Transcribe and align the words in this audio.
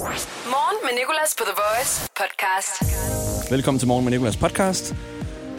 Morgen 0.00 0.78
med 0.84 0.94
Nicolas 0.94 1.34
på 1.38 1.44
The 1.44 1.52
Voice 1.62 2.10
podcast. 2.20 2.82
Velkommen 3.50 3.78
til 3.78 3.88
Morgen 3.88 4.04
med 4.04 4.10
Nicolas 4.10 4.36
podcast. 4.36 4.94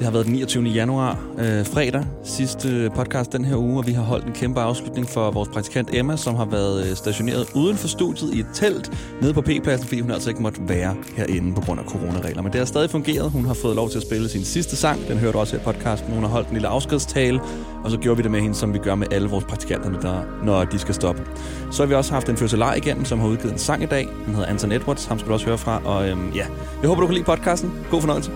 Det 0.01 0.05
har 0.05 0.11
været 0.11 0.25
den 0.25 0.33
29. 0.33 0.63
januar, 0.63 1.19
øh, 1.37 1.65
fredag, 1.65 2.05
sidste 2.23 2.89
podcast 2.95 3.31
den 3.33 3.45
her 3.45 3.55
uge, 3.55 3.77
og 3.77 3.87
vi 3.87 3.91
har 3.91 4.03
holdt 4.03 4.25
en 4.25 4.33
kæmpe 4.33 4.61
afslutning 4.61 5.09
for 5.09 5.31
vores 5.31 5.49
praktikant 5.49 5.89
Emma, 5.93 6.17
som 6.17 6.35
har 6.35 6.45
været 6.45 6.89
øh, 6.89 6.95
stationeret 6.95 7.47
uden 7.55 7.77
for 7.77 7.87
studiet 7.87 8.33
i 8.33 8.39
et 8.39 8.45
telt 8.53 8.91
nede 9.21 9.33
på 9.33 9.41
P-pladsen, 9.41 9.87
fordi 9.87 10.01
hun 10.01 10.11
altså 10.11 10.29
ikke 10.29 10.41
måtte 10.41 10.61
være 10.67 10.95
herinde 11.15 11.53
på 11.55 11.61
grund 11.61 11.79
af 11.79 11.85
coronaregler. 11.85 12.41
Men 12.41 12.51
det 12.51 12.59
har 12.59 12.65
stadig 12.65 12.89
fungeret. 12.89 13.31
Hun 13.31 13.45
har 13.45 13.53
fået 13.53 13.75
lov 13.75 13.89
til 13.89 13.97
at 13.97 14.03
spille 14.03 14.29
sin 14.29 14.43
sidste 14.43 14.75
sang. 14.75 15.07
Den 15.07 15.17
hørte 15.17 15.33
du 15.33 15.39
også 15.39 15.55
her 15.55 15.61
i 15.61 15.63
podcasten. 15.63 16.13
Hun 16.13 16.23
har 16.23 16.29
holdt 16.29 16.47
en 16.47 16.53
lille 16.53 16.67
afskedstale, 16.67 17.39
og 17.83 17.91
så 17.91 17.97
gjorde 17.97 18.17
vi 18.17 18.23
det 18.23 18.31
med 18.31 18.41
hende, 18.41 18.55
som 18.55 18.73
vi 18.73 18.79
gør 18.79 18.95
med 18.95 19.07
alle 19.13 19.29
vores 19.29 19.45
praktikanter, 19.45 19.99
der, 19.99 20.43
når 20.43 20.63
de 20.63 20.79
skal 20.79 20.95
stoppe. 20.95 21.23
Så 21.71 21.83
har 21.83 21.87
vi 21.87 21.95
også 21.95 22.13
haft 22.13 22.29
en 22.29 22.37
fødselar 22.37 22.73
igennem, 22.73 23.05
som 23.05 23.19
har 23.19 23.27
udgivet 23.27 23.51
en 23.53 23.59
sang 23.59 23.83
i 23.83 23.87
dag. 23.87 24.07
Den 24.25 24.35
hedder 24.35 24.49
Anton 24.49 24.71
Edwards. 24.71 25.05
Ham 25.05 25.19
skal 25.19 25.29
du 25.29 25.33
også 25.33 25.45
høre 25.45 25.57
fra. 25.57 25.81
Og 25.85 26.09
øhm, 26.09 26.31
ja, 26.35 26.45
jeg 26.81 26.87
håber, 26.87 27.01
du 27.01 27.07
kan 27.07 27.13
lide 27.13 27.25
podcasten. 27.25 27.71
God 27.91 28.01
fornøjelse. 28.01 28.31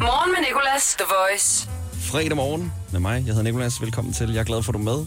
Morgen 0.00 0.30
med 0.30 0.48
Nicolas, 0.48 0.94
The 0.98 1.04
Voice. 1.08 1.68
fredag 2.00 2.36
morgen 2.36 2.72
med 2.92 3.00
mig. 3.00 3.14
Jeg 3.14 3.34
hedder 3.34 3.42
Nikolas. 3.42 3.80
Velkommen 3.80 4.14
til. 4.14 4.32
Jeg 4.32 4.40
er 4.40 4.44
glad 4.44 4.62
for, 4.62 4.72
at 4.72 4.74
du 4.74 4.78
er 4.78 4.84
med. 4.84 5.06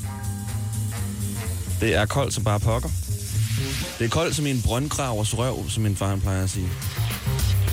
Det 1.81 1.95
er 1.95 2.05
koldt 2.05 2.33
som 2.33 2.43
bare 2.43 2.59
pokker. 2.59 2.89
Det 3.99 4.05
er 4.05 4.09
koldt 4.09 4.35
som 4.35 4.45
i 4.45 4.51
en 4.51 4.61
brøndgravers 4.65 5.37
røv, 5.37 5.69
som 5.69 5.83
min 5.83 5.95
far 5.95 6.07
han 6.07 6.21
plejer 6.21 6.43
at 6.43 6.49
sige. 6.49 6.69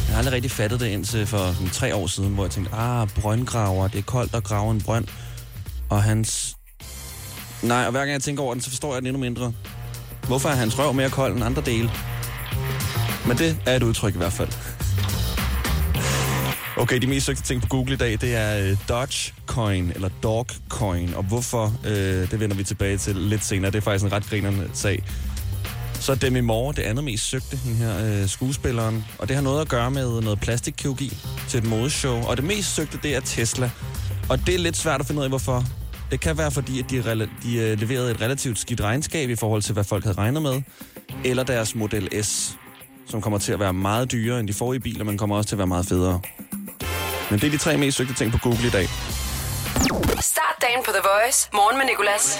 Jeg 0.06 0.14
har 0.14 0.18
aldrig 0.18 0.34
rigtig 0.34 0.50
fattet 0.50 0.80
det 0.80 0.86
indtil 0.86 1.26
for 1.26 1.52
sådan, 1.52 1.70
tre 1.70 1.94
år 1.94 2.06
siden, 2.06 2.34
hvor 2.34 2.44
jeg 2.44 2.50
tænkte, 2.50 2.74
ah, 2.74 3.08
brøndgraver, 3.20 3.88
det 3.88 3.98
er 3.98 4.02
koldt 4.02 4.34
at 4.34 4.44
grave 4.44 4.70
en 4.70 4.80
brønd. 4.80 5.06
Og 5.90 6.02
hans... 6.02 6.56
Nej, 7.62 7.84
og 7.84 7.90
hver 7.90 8.00
gang 8.00 8.12
jeg 8.12 8.22
tænker 8.22 8.42
over 8.42 8.54
den, 8.54 8.62
så 8.62 8.70
forstår 8.70 8.92
jeg 8.92 9.02
den 9.02 9.06
endnu 9.06 9.20
mindre. 9.20 9.52
Hvorfor 10.26 10.48
er 10.48 10.54
hans 10.54 10.78
røv 10.78 10.92
mere 10.92 11.10
kold 11.10 11.34
end 11.34 11.44
andre 11.44 11.62
dele? 11.62 11.90
Men 13.26 13.38
det 13.38 13.58
er 13.66 13.76
et 13.76 13.82
udtryk 13.82 14.14
i 14.14 14.18
hvert 14.18 14.32
fald. 14.32 14.48
Okay, 16.82 16.98
de 16.98 17.06
mest 17.06 17.26
søgte 17.26 17.42
ting 17.42 17.62
på 17.62 17.68
Google 17.68 17.94
i 17.94 17.96
dag, 17.96 18.10
det 18.20 18.36
er 18.36 18.70
øh, 18.70 18.76
Dogecoin, 18.88 19.92
eller 19.94 20.08
Dogcoin, 20.22 21.14
og 21.14 21.22
hvorfor, 21.22 21.74
øh, 21.86 22.30
det 22.30 22.40
vender 22.40 22.56
vi 22.56 22.64
tilbage 22.64 22.98
til 22.98 23.16
lidt 23.16 23.44
senere. 23.44 23.70
Det 23.70 23.78
er 23.78 23.82
faktisk 23.82 24.04
en 24.04 24.12
ret 24.12 24.24
grinerende 24.24 24.70
sag. 24.72 25.02
Så 25.94 26.14
Demi 26.14 26.40
Moore, 26.40 26.74
det 26.74 26.82
andet 26.82 27.04
mest 27.04 27.28
søgte, 27.28 27.58
den 27.64 27.74
her 27.74 28.22
øh, 28.22 28.28
skuespilleren, 28.28 29.04
og 29.18 29.28
det 29.28 29.36
har 29.36 29.42
noget 29.42 29.60
at 29.60 29.68
gøre 29.68 29.90
med 29.90 30.20
noget 30.20 30.40
plastikkirurgi 30.40 31.16
til 31.48 31.58
et 31.58 31.64
modeshow, 31.64 32.22
og 32.22 32.36
det 32.36 32.44
mest 32.44 32.74
søgte, 32.74 32.98
det 33.02 33.16
er 33.16 33.20
Tesla. 33.20 33.70
Og 34.28 34.46
det 34.46 34.54
er 34.54 34.58
lidt 34.58 34.76
svært 34.76 35.00
at 35.00 35.06
finde 35.06 35.18
ud 35.18 35.24
af, 35.24 35.30
hvorfor. 35.30 35.64
Det 36.10 36.20
kan 36.20 36.38
være, 36.38 36.50
fordi 36.50 36.78
at 36.78 36.90
de, 36.90 37.00
rela- 37.00 37.42
de 37.42 37.56
øh, 37.56 37.78
leverede 37.80 38.10
et 38.10 38.20
relativt 38.20 38.58
skidt 38.58 38.80
regnskab 38.80 39.30
i 39.30 39.36
forhold 39.36 39.62
til, 39.62 39.72
hvad 39.72 39.84
folk 39.84 40.04
havde 40.04 40.18
regnet 40.18 40.42
med, 40.42 40.62
eller 41.24 41.42
deres 41.42 41.74
Model 41.74 42.24
S, 42.24 42.56
som 43.08 43.20
kommer 43.20 43.38
til 43.38 43.52
at 43.52 43.60
være 43.60 43.72
meget 43.72 44.12
dyrere 44.12 44.40
end 44.40 44.48
de 44.48 44.52
forrige 44.52 44.80
biler, 44.80 45.04
men 45.04 45.18
kommer 45.18 45.36
også 45.36 45.48
til 45.48 45.54
at 45.54 45.58
være 45.58 45.66
meget 45.66 45.86
federe. 45.86 46.20
Men 47.30 47.40
det 47.40 47.46
er 47.46 47.50
de 47.50 47.58
tre 47.58 47.76
mest 47.76 47.96
søgte 47.96 48.14
ting 48.14 48.32
på 48.32 48.38
Google 48.38 48.66
i 48.66 48.70
dag. 48.70 48.88
Start 50.20 50.56
dagen 50.62 50.80
på 50.84 50.90
The 50.90 51.02
Voice. 51.12 51.48
Morgen 51.52 51.78
med 51.78 51.86
Nicolas. 51.86 52.38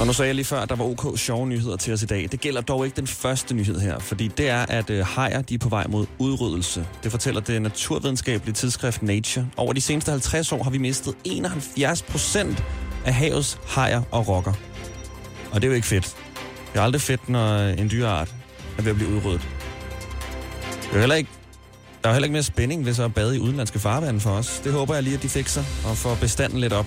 Og 0.00 0.06
nu 0.06 0.12
sagde 0.12 0.26
jeg 0.26 0.34
lige 0.34 0.44
før, 0.44 0.60
at 0.60 0.68
der 0.68 0.76
var 0.76 0.84
OK 0.84 1.18
sjove 1.18 1.46
nyheder 1.46 1.76
til 1.76 1.92
os 1.92 2.02
i 2.02 2.06
dag. 2.06 2.28
Det 2.32 2.40
gælder 2.40 2.60
dog 2.60 2.84
ikke 2.84 2.96
den 2.96 3.06
første 3.06 3.54
nyhed 3.54 3.80
her, 3.80 3.98
fordi 3.98 4.28
det 4.28 4.48
er, 4.48 4.66
at 4.68 4.90
øh, 4.90 5.06
hajer 5.06 5.42
de 5.42 5.54
er 5.54 5.58
på 5.58 5.68
vej 5.68 5.86
mod 5.88 6.06
udryddelse. 6.18 6.86
Det 7.02 7.10
fortæller 7.10 7.40
det 7.40 7.62
naturvidenskabelige 7.62 8.54
tidsskrift 8.54 9.02
Nature. 9.02 9.46
Over 9.56 9.72
de 9.72 9.80
seneste 9.80 10.10
50 10.10 10.52
år 10.52 10.62
har 10.62 10.70
vi 10.70 10.78
mistet 10.78 11.14
71 11.24 12.02
procent 12.02 12.64
af 13.06 13.14
havets 13.14 13.58
hajer 13.68 14.02
og 14.10 14.28
rokker. 14.28 14.52
Og 15.52 15.62
det 15.62 15.64
er 15.64 15.68
jo 15.68 15.74
ikke 15.74 15.86
fedt. 15.86 16.16
Det 16.72 16.78
er 16.78 16.82
aldrig 16.82 17.00
fedt, 17.00 17.28
når 17.28 17.58
en 17.58 17.90
dyreart 17.90 18.34
er 18.78 18.82
ved 18.82 18.90
at 18.90 18.96
blive 18.96 19.10
udryddet. 19.10 19.48
Det 20.82 20.94
er 20.94 20.98
heller 20.98 21.16
ikke 21.16 21.30
der 22.04 22.10
er 22.10 22.14
heller 22.14 22.26
ikke 22.26 22.32
mere 22.32 22.42
spænding 22.42 22.86
ved 22.86 22.94
så 22.94 23.04
at 23.04 23.14
bade 23.14 23.36
i 23.36 23.38
udenlandske 23.38 23.78
farvande 23.78 24.20
for 24.20 24.30
os. 24.30 24.60
Det 24.64 24.72
håber 24.72 24.94
jeg 24.94 25.02
lige, 25.02 25.16
at 25.16 25.22
de 25.22 25.28
fikser 25.28 25.64
og 25.84 25.96
får 25.96 26.14
bestanden 26.20 26.60
lidt 26.60 26.72
op. 26.72 26.86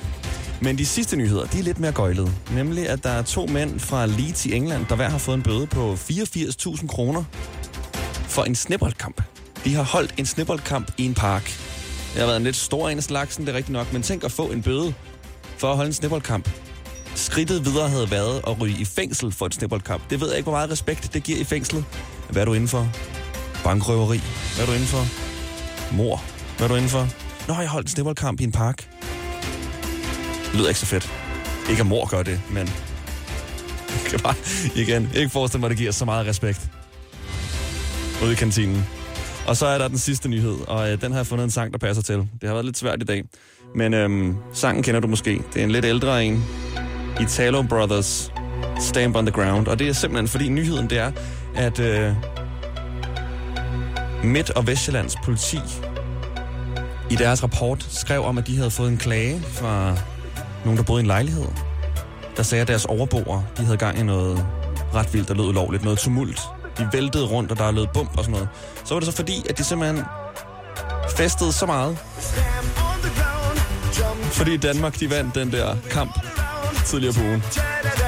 Men 0.61 0.77
de 0.77 0.85
sidste 0.85 1.17
nyheder, 1.17 1.45
de 1.45 1.59
er 1.59 1.63
lidt 1.63 1.79
mere 1.79 1.91
gøjlede. 1.91 2.31
Nemlig, 2.51 2.89
at 2.89 3.03
der 3.03 3.09
er 3.09 3.21
to 3.21 3.45
mænd 3.45 3.79
fra 3.79 4.05
Leeds 4.05 4.45
i 4.45 4.53
England, 4.53 4.85
der 4.89 4.95
hver 4.95 5.09
har 5.09 5.17
fået 5.17 5.35
en 5.35 5.43
bøde 5.43 5.67
på 5.67 5.93
84.000 5.93 6.87
kroner 6.87 7.23
for 8.27 8.43
en 8.43 8.55
snibboldkamp. 8.55 9.21
De 9.65 9.75
har 9.75 9.83
holdt 9.83 10.13
en 10.17 10.25
snibboldkamp 10.25 10.91
i 10.97 11.05
en 11.05 11.13
park. 11.13 11.43
Det 12.13 12.19
har 12.19 12.25
været 12.25 12.37
en 12.37 12.43
lidt 12.43 12.55
stor 12.55 12.89
en 12.89 12.97
af 12.97 13.03
slagsen, 13.03 13.45
det 13.45 13.51
er 13.53 13.57
rigtigt 13.57 13.73
nok, 13.73 13.93
men 13.93 14.01
tænk 14.01 14.23
at 14.23 14.31
få 14.31 14.45
en 14.45 14.61
bøde 14.61 14.93
for 15.57 15.69
at 15.69 15.75
holde 15.75 15.87
en 15.87 15.93
snibboldkamp. 15.93 16.49
Skridtet 17.15 17.65
videre 17.65 17.89
havde 17.89 18.11
været 18.11 18.41
at 18.47 18.61
ryge 18.61 18.75
i 18.79 18.85
fængsel 18.85 19.31
for 19.31 19.45
et 19.45 19.53
snibboldkamp. 19.53 20.09
Det 20.09 20.21
ved 20.21 20.27
jeg 20.27 20.37
ikke, 20.37 20.49
hvor 20.49 20.57
meget 20.57 20.71
respekt 20.71 21.13
det 21.13 21.23
giver 21.23 21.39
i 21.39 21.43
fængslet. 21.43 21.85
Hvad 22.29 22.41
er 22.41 22.45
du 22.45 22.53
inden 22.53 22.67
for? 22.67 22.87
Bankrøveri. 23.67 24.21
Hvad 24.55 24.63
er 24.63 24.69
du 24.69 24.73
inden 24.73 24.87
for? 24.87 25.03
Mor. 25.95 26.23
Hvad 26.57 26.65
er 26.65 26.71
du 26.71 26.75
inden 26.75 26.89
for? 26.89 27.07
Nå, 27.47 27.59
jeg 27.59 27.69
holdt 27.69 27.87
en 27.87 27.91
snibboldkamp 27.91 28.41
i 28.41 28.43
en 28.43 28.51
park. 28.51 28.89
Det 30.45 30.55
lyder 30.55 30.67
ikke 30.67 30.79
så 30.79 30.85
fedt. 30.85 31.13
Ikke 31.69 31.79
at 31.79 31.87
mor 31.87 32.09
gør 32.09 32.23
det, 32.23 32.41
men... 32.51 32.67
Jeg 34.03 34.11
kan 34.11 34.19
bare, 34.19 34.35
igen, 34.75 35.09
ikke 35.15 35.29
forestille 35.29 35.59
mig, 35.59 35.67
at 35.67 35.69
det 35.69 35.77
giver 35.77 35.91
så 35.91 36.05
meget 36.05 36.27
respekt. 36.27 36.69
Ude 38.23 38.31
i 38.31 38.35
kantinen. 38.35 38.85
Og 39.47 39.57
så 39.57 39.65
er 39.65 39.77
der 39.77 39.87
den 39.87 39.97
sidste 39.97 40.29
nyhed, 40.29 40.57
og 40.67 40.91
øh, 40.91 41.01
den 41.01 41.11
har 41.11 41.19
jeg 41.19 41.27
fundet 41.27 41.43
en 41.43 41.51
sang, 41.51 41.71
der 41.71 41.77
passer 41.77 42.03
til. 42.03 42.15
Det 42.15 42.43
har 42.43 42.53
været 42.53 42.65
lidt 42.65 42.77
svært 42.77 43.01
i 43.01 43.05
dag. 43.05 43.23
Men 43.75 43.93
øhm, 43.93 44.35
sangen 44.53 44.83
kender 44.83 44.99
du 44.99 45.07
måske. 45.07 45.41
Det 45.53 45.59
er 45.59 45.63
en 45.63 45.71
lidt 45.71 45.85
ældre 45.85 46.25
en. 46.25 46.43
Italo 47.21 47.61
Brothers, 47.61 48.31
Stamp 48.79 49.15
on 49.15 49.25
the 49.25 49.43
Ground. 49.43 49.67
Og 49.67 49.79
det 49.79 49.87
er 49.87 49.93
simpelthen, 49.93 50.27
fordi 50.27 50.49
nyheden 50.49 50.89
det 50.89 50.97
er, 50.97 51.11
at 51.55 51.79
øh, 51.79 52.13
Midt- 54.27 54.49
og 54.49 54.67
Vestjyllands 54.67 55.15
politi 55.23 55.59
i 57.09 57.15
deres 57.15 57.43
rapport 57.43 57.87
skrev 57.89 58.23
om, 58.23 58.37
at 58.37 58.47
de 58.47 58.57
havde 58.57 58.71
fået 58.71 58.89
en 58.89 58.97
klage 58.97 59.41
fra 59.41 59.95
nogen, 60.65 60.77
der 60.77 60.83
boede 60.83 60.99
i 60.99 61.03
en 61.03 61.07
lejlighed, 61.07 61.45
der 62.37 62.43
sagde, 62.43 62.61
at 62.61 62.67
deres 62.67 62.85
overboer, 62.85 63.41
de 63.57 63.63
havde 63.63 63.77
gang 63.77 63.99
i 63.99 64.03
noget 64.03 64.45
ret 64.93 65.13
vildt, 65.13 65.27
der 65.27 65.33
lød 65.33 65.45
ulovligt, 65.45 65.83
noget 65.83 65.99
tumult. 65.99 66.41
De 66.77 66.89
væltede 66.93 67.25
rundt, 67.25 67.51
og 67.51 67.57
der 67.57 67.71
lød 67.71 67.87
bump 67.93 68.17
og 68.17 68.23
sådan 68.23 68.31
noget. 68.31 68.49
Så 68.85 68.93
var 68.93 68.99
det 68.99 69.09
så 69.09 69.15
fordi, 69.15 69.45
at 69.49 69.57
de 69.57 69.63
simpelthen 69.63 70.03
festede 71.17 71.53
så 71.53 71.65
meget, 71.65 71.97
fordi 74.31 74.57
Danmark, 74.57 74.99
de 74.99 75.09
vandt 75.09 75.35
den 75.35 75.51
der 75.51 75.75
kamp 75.89 76.19
tidligere 76.85 77.13
på 77.13 77.21
ugen. 77.21 77.43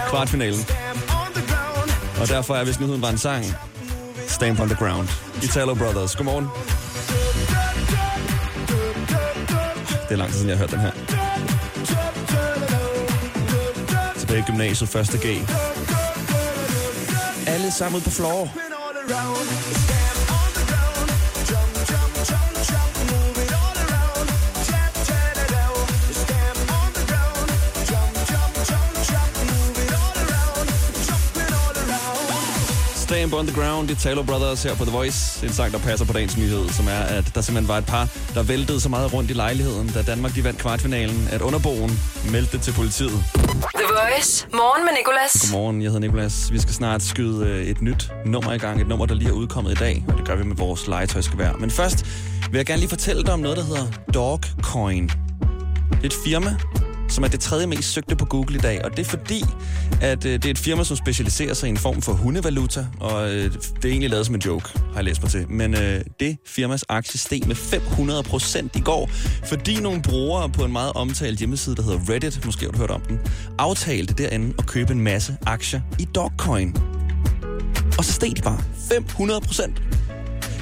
Kvartfinalen. 0.09 0.59
Og 2.21 2.27
derfor 2.27 2.55
er, 2.55 2.63
hvis 2.63 2.79
nyheden 2.79 3.01
var 3.01 3.09
en 3.09 3.17
sang, 3.17 3.45
Stamp 4.39 4.59
on 4.61 4.69
the 4.69 4.75
Ground. 4.75 5.09
Italo 5.41 5.75
Brothers. 5.75 6.15
Godmorgen. 6.15 6.47
Det 10.07 10.11
er 10.11 10.15
lang 10.15 10.29
tid 10.29 10.37
siden, 10.37 10.49
jeg 10.49 10.57
har 10.57 10.63
hørt 10.63 10.71
den 10.71 10.79
her. 10.79 10.91
Tilbage 14.17 14.39
i 14.39 14.43
gymnasiet, 14.51 14.89
første 14.89 15.17
G. 15.17 15.25
Alle 17.47 17.71
sammen 17.71 18.01
på 18.01 18.09
floor. 18.09 18.49
On 33.39 33.47
the 33.47 33.61
Ground, 33.61 33.89
Italo 33.89 34.23
Brothers 34.23 34.63
her 34.63 34.75
på 34.75 34.83
The 34.83 34.91
Voice. 34.91 35.45
En 35.45 35.53
sang, 35.53 35.73
der 35.73 35.79
passer 35.79 36.05
på 36.05 36.13
dagens 36.13 36.37
nyhed, 36.37 36.69
som 36.69 36.87
er, 36.87 36.99
at 37.17 37.31
der 37.35 37.41
simpelthen 37.41 37.67
var 37.67 37.77
et 37.77 37.85
par, 37.85 38.07
der 38.33 38.43
væltede 38.43 38.79
så 38.79 38.89
meget 38.89 39.13
rundt 39.13 39.31
i 39.31 39.33
lejligheden, 39.33 39.87
da 39.87 40.01
Danmark 40.01 40.35
de 40.35 40.43
vandt 40.43 40.59
kvartfinalen, 40.59 41.27
at 41.31 41.41
underboen 41.41 41.99
meldte 42.31 42.51
det 42.57 42.61
til 42.61 42.71
politiet. 42.71 43.23
The 43.75 43.87
Voice. 43.99 44.47
Morgen 44.53 44.85
med 44.85 44.93
Nicolas. 44.97 45.51
Godmorgen, 45.51 45.81
jeg 45.81 45.91
hedder 45.91 46.07
Nikolas. 46.07 46.51
Vi 46.51 46.59
skal 46.59 46.73
snart 46.73 47.03
skyde 47.03 47.45
øh, 47.45 47.65
et 47.65 47.81
nyt 47.81 48.11
nummer 48.25 48.53
i 48.53 48.57
gang. 48.57 48.81
Et 48.81 48.87
nummer, 48.87 49.05
der 49.05 49.15
lige 49.15 49.29
er 49.29 49.33
udkommet 49.33 49.71
i 49.71 49.75
dag, 49.75 50.05
og 50.07 50.17
det 50.17 50.27
gør 50.27 50.35
vi 50.35 50.43
med 50.43 50.55
vores 50.55 50.87
legetøjsgevær. 50.87 51.53
Men 51.53 51.71
først 51.71 52.05
vil 52.51 52.57
jeg 52.57 52.65
gerne 52.65 52.79
lige 52.79 52.89
fortælle 52.89 53.23
dig 53.23 53.33
om 53.33 53.39
noget, 53.39 53.57
der 53.57 53.63
hedder 53.63 53.85
Dogcoin. 54.13 55.07
Det 55.07 56.01
er 56.01 56.05
et 56.05 56.15
firma, 56.25 56.55
som 57.09 57.23
er 57.23 57.27
det 57.27 57.39
tredje 57.39 57.67
mest 57.67 57.93
søgte 57.93 58.15
på 58.15 58.25
Google 58.25 58.55
i 58.55 58.59
dag. 58.59 58.85
Og 58.85 58.91
det 58.91 58.99
er 58.99 59.09
fordi, 59.09 59.43
at 60.01 60.25
øh, 60.25 60.33
det 60.33 60.45
er 60.45 60.49
et 60.49 60.57
firma, 60.57 60.83
som 60.83 60.97
specialiserer 60.97 61.53
sig 61.53 61.67
i 61.67 61.69
en 61.69 61.77
form 61.77 62.01
for 62.01 62.13
hundevaluta. 62.13 62.87
Og 62.99 63.29
øh, 63.29 63.53
det 63.53 63.85
er 63.85 63.89
egentlig 63.89 64.09
lavet 64.09 64.25
som 64.25 64.35
en 64.35 64.41
joke, 64.41 64.69
har 64.75 64.95
jeg 64.95 65.03
læst 65.03 65.21
mig 65.21 65.31
til. 65.31 65.51
Men 65.51 65.73
øh, 65.73 66.01
det 66.19 66.37
firmas 66.45 66.85
aktie 66.89 67.19
steg 67.19 67.41
med 67.47 67.55
500 67.55 68.23
procent 68.23 68.75
i 68.75 68.79
går, 68.79 69.09
fordi 69.45 69.79
nogle 69.79 70.01
brugere 70.01 70.49
på 70.49 70.65
en 70.65 70.71
meget 70.71 70.93
omtalt 70.93 71.39
hjemmeside, 71.39 71.75
der 71.75 71.83
hedder 71.83 72.13
Reddit, 72.13 72.45
måske 72.45 72.65
har 72.65 72.71
du 72.71 72.77
hørt 72.77 72.91
om 72.91 73.01
den, 73.01 73.19
aftalte 73.57 74.13
derinde 74.13 74.53
at 74.59 74.67
købe 74.67 74.93
en 74.93 75.01
masse 75.01 75.37
aktier 75.45 75.81
i 75.99 76.05
Dogcoin. 76.05 76.75
Og 77.97 78.05
så 78.05 78.13
steg 78.13 78.37
de 78.37 78.41
bare 78.41 78.59
500 78.89 79.41
procent. 79.41 79.81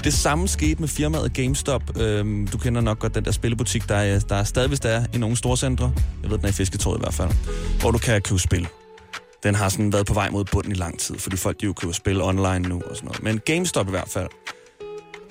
Det 0.04 0.14
samme 0.14 0.48
skete 0.48 0.80
med 0.80 0.88
firmaet 0.88 1.34
GameStop. 1.34 1.98
Øhm, 2.00 2.48
du 2.48 2.58
kender 2.58 2.82
nok 2.82 3.00
godt 3.00 3.16
den 3.16 3.26
der 3.26 3.32
spillebutik, 3.32 3.90
der 3.90 3.96
er, 3.96 4.20
der 4.20 4.36
er 4.36 4.44
stadigvis 4.44 4.80
der 4.80 4.90
er 4.90 5.06
i 5.14 5.18
nogle 5.18 5.36
store 5.38 5.58
centre. 5.58 5.94
Jeg 6.24 6.32
ved, 6.32 6.38
den 6.38 6.46
er 6.46 6.50
i 6.50 6.54
Fisketåret 6.54 6.98
i 6.98 7.02
hvert 7.02 7.14
fald. 7.14 7.30
Hvor 7.80 7.92
du 7.92 7.98
kan 7.98 8.22
købe 8.22 8.40
spil. 8.40 8.68
Den 9.44 9.56
har 9.56 9.70
sådan 9.70 9.94
været 9.94 10.06
på 10.06 10.14
vej 10.14 10.30
mod 10.30 10.46
bunden 10.46 10.72
i 10.72 10.76
lang 10.76 11.00
tid, 11.00 11.16
fordi 11.20 11.38
folk 11.38 11.62
de 11.62 11.66
jo 11.66 11.74
køber 11.74 11.94
spil 11.94 12.22
online 12.22 12.60
nu 12.60 12.76
og 12.90 12.96
sådan 12.96 13.06
noget. 13.08 13.24
Men 13.24 13.40
GameStop 13.46 13.88
i 13.88 13.90
hvert 13.90 14.10
fald, 14.10 14.28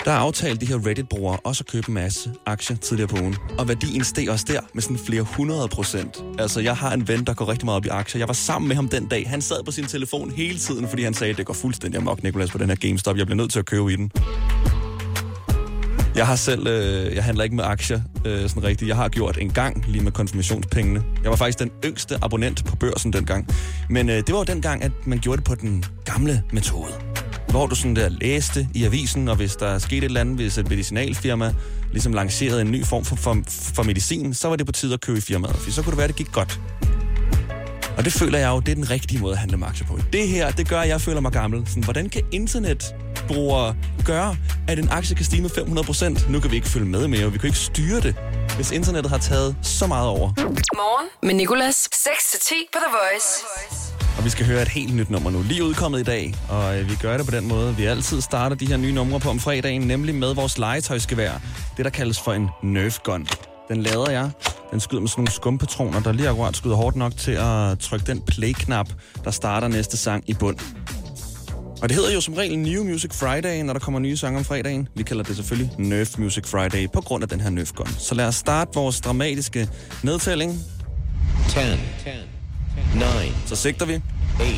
der 0.04 0.12
er 0.12 0.16
aftalt 0.16 0.60
de 0.60 0.66
her 0.66 0.86
Reddit-brugere 0.86 1.38
også 1.44 1.64
at 1.66 1.72
købe 1.72 1.88
en 1.88 1.94
masse 1.94 2.30
aktier 2.46 2.76
tidligere 2.76 3.08
på 3.08 3.16
ugen. 3.20 3.36
Og 3.58 3.68
værdien 3.68 4.04
steg 4.04 4.30
også 4.30 4.44
der 4.48 4.60
med 4.74 4.82
sådan 4.82 4.98
flere 4.98 5.22
hundrede 5.22 5.68
procent. 5.68 6.24
Altså, 6.38 6.60
jeg 6.60 6.76
har 6.76 6.92
en 6.92 7.08
ven, 7.08 7.24
der 7.24 7.34
går 7.34 7.48
rigtig 7.48 7.64
meget 7.64 7.76
op 7.76 7.86
i 7.86 7.88
aktier. 7.88 8.18
Jeg 8.18 8.28
var 8.28 8.34
sammen 8.34 8.68
med 8.68 8.76
ham 8.76 8.88
den 8.88 9.06
dag. 9.06 9.28
Han 9.28 9.42
sad 9.42 9.64
på 9.64 9.70
sin 9.70 9.84
telefon 9.84 10.30
hele 10.30 10.58
tiden, 10.58 10.88
fordi 10.88 11.02
han 11.02 11.14
sagde, 11.14 11.34
det 11.34 11.46
går 11.46 11.54
fuldstændig 11.54 12.00
amok, 12.00 12.22
Nicolas, 12.22 12.50
på 12.50 12.58
den 12.58 12.68
her 12.68 12.76
GameStop. 12.76 13.16
Jeg 13.16 13.26
bliver 13.26 13.36
nødt 13.36 13.52
til 13.52 13.58
at 13.58 13.66
købe 13.66 13.92
i 13.92 13.96
den. 13.96 14.10
Jeg 16.16 16.26
har 16.26 16.36
selv, 16.36 16.66
øh, 16.66 17.14
jeg 17.14 17.24
handler 17.24 17.44
ikke 17.44 17.56
med 17.56 17.64
aktier 17.64 18.00
øh, 18.24 18.48
sådan 18.48 18.64
rigtigt. 18.64 18.88
Jeg 18.88 18.96
har 18.96 19.08
gjort 19.08 19.38
en 19.40 19.50
gang 19.50 19.84
lige 19.88 20.04
med 20.04 20.12
konfirmationspengene. 20.12 21.02
Jeg 21.22 21.30
var 21.30 21.36
faktisk 21.36 21.58
den 21.58 21.70
yngste 21.84 22.18
abonnent 22.22 22.64
på 22.64 22.76
børsen 22.76 23.12
dengang. 23.12 23.48
Men 23.90 24.08
øh, 24.08 24.16
det 24.16 24.32
var 24.32 24.38
jo 24.38 24.44
dengang, 24.44 24.82
at 24.82 24.92
man 25.06 25.18
gjorde 25.18 25.36
det 25.36 25.44
på 25.44 25.54
den 25.54 25.84
gamle 26.04 26.42
metode. 26.52 27.15
Hvor 27.56 27.66
du 27.66 27.74
sådan 27.74 27.96
der 27.96 28.08
læste 28.08 28.68
i 28.74 28.84
avisen, 28.84 29.28
og 29.28 29.36
hvis 29.36 29.56
der 29.56 29.78
skete 29.78 29.98
et 29.98 30.04
eller 30.04 30.20
andet, 30.20 30.36
hvis 30.36 30.58
et 30.58 30.68
medicinalfirma 30.68 31.54
ligesom 31.92 32.12
lancerede 32.12 32.60
en 32.60 32.70
ny 32.70 32.84
form 32.84 33.04
for, 33.04 33.16
for, 33.16 33.36
for 33.48 33.82
medicin, 33.82 34.34
så 34.34 34.48
var 34.48 34.56
det 34.56 34.66
på 34.66 34.72
tide 34.72 34.94
at 34.94 35.00
købe 35.00 35.18
i 35.18 35.20
firmaet, 35.20 35.56
for 35.56 35.70
så 35.70 35.82
kunne 35.82 35.90
det 35.90 35.96
være, 35.96 36.04
at 36.04 36.08
det 36.08 36.16
gik 36.16 36.32
godt. 36.32 36.60
Og 37.96 38.04
det 38.04 38.12
føler 38.12 38.38
jeg 38.38 38.48
jo, 38.48 38.60
det 38.60 38.68
er 38.68 38.74
den 38.74 38.90
rigtige 38.90 39.20
måde 39.20 39.32
at 39.32 39.38
handle 39.38 39.56
med 39.56 39.66
aktier 39.66 39.86
på. 39.86 39.98
Det 40.12 40.28
her, 40.28 40.50
det 40.50 40.68
gør, 40.68 40.80
at 40.80 40.88
jeg 40.88 41.00
føler 41.00 41.20
mig 41.20 41.32
gammel. 41.32 41.68
Sådan, 41.68 41.84
hvordan 41.84 42.08
kan 42.08 42.22
internetbrugere 42.32 43.74
gøre, 44.04 44.36
at 44.68 44.78
en 44.78 44.88
aktie 44.90 45.16
kan 45.16 45.24
stige 45.24 45.42
med 45.42 45.50
500%? 45.50 46.30
Nu 46.30 46.40
kan 46.40 46.50
vi 46.50 46.56
ikke 46.56 46.68
følge 46.68 46.86
med 46.86 47.08
mere, 47.08 47.26
og 47.26 47.32
vi 47.32 47.38
kan 47.38 47.46
ikke 47.46 47.58
styre 47.58 48.00
det, 48.00 48.14
hvis 48.56 48.70
internettet 48.70 49.10
har 49.10 49.18
taget 49.18 49.56
så 49.62 49.86
meget 49.86 50.08
over. 50.08 50.32
Morgen 50.74 51.08
med 51.22 51.34
Nicolas. 51.34 51.88
6-10 51.94 52.54
på 52.72 52.78
The 52.78 52.92
Voice. 52.92 53.95
Og 54.16 54.24
vi 54.24 54.30
skal 54.30 54.46
høre 54.46 54.62
et 54.62 54.68
helt 54.68 54.94
nyt 54.94 55.10
nummer 55.10 55.30
nu, 55.30 55.42
lige 55.42 55.64
udkommet 55.64 56.00
i 56.00 56.02
dag. 56.02 56.34
Og 56.48 56.78
øh, 56.78 56.90
vi 56.90 56.94
gør 56.94 57.16
det 57.16 57.26
på 57.26 57.32
den 57.32 57.48
måde, 57.48 57.76
vi 57.76 57.84
altid 57.84 58.20
starter 58.20 58.56
de 58.56 58.66
her 58.66 58.76
nye 58.76 58.92
numre 58.92 59.20
på 59.20 59.30
om 59.30 59.38
fredagen, 59.40 59.82
nemlig 59.82 60.14
med 60.14 60.34
vores 60.34 60.58
legetøjsgevær. 60.58 61.32
Det, 61.76 61.84
der 61.84 61.90
kaldes 61.90 62.20
for 62.20 62.32
en 62.32 62.48
Nerf 62.62 62.98
Gun. 62.98 63.26
Den 63.68 63.82
lader 63.82 64.10
jeg. 64.10 64.30
Den 64.70 64.80
skyder 64.80 65.00
med 65.00 65.08
sådan 65.08 65.20
nogle 65.20 65.32
skumpatroner, 65.32 66.00
der 66.00 66.12
lige 66.12 66.28
akkurat 66.28 66.56
skyder 66.56 66.76
hårdt 66.76 66.96
nok 66.96 67.16
til 67.16 67.32
at 67.32 67.78
trykke 67.78 68.06
den 68.06 68.20
play-knap, 68.20 68.88
der 69.24 69.30
starter 69.30 69.68
næste 69.68 69.96
sang 69.96 70.24
i 70.26 70.34
bund. 70.34 70.56
Og 71.82 71.88
det 71.88 71.96
hedder 71.96 72.12
jo 72.12 72.20
som 72.20 72.34
regel 72.34 72.58
New 72.58 72.84
Music 72.84 73.14
Friday, 73.14 73.62
når 73.62 73.72
der 73.72 73.80
kommer 73.80 74.00
nye 74.00 74.16
sange 74.16 74.38
om 74.38 74.44
fredagen. 74.44 74.88
Vi 74.94 75.02
kalder 75.02 75.22
det 75.24 75.36
selvfølgelig 75.36 75.74
Nerf 75.78 76.18
Music 76.18 76.46
Friday 76.46 76.88
på 76.92 77.00
grund 77.00 77.22
af 77.22 77.28
den 77.28 77.40
her 77.40 77.50
Nerf 77.50 77.72
Gun. 77.72 77.88
Så 77.98 78.14
lad 78.14 78.26
os 78.26 78.34
starte 78.34 78.70
vores 78.74 79.00
dramatiske 79.00 79.68
nedtælling. 80.02 80.64
10, 81.48 81.58
9, 82.94 83.00
Så 83.46 83.56
sigter 83.56 83.86
vi. 83.86 83.94
8, 83.94 84.54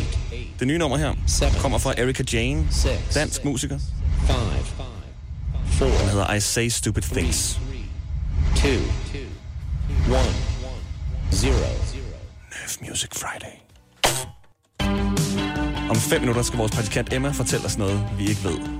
Det 0.58 0.66
nye 0.66 0.78
nummer 0.78 0.96
her 0.96 1.14
kommer 1.60 1.78
fra 1.78 1.94
Erika 2.00 2.22
Jane, 2.32 2.66
dansk 3.14 3.44
musiker. 3.44 3.78
5, 4.26 4.36
4, 5.66 5.88
Den 5.88 6.08
hedder 6.08 6.34
I 6.34 6.40
Say 6.40 6.68
Stupid 6.68 7.02
Things. 7.02 7.60
2, 8.56 8.68
1, 8.68 8.80
0. 10.08 10.18
Nerf 12.50 12.76
Music 12.88 13.10
Friday. 13.12 13.54
Om 15.90 15.96
fem 15.96 16.20
minutter 16.20 16.42
skal 16.42 16.58
vores 16.58 16.72
praktikant 16.72 17.12
Emma 17.12 17.30
fortælle 17.30 17.66
os 17.66 17.78
noget, 17.78 18.04
vi 18.18 18.28
ikke 18.28 18.44
ved. 18.44 18.77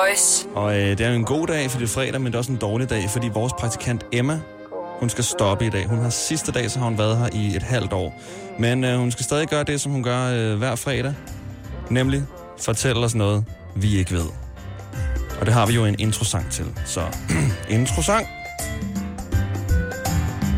Voice. 0.00 0.48
Og 0.54 0.76
øh, 0.76 0.98
det 0.98 1.00
er 1.00 1.08
jo 1.08 1.14
en 1.14 1.24
god 1.24 1.46
dag, 1.46 1.70
for 1.70 1.78
det 1.78 1.84
er 1.84 1.88
fredag, 1.88 2.20
men 2.20 2.26
det 2.26 2.34
er 2.34 2.38
også 2.38 2.52
en 2.52 2.58
dårlig 2.58 2.90
dag, 2.90 3.10
fordi 3.10 3.28
vores 3.28 3.52
praktikant 3.52 4.06
Emma, 4.12 4.40
hun 5.00 5.08
skal 5.10 5.24
stoppe 5.24 5.66
i 5.66 5.70
dag. 5.70 5.86
Hun 5.86 5.98
har 5.98 6.10
sidste 6.10 6.52
dag, 6.52 6.70
så 6.70 6.78
har 6.78 6.86
hun 6.86 6.98
været 6.98 7.18
her 7.18 7.28
i 7.32 7.56
et 7.56 7.62
halvt 7.62 7.92
år. 7.92 8.20
Men 8.58 8.84
øh, 8.84 8.98
hun 8.98 9.10
skal 9.10 9.24
stadig 9.24 9.48
gøre 9.48 9.64
det, 9.64 9.80
som 9.80 9.92
hun 9.92 10.02
gør 10.02 10.30
øh, 10.32 10.58
hver 10.58 10.74
fredag. 10.74 11.14
Nemlig 11.90 12.22
fortælle 12.60 13.04
os 13.04 13.14
noget, 13.14 13.44
vi 13.74 13.98
ikke 13.98 14.12
ved. 14.12 14.26
Og 15.40 15.46
det 15.46 15.54
har 15.54 15.66
vi 15.66 15.72
jo 15.72 15.84
en 15.84 15.96
introsang 15.98 16.50
til. 16.50 16.66
Så 16.84 17.00
introsang. 17.70 18.26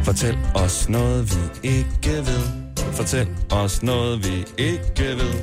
Fortæl 0.04 0.38
os 0.54 0.88
noget, 0.88 1.30
vi 1.62 1.68
ikke 1.68 2.10
ved. 2.10 2.57
Fortæl 2.92 3.28
os 3.50 3.82
noget, 3.82 4.24
vi 4.24 4.44
ikke 4.58 5.16
ved. 5.16 5.34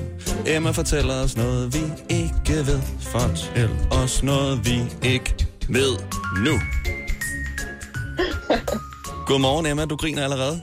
Emma 0.55 0.71
fortæller 0.71 1.13
os 1.13 1.37
noget, 1.37 1.73
vi 1.73 1.79
ikke 2.09 2.53
ved. 2.67 2.79
Fortæl 3.01 3.69
os 3.91 4.23
noget, 4.23 4.65
vi 4.65 4.81
ikke 5.09 5.35
ved 5.69 5.97
nu. 6.45 6.59
Godmorgen, 9.25 9.65
Emma. 9.65 9.85
Du 9.85 9.95
griner 9.95 10.23
allerede. 10.23 10.61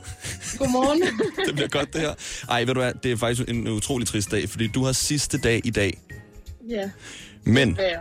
Godmorgen. 0.58 1.02
Det 1.46 1.55
bliver 1.55 1.69
godt, 1.69 1.93
det 1.93 2.00
her. 2.00 2.14
Ej, 2.49 2.64
ved 2.64 2.75
du 2.75 2.81
hvad, 2.81 2.93
det 3.02 3.12
er 3.12 3.17
faktisk 3.17 3.49
en 3.49 3.69
utrolig 3.69 4.08
trist 4.08 4.31
dag, 4.31 4.49
fordi 4.49 4.67
du 4.67 4.84
har 4.84 4.93
sidste 4.93 5.38
dag 5.38 5.61
i 5.64 5.70
dag. 5.70 5.99
ja, 6.69 6.90
Men, 7.44 7.76
vejr. 7.76 8.00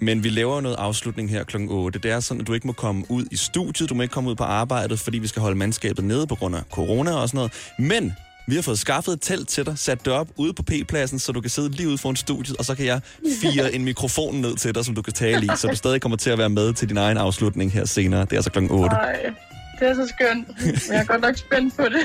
Men 0.00 0.24
vi 0.24 0.28
laver 0.28 0.60
noget 0.60 0.76
afslutning 0.76 1.30
her 1.30 1.44
kl. 1.44 1.56
8. 1.68 1.98
Det 1.98 2.10
er 2.10 2.20
sådan, 2.20 2.40
at 2.40 2.46
du 2.46 2.52
ikke 2.54 2.66
må 2.66 2.72
komme 2.72 3.04
ud 3.08 3.24
i 3.30 3.36
studiet, 3.36 3.90
du 3.90 3.94
må 3.94 4.02
ikke 4.02 4.12
komme 4.12 4.30
ud 4.30 4.34
på 4.34 4.44
arbejdet, 4.44 5.00
fordi 5.00 5.18
vi 5.18 5.26
skal 5.26 5.42
holde 5.42 5.56
mandskabet 5.56 6.04
nede 6.04 6.26
på 6.26 6.34
grund 6.34 6.56
af 6.56 6.62
corona 6.70 7.12
og 7.12 7.28
sådan 7.28 7.38
noget. 7.38 7.52
Men 7.78 8.12
vi 8.48 8.54
har 8.54 8.62
fået 8.62 8.78
skaffet 8.78 9.12
et 9.12 9.20
telt 9.20 9.48
til 9.48 9.66
dig, 9.66 9.78
sat 9.78 10.04
det 10.04 10.12
op 10.12 10.28
ude 10.36 10.52
på 10.52 10.62
P-pladsen, 10.62 11.18
så 11.18 11.32
du 11.32 11.40
kan 11.40 11.50
sidde 11.50 11.70
lige 11.70 11.88
ude 11.88 11.98
foran 11.98 12.16
studiet, 12.16 12.56
og 12.56 12.64
så 12.64 12.74
kan 12.74 12.86
jeg 12.86 13.00
fire 13.40 13.74
en 13.74 13.84
mikrofon 13.84 14.34
ned 14.34 14.56
til 14.56 14.74
dig, 14.74 14.84
som 14.84 14.94
du 14.94 15.02
kan 15.02 15.12
tale 15.12 15.44
i, 15.44 15.48
så 15.56 15.68
du 15.68 15.76
stadig 15.76 16.00
kommer 16.00 16.16
til 16.16 16.30
at 16.30 16.38
være 16.38 16.50
med 16.50 16.72
til 16.72 16.88
din 16.88 16.96
egen 16.96 17.16
afslutning 17.16 17.72
her 17.72 17.84
senere. 17.84 18.20
Det 18.20 18.32
er 18.32 18.36
altså 18.36 18.50
kl. 18.50 18.58
8. 18.70 18.96
Ej, 18.96 19.32
det 19.80 19.88
er 19.88 19.94
så 19.94 20.12
skønt. 20.18 20.48
Jeg 20.88 20.96
er 21.00 21.04
godt 21.04 21.20
nok 21.20 21.36
spændt 21.36 21.76
på 21.76 21.82
det. 21.82 22.00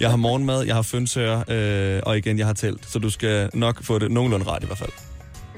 Jeg 0.00 0.10
har 0.10 0.16
morgenmad, 0.16 0.62
jeg 0.62 0.74
har 0.74 0.82
fønsør, 0.82 1.42
øh, 1.48 2.00
og 2.02 2.18
igen, 2.18 2.38
jeg 2.38 2.46
har 2.46 2.54
telt, 2.54 2.92
så 2.92 2.98
du 2.98 3.10
skal 3.10 3.50
nok 3.54 3.84
få 3.84 3.98
det 3.98 4.10
nogenlunde 4.10 4.46
ret 4.46 4.62
i 4.62 4.66
hvert 4.66 4.78
fald. 4.78 4.90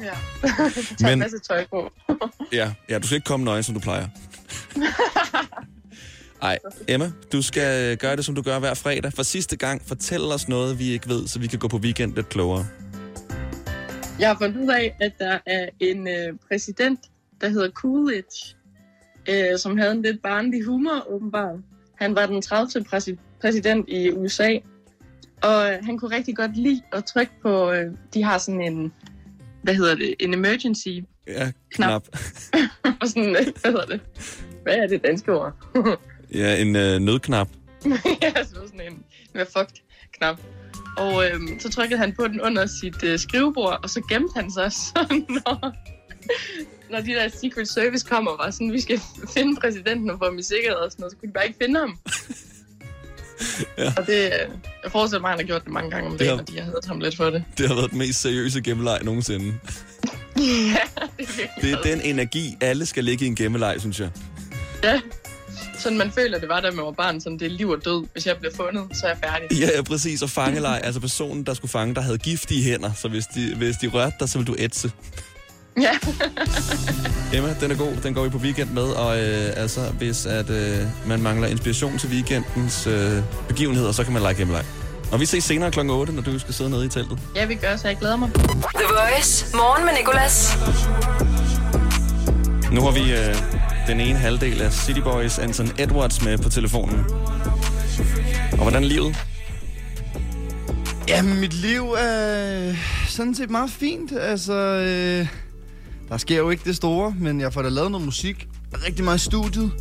Ja. 0.02 0.14
Tag 0.98 1.12
en 1.12 1.18
masse 1.18 1.38
tøj 1.38 1.66
på. 1.70 1.92
Ja, 2.52 2.72
ja, 2.88 2.98
du 2.98 3.06
skal 3.06 3.16
ikke 3.16 3.26
komme 3.26 3.44
nøgen, 3.44 3.62
som 3.62 3.74
du 3.74 3.80
plejer. 3.80 4.08
Ej, 6.42 6.58
Emma, 6.88 7.12
du 7.32 7.42
skal 7.42 7.96
gøre 7.96 8.16
det, 8.16 8.24
som 8.24 8.34
du 8.34 8.42
gør 8.42 8.58
hver 8.58 8.74
fredag. 8.74 9.12
For 9.12 9.22
sidste 9.22 9.56
gang, 9.56 9.82
fortæl 9.86 10.20
os 10.20 10.48
noget, 10.48 10.78
vi 10.78 10.90
ikke 10.90 11.08
ved, 11.08 11.26
så 11.26 11.38
vi 11.38 11.46
kan 11.46 11.58
gå 11.58 11.68
på 11.68 11.76
weekend 11.76 12.14
lidt 12.14 12.28
klogere. 12.28 12.66
Jeg 14.18 14.28
har 14.28 14.36
fundet 14.40 14.60
ud 14.62 14.68
af, 14.68 14.96
at 15.00 15.12
der 15.18 15.38
er 15.46 15.68
en 15.80 16.08
øh, 16.08 16.34
præsident, 16.48 17.00
der 17.40 17.48
hedder 17.48 17.70
Coolidge, 17.70 18.56
øh, 19.28 19.58
som 19.58 19.78
havde 19.78 19.92
en 19.92 20.02
lidt 20.02 20.22
barnlig 20.22 20.64
humor, 20.64 21.06
åbenbart. 21.10 21.56
Han 22.00 22.14
var 22.14 22.26
den 22.26 22.42
30. 22.42 22.84
Præsi- 22.94 23.38
præsident 23.40 23.88
i 23.88 24.10
USA, 24.10 24.50
og 25.42 25.72
øh, 25.72 25.78
han 25.84 25.98
kunne 25.98 26.16
rigtig 26.16 26.36
godt 26.36 26.56
lide 26.56 26.82
at 26.92 27.04
trykke 27.04 27.32
på, 27.42 27.72
øh, 27.72 27.92
de 28.14 28.22
har 28.22 28.38
sådan 28.38 28.60
en, 28.62 28.92
hvad 29.62 29.74
hedder 29.74 29.94
det, 29.94 30.14
en 30.20 30.34
emergency, 30.34 30.88
Ja, 31.26 31.52
knap. 31.74 32.08
og 33.00 33.08
sådan, 33.08 33.36
øh, 33.36 33.46
hvad 33.60 33.70
hedder 33.72 33.86
det, 33.86 34.00
hvad 34.62 34.74
er 34.74 34.86
det 34.86 35.04
danske 35.04 35.32
ord? 35.32 35.52
Ja, 36.34 36.62
en 36.62 36.76
øh, 36.76 37.00
nødknap. 37.00 37.48
ja, 38.22 38.44
så 38.44 38.54
sådan 38.66 38.80
en 38.80 39.04
med 39.34 39.46
fucked 39.46 39.76
knap. 40.12 40.40
Og 40.98 41.26
øhm, 41.26 41.60
så 41.60 41.70
trykkede 41.70 42.00
han 42.00 42.14
på 42.14 42.28
den 42.28 42.40
under 42.40 42.66
sit 42.66 43.04
øh, 43.04 43.18
skrivebord, 43.18 43.80
og 43.82 43.90
så 43.90 44.00
gemte 44.08 44.32
han 44.34 44.50
sig, 44.50 44.72
så 44.72 45.24
når, 45.28 45.72
når 46.90 47.00
de 47.00 47.06
der 47.06 47.28
Secret 47.28 47.68
Service 47.68 48.06
kommer, 48.08 48.30
var 48.30 48.50
sådan, 48.50 48.72
vi 48.72 48.80
skal 48.80 49.00
finde 49.34 49.60
præsidenten 49.60 50.10
og 50.10 50.18
få 50.18 50.24
ham 50.24 50.38
i 50.38 50.42
sikkerhed 50.42 50.76
og 50.76 50.92
sådan 50.92 51.02
noget, 51.02 51.12
så 51.12 51.18
kunne 51.18 51.28
de 51.28 51.32
bare 51.32 51.46
ikke 51.46 51.58
finde 51.62 51.80
ham. 51.80 51.98
Ja. 53.78 53.92
Og 53.96 54.06
det, 54.06 54.18
Jeg 54.84 54.92
forestiller 54.92 55.20
mig, 55.20 55.28
at 55.28 55.32
han 55.38 55.46
har 55.46 55.46
gjort 55.46 55.64
det 55.64 55.72
mange 55.72 55.90
gange 55.90 56.06
om 56.06 56.12
Det 56.12 56.20
dagen, 56.20 56.32
har- 56.36 56.42
og 56.42 56.48
de 56.48 56.56
har 56.58 56.64
hadet 56.64 56.84
ham 56.86 57.00
lidt 57.00 57.16
for 57.16 57.30
det. 57.30 57.44
Det 57.58 57.68
har 57.68 57.74
været 57.74 57.90
den 57.90 57.98
mest 57.98 58.20
seriøse 58.20 58.60
gemmeleg 58.60 58.98
nogensinde. 59.02 59.46
ja, 60.36 60.76
det 61.18 61.28
er 61.56 61.60
Det 61.60 61.72
er 61.72 61.80
den 61.82 62.00
energi, 62.00 62.56
alle 62.60 62.86
skal 62.86 63.04
ligge 63.04 63.24
i 63.24 63.28
en 63.28 63.34
gemmeleg, 63.36 63.76
synes 63.80 64.00
jeg. 64.00 64.10
Ja. 64.84 65.00
Sådan 65.78 65.98
man 65.98 66.10
føler, 66.12 66.38
det 66.38 66.48
var, 66.48 66.60
da 66.60 66.70
man 66.70 66.84
var 66.84 66.90
barn. 66.90 67.20
Sådan, 67.20 67.38
det 67.38 67.46
er 67.46 67.50
liv 67.50 67.68
og 67.68 67.84
død. 67.84 68.06
Hvis 68.12 68.26
jeg 68.26 68.36
bliver 68.36 68.54
fundet, 68.56 68.84
så 68.96 69.06
er 69.06 69.10
jeg 69.10 69.18
færdig. 69.24 69.58
Ja, 69.58 69.68
ja, 69.76 69.82
præcis. 69.82 70.22
Og 70.22 70.30
fangeleg. 70.30 70.80
Altså 70.84 71.00
personen, 71.00 71.46
der 71.46 71.54
skulle 71.54 71.70
fange, 71.70 71.94
der 71.94 72.00
havde 72.00 72.18
giftige 72.18 72.62
hænder. 72.62 72.92
Så 72.92 73.08
hvis 73.08 73.24
de, 73.26 73.54
hvis 73.54 73.76
de 73.76 73.86
rørte 73.88 74.16
dig, 74.20 74.28
så 74.28 74.38
ville 74.38 74.52
du 74.52 74.56
ætse. 74.58 74.90
Ja. 75.80 75.90
Emma, 77.36 77.54
den 77.60 77.70
er 77.70 77.76
god. 77.76 77.92
Den 78.02 78.14
går 78.14 78.22
vi 78.22 78.28
på 78.28 78.38
weekend 78.38 78.70
med. 78.70 78.82
Og 78.82 79.20
øh, 79.20 79.52
altså, 79.56 79.80
hvis 79.80 80.26
at, 80.26 80.50
øh, 80.50 80.78
man 81.06 81.22
mangler 81.22 81.48
inspiration 81.48 81.98
til 81.98 82.08
weekendens 82.08 82.86
øh, 82.86 83.22
begivenheder, 83.48 83.92
så 83.92 84.04
kan 84.04 84.12
man 84.12 84.22
like 84.22 84.34
gemmeleg. 84.34 84.64
Og 85.12 85.20
vi 85.20 85.26
ses 85.26 85.44
senere 85.44 85.70
kl. 85.70 85.80
8, 85.90 86.12
når 86.12 86.22
du 86.22 86.38
skal 86.38 86.54
sidde 86.54 86.70
nede 86.70 86.86
i 86.86 86.88
teltet. 86.88 87.18
ja, 87.36 87.44
vi 87.44 87.54
gør, 87.54 87.76
så 87.76 87.88
jeg 87.88 87.96
glæder 87.96 88.16
mig. 88.16 88.30
The 88.34 88.84
Voice. 88.88 89.56
Morgen 89.56 89.84
med 89.84 89.92
Nicolas. 89.98 90.56
Nu 92.72 92.80
har 92.80 92.90
vi 92.90 93.12
øh, 93.12 93.36
den 93.86 94.00
ene 94.00 94.18
halvdel 94.18 94.62
af 94.62 94.72
City 94.72 95.00
Boys, 95.00 95.38
Anton 95.38 95.70
Edwards, 95.78 96.24
med 96.24 96.38
på 96.38 96.48
telefonen. 96.48 97.04
Og 98.52 98.58
hvordan 98.58 98.84
er 98.84 98.88
livet? 98.88 99.16
Ja, 101.08 101.22
mit 101.22 101.54
liv 101.54 101.82
er 101.98 102.74
sådan 103.08 103.34
set 103.34 103.50
meget 103.50 103.70
fint. 103.70 104.12
Altså, 104.20 104.52
øh, 104.54 105.26
der 106.12 106.18
sker 106.18 106.36
jo 106.36 106.50
ikke 106.50 106.64
det 106.64 106.76
store, 106.76 107.14
men 107.18 107.40
jeg 107.40 107.52
får 107.52 107.62
da 107.62 107.68
lavet 107.68 107.90
noget 107.90 108.04
musik. 108.04 108.48
Rigtig 108.86 109.04
meget 109.04 109.18
i 109.18 109.24
studiet. 109.24 109.72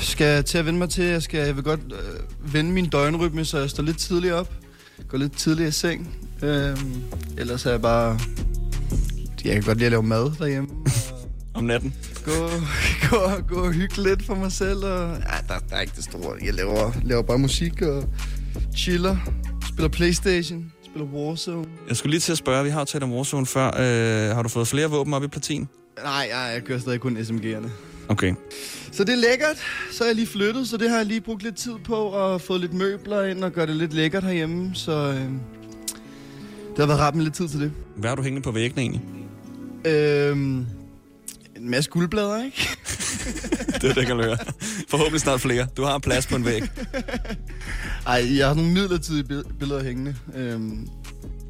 Skal 0.00 0.44
til 0.44 0.58
at 0.58 0.66
vende 0.66 0.78
mig 0.78 0.90
til, 0.90 1.04
jeg, 1.04 1.22
skal, 1.22 1.46
jeg 1.46 1.56
vil 1.56 1.64
godt 1.64 1.80
øh, 1.92 2.54
vende 2.54 2.72
min 2.72 2.88
døgnrytme, 2.88 3.44
så 3.44 3.58
jeg 3.58 3.70
står 3.70 3.82
lidt 3.82 3.98
tidligere 3.98 4.36
op. 4.36 4.52
Går 5.08 5.18
lidt 5.18 5.36
tidligere 5.36 5.68
i 5.68 5.72
seng. 5.72 6.14
Øh, 6.42 6.76
ellers 7.38 7.66
er 7.66 7.70
jeg 7.70 7.82
bare... 7.82 8.18
Jeg 9.44 9.52
kan 9.54 9.62
godt 9.62 9.78
lide 9.78 9.86
at 9.86 9.92
lave 9.92 10.02
mad 10.02 10.30
derhjemme. 10.38 10.68
Om 11.54 11.64
natten? 11.64 11.94
gå, 12.24 12.48
gå, 13.10 13.16
gå 13.48 13.54
og 13.54 13.72
hygge 13.72 14.02
lidt 14.02 14.26
for 14.26 14.34
mig 14.34 14.52
selv. 14.52 14.84
Og, 14.84 15.16
ja, 15.16 15.54
der, 15.54 15.58
der 15.70 15.76
er 15.76 15.80
ikke 15.80 15.92
det 15.96 16.04
store. 16.04 16.36
Jeg 16.44 16.54
laver, 16.54 16.92
laver 17.04 17.22
bare 17.22 17.38
musik 17.38 17.82
og 17.82 18.08
chiller. 18.76 19.16
Spiller 19.68 19.88
Playstation. 19.88 20.72
Spiller 20.90 21.08
Warzone. 21.08 21.64
Jeg 21.88 21.96
skulle 21.96 22.10
lige 22.10 22.20
til 22.20 22.32
at 22.32 22.38
spørge, 22.38 22.64
vi 22.64 22.70
har 22.70 22.78
jo 22.80 22.84
talt 22.84 23.04
om 23.04 23.12
Warzone 23.12 23.46
før. 23.46 23.66
Øh, 23.66 24.34
har 24.36 24.42
du 24.42 24.48
fået 24.48 24.68
flere 24.68 24.90
våben 24.90 25.14
op 25.14 25.24
i 25.24 25.28
platin? 25.28 25.68
Nej, 26.02 26.28
jeg, 26.32 26.50
jeg 26.54 26.64
kører 26.64 26.78
stadig 26.78 27.00
kun 27.00 27.16
SMG'erne. 27.16 27.68
Okay. 28.08 28.34
Så 28.92 29.04
det 29.04 29.12
er 29.12 29.16
lækkert. 29.16 29.56
Så 29.92 30.04
er 30.04 30.08
jeg 30.08 30.14
lige 30.14 30.26
flyttet, 30.26 30.68
så 30.68 30.76
det 30.76 30.90
har 30.90 30.96
jeg 30.96 31.06
lige 31.06 31.20
brugt 31.20 31.42
lidt 31.42 31.56
tid 31.56 31.72
på. 31.84 31.94
Og 31.94 32.40
fået 32.40 32.60
lidt 32.60 32.74
møbler 32.74 33.24
ind 33.24 33.44
og 33.44 33.52
gøre 33.52 33.66
det 33.66 33.76
lidt 33.76 33.92
lækkert 33.92 34.24
herhjemme. 34.24 34.70
Så 34.74 34.92
øh, 34.92 35.14
det 36.70 36.78
har 36.78 36.86
været 36.86 37.00
ret 37.00 37.14
med 37.14 37.24
lidt 37.24 37.34
tid 37.34 37.48
til 37.48 37.60
det. 37.60 37.72
Hvad 37.96 38.10
har 38.10 38.16
du 38.16 38.22
hængende 38.22 38.44
på 38.44 38.50
væggene 38.50 38.82
egentlig? 38.82 39.02
Øhm, 39.84 40.66
en 41.56 41.70
masse 41.70 41.90
guldblader, 41.90 42.44
ikke? 42.44 42.68
det 43.80 43.90
er 43.90 43.94
det, 43.94 44.06
kan 44.06 44.16
du 44.16 44.22
høre. 44.22 44.36
Forhåbentlig 44.90 45.20
snart 45.20 45.40
flere. 45.40 45.66
Du 45.76 45.84
har 45.84 45.98
plads 45.98 46.26
på 46.26 46.36
en 46.36 46.44
væg. 46.44 46.62
Ej, 48.06 48.38
jeg 48.38 48.46
har 48.46 48.54
nogle 48.54 48.70
midlertidige 48.72 49.24
bi- 49.24 49.52
billeder 49.58 49.84
hængende. 49.84 50.14
Øhm, 50.34 50.88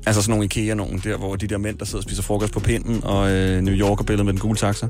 Altså 0.06 0.22
sådan 0.22 0.30
nogle 0.30 0.44
IKEA 0.44 0.74
nogen, 0.74 0.98
der 1.04 1.16
hvor 1.16 1.36
de 1.36 1.46
der 1.46 1.58
mænd, 1.58 1.78
der 1.78 1.84
sidder 1.84 1.98
og 1.98 2.02
spiser 2.02 2.22
frokost 2.22 2.52
på 2.52 2.60
pinden, 2.60 3.04
og 3.04 3.30
øh, 3.30 3.60
New 3.62 3.74
Yorker-billedet 3.74 4.24
med 4.26 4.32
den 4.32 4.40
gule 4.40 4.56
taxa. 4.58 4.86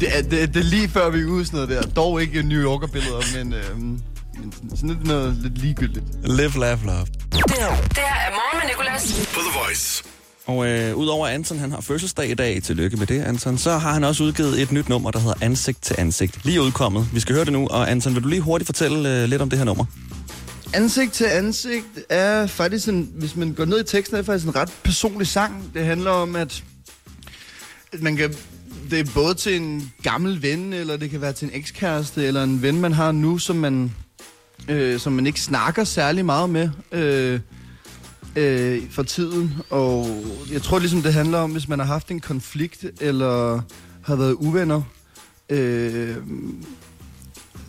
Det 0.00 0.18
er, 0.18 0.22
det, 0.22 0.54
det 0.54 0.56
er 0.56 0.64
lige 0.64 0.88
før 0.88 1.10
vi 1.10 1.20
er 1.20 1.26
ude 1.26 1.44
sådan 1.46 1.56
noget 1.56 1.68
der. 1.84 1.90
Dog 1.90 2.22
ikke 2.22 2.42
New 2.42 2.58
Yorker-billeder, 2.62 3.20
men, 3.44 3.52
øhm, 3.54 3.80
men 3.82 4.52
sådan 4.70 4.88
lidt 4.88 5.06
noget 5.06 5.36
lidt 5.42 5.58
ligegyldigt. 5.58 6.04
Live, 6.24 6.58
laugh, 6.58 6.84
love. 6.86 7.06
Det 7.32 7.42
her 7.50 7.66
er 7.66 8.30
Morgen 8.30 8.58
med 8.62 8.68
Nicolas. 8.70 9.28
På 9.34 9.40
The 9.40 9.58
Voice. 9.64 10.04
Og 10.46 10.66
øh, 10.66 10.96
udover 10.96 11.28
Anton, 11.28 11.58
han 11.58 11.72
har 11.72 11.80
fødselsdag 11.80 12.30
i 12.30 12.34
dag, 12.34 12.62
tillykke 12.62 12.96
med 12.96 13.06
det, 13.06 13.22
Anton, 13.22 13.58
så 13.58 13.78
har 13.78 13.92
han 13.92 14.04
også 14.04 14.24
udgivet 14.24 14.62
et 14.62 14.72
nyt 14.72 14.88
nummer, 14.88 15.10
der 15.10 15.18
hedder 15.18 15.34
Ansigt 15.40 15.82
til 15.82 15.94
Ansigt. 15.98 16.44
Lige 16.44 16.62
udkommet. 16.62 17.08
Vi 17.14 17.20
skal 17.20 17.34
høre 17.34 17.44
det 17.44 17.52
nu, 17.52 17.66
og 17.66 17.90
Anton, 17.90 18.14
vil 18.14 18.22
du 18.22 18.28
lige 18.28 18.40
hurtigt 18.40 18.66
fortælle 18.66 19.22
øh, 19.22 19.28
lidt 19.28 19.42
om 19.42 19.50
det 19.50 19.58
her 19.58 19.64
nummer? 19.64 19.84
Ansigt 20.74 21.12
til 21.12 21.24
ansigt 21.24 21.98
er 22.08 22.46
faktisk 22.46 22.88
en, 22.88 23.10
hvis 23.14 23.36
man 23.36 23.52
går 23.52 23.64
ned 23.64 23.80
i 23.80 23.84
teksten, 23.84 24.16
er 24.16 24.18
det 24.18 24.26
faktisk 24.26 24.46
en 24.46 24.56
ret 24.56 24.72
personlig 24.84 25.26
sang. 25.26 25.70
Det 25.74 25.84
handler 25.84 26.10
om, 26.10 26.36
at, 26.36 26.64
at 27.92 28.02
man 28.02 28.16
kan, 28.16 28.34
det 28.90 29.00
er 29.00 29.04
både 29.14 29.34
til 29.34 29.56
en 29.56 29.92
gammel 30.02 30.42
ven, 30.42 30.72
eller 30.72 30.96
det 30.96 31.10
kan 31.10 31.20
være 31.20 31.32
til 31.32 31.48
en 31.48 31.54
ekskæreste, 31.54 32.26
eller 32.26 32.42
en 32.42 32.62
ven, 32.62 32.80
man 32.80 32.92
har 32.92 33.12
nu, 33.12 33.38
som 33.38 33.56
man, 33.56 33.92
øh, 34.68 35.00
som 35.00 35.12
man 35.12 35.26
ikke 35.26 35.40
snakker 35.40 35.84
særlig 35.84 36.24
meget 36.24 36.50
med 36.50 36.70
øh, 36.92 37.40
øh, 38.36 38.90
for 38.90 39.02
tiden. 39.02 39.54
Og 39.70 40.24
jeg 40.52 40.62
tror 40.62 40.78
ligesom, 40.78 41.02
det 41.02 41.12
handler 41.14 41.38
om, 41.38 41.52
hvis 41.52 41.68
man 41.68 41.78
har 41.78 41.86
haft 41.86 42.10
en 42.10 42.20
konflikt, 42.20 42.84
eller 43.00 43.60
har 44.02 44.16
været 44.16 44.32
uvenner, 44.32 44.82
øh, 45.48 46.16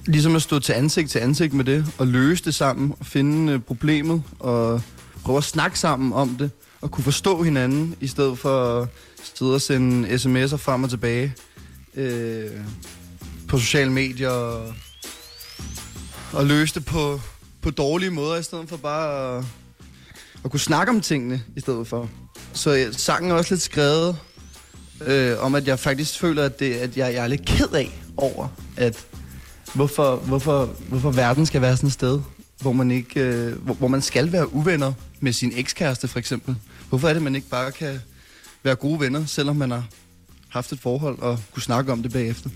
ligesom 0.05 0.36
at 0.36 0.41
stå 0.41 0.59
til 0.59 0.74
ansigt 0.74 1.12
til 1.12 1.19
ansigt 1.19 1.53
med 1.53 1.65
det, 1.65 1.86
og 1.97 2.07
løse 2.07 2.45
det 2.45 2.55
sammen, 2.55 2.93
og 3.00 3.05
finde 3.05 3.53
øh, 3.53 3.59
problemet, 3.59 4.24
og 4.39 4.81
prøve 5.24 5.38
at 5.38 5.43
snakke 5.43 5.79
sammen 5.79 6.13
om 6.13 6.29
det, 6.29 6.51
og 6.81 6.91
kunne 6.91 7.03
forstå 7.03 7.43
hinanden, 7.43 7.95
i 8.01 8.07
stedet 8.07 8.39
for 8.39 8.81
at 8.81 8.88
sidde 9.33 9.53
og 9.53 9.62
sende 9.62 10.09
sms'er 10.09 10.55
frem 10.55 10.83
og 10.83 10.89
tilbage 10.89 11.33
øh, 11.95 12.45
på 13.47 13.59
sociale 13.59 13.91
medier, 13.91 14.29
og, 14.29 14.74
og 16.33 16.45
løse 16.45 16.75
det 16.75 16.86
på, 16.86 17.21
på 17.62 17.69
dårlige 17.69 18.12
måder, 18.12 18.36
i 18.38 18.43
stedet 18.43 18.69
for 18.69 18.77
bare 18.77 19.38
at, 19.38 19.45
at 20.48 20.51
kunne 20.51 20.60
snakke 20.60 20.89
om 20.94 21.01
tingene, 21.01 21.42
i 21.56 21.60
stedet 21.60 21.88
for. 21.88 22.10
Så 22.54 22.75
øh, 22.75 22.94
sangen 22.94 23.32
er 23.32 23.36
også 23.36 23.54
lidt 23.54 23.62
skrevet 23.62 24.18
øh, 25.06 25.36
om, 25.39 25.56
at 25.56 25.68
jeg 25.68 25.80
faktisk 25.80 26.20
føler, 26.20 26.44
at, 26.44 26.60
det, 26.60 26.74
at 26.74 26.98
jeg, 26.98 27.13
jeg 27.13 27.24
er 27.24 27.27
lidt 27.27 27.46
ked 27.46 27.70
af 27.74 28.01
over, 28.18 28.48
at 28.77 29.06
hvorfor, 29.74 30.16
hvorfor, 30.16 30.66
hvorfor 30.89 31.12
verden 31.12 31.46
skal 31.46 31.62
være 31.62 31.77
sådan 31.77 31.88
et 31.88 31.94
sted, 31.94 32.22
hvor 32.62 32.72
man, 32.72 32.92
ikke, 32.92 33.20
øh, 33.20 33.56
hvor, 33.63 33.74
hvor 33.74 33.88
man 33.88 34.01
skal 34.01 34.32
være 34.32 34.54
uvenner 34.54 34.94
med 35.20 35.34
sin 35.34 35.51
ekskæreste 35.56 36.08
for 36.08 36.20
eksempel. 36.20 36.56
Hvorfor 36.89 37.10
er 37.10 37.13
det, 37.13 37.22
man 37.22 37.36
ikke 37.36 37.50
bare 37.50 37.72
kan 37.72 38.00
være 38.63 38.75
gode 38.75 39.00
venner, 39.00 39.25
selvom 39.25 39.56
man 39.56 39.72
har 39.72 39.86
haft 40.50 40.72
et 40.72 40.80
forhold 40.80 41.20
og 41.20 41.39
kunne 41.54 41.63
snakke 41.63 41.92
om 41.92 42.01
det 42.01 42.12
bagefter? 42.12 42.50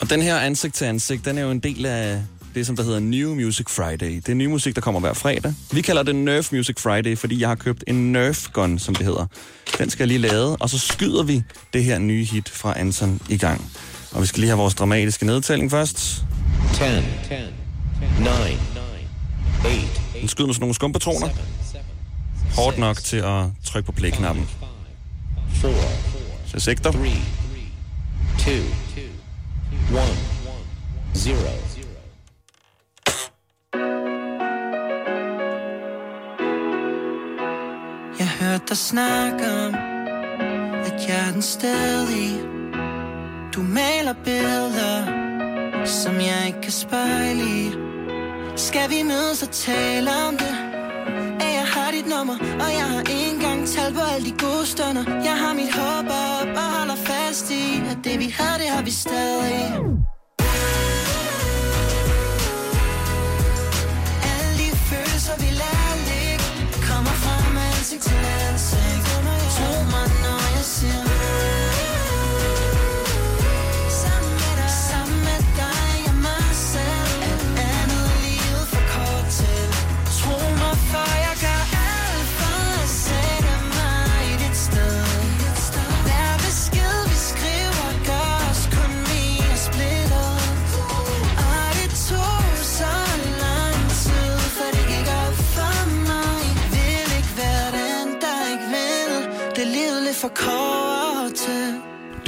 Og 0.00 0.10
den 0.10 0.22
her 0.22 0.38
ansigt 0.38 0.74
til 0.74 0.84
ansigt, 0.84 1.24
den 1.24 1.38
er 1.38 1.42
jo 1.42 1.50
en 1.50 1.60
del 1.60 1.86
af 1.86 2.22
det, 2.54 2.66
som 2.66 2.76
der 2.76 2.82
hedder 2.82 3.00
New 3.00 3.34
Music 3.34 3.66
Friday. 3.70 4.16
Det 4.16 4.28
er 4.28 4.34
ny 4.34 4.46
musik, 4.46 4.74
der 4.74 4.80
kommer 4.80 5.00
hver 5.00 5.12
fredag. 5.12 5.54
Vi 5.72 5.80
kalder 5.80 6.02
det 6.02 6.14
Nerf 6.16 6.52
Music 6.52 6.80
Friday, 6.80 7.16
fordi 7.18 7.40
jeg 7.40 7.48
har 7.48 7.54
købt 7.54 7.84
en 7.86 8.12
Nerf 8.12 8.48
Gun, 8.52 8.78
som 8.78 8.94
det 8.94 9.06
hedder. 9.06 9.26
Den 9.78 9.90
skal 9.90 10.02
jeg 10.02 10.08
lige 10.08 10.18
lade, 10.18 10.56
og 10.56 10.70
så 10.70 10.78
skyder 10.78 11.22
vi 11.22 11.42
det 11.72 11.84
her 11.84 11.98
nye 11.98 12.24
hit 12.24 12.48
fra 12.48 12.78
Anton 12.78 13.20
i 13.28 13.36
gang. 13.36 13.72
Og 14.12 14.22
vi 14.22 14.26
skal 14.26 14.40
lige 14.40 14.48
have 14.50 14.58
vores 14.58 14.74
dramatiske 14.74 15.26
nedtælling 15.26 15.70
først. 15.70 15.96
10, 15.98 16.78
10, 16.78 16.84
9, 18.18 18.28
8, 19.66 19.78
Den 20.20 20.28
skyder 20.28 20.46
med 20.46 20.54
sådan 20.54 20.60
nogle 20.60 20.74
skumpatroner. 20.74 21.28
Hårdt 22.56 22.78
nok 22.78 22.96
til 22.96 23.16
at 23.16 23.44
trykke 23.64 23.86
på 23.86 23.92
play-knappen. 23.92 24.48
4, 25.52 25.70
Så 26.46 26.60
sigter. 26.60 26.92
3, 26.92 26.98
2, 26.98 28.50
1, 28.50 28.64
0. 29.90 31.73
hørt 38.54 38.68
dig 38.68 38.76
snakke 38.76 39.44
om, 39.66 39.74
at 40.88 41.08
jeg 41.08 41.28
er 41.28 41.32
den 41.32 41.42
stedige 41.42 42.38
Du 43.54 43.62
maler 43.62 44.14
billeder, 44.24 44.96
som 45.84 46.14
jeg 46.14 46.42
ikke 46.46 46.60
kan 46.60 46.72
spejle 46.72 47.42
i. 47.42 47.72
Skal 48.56 48.90
vi 48.90 49.02
mødes 49.02 49.42
og 49.42 49.50
tale 49.50 50.10
om 50.28 50.36
det? 50.36 50.54
At 51.44 51.52
jeg 51.58 51.66
har 51.74 51.90
dit 51.90 52.06
nummer, 52.06 52.36
og 52.64 52.70
jeg 52.78 52.86
har 52.94 53.04
engang 53.10 53.68
talt 53.68 53.94
på 53.94 54.00
alle 54.14 54.26
de 54.30 54.34
gode 54.38 54.66
stunder. 54.66 55.04
Jeg 55.28 55.36
har 55.42 55.52
mit 55.54 55.72
håb 55.78 56.06
op 56.06 56.48
og 56.62 56.68
holder 56.76 56.96
fast 56.96 57.50
i, 57.50 57.82
at 57.90 57.98
det 58.04 58.18
vi 58.18 58.34
havde, 58.38 58.58
det 58.58 58.68
har 58.68 58.82
vi 58.82 58.90
stadig. 58.90 60.03
Ansigt 67.94 68.02
til 68.02 68.26
ansigt 68.50 69.06
Tro 69.56 69.84
mig, 69.84 70.08
når 70.22 70.56
jeg 70.56 70.64
siger 70.64 71.13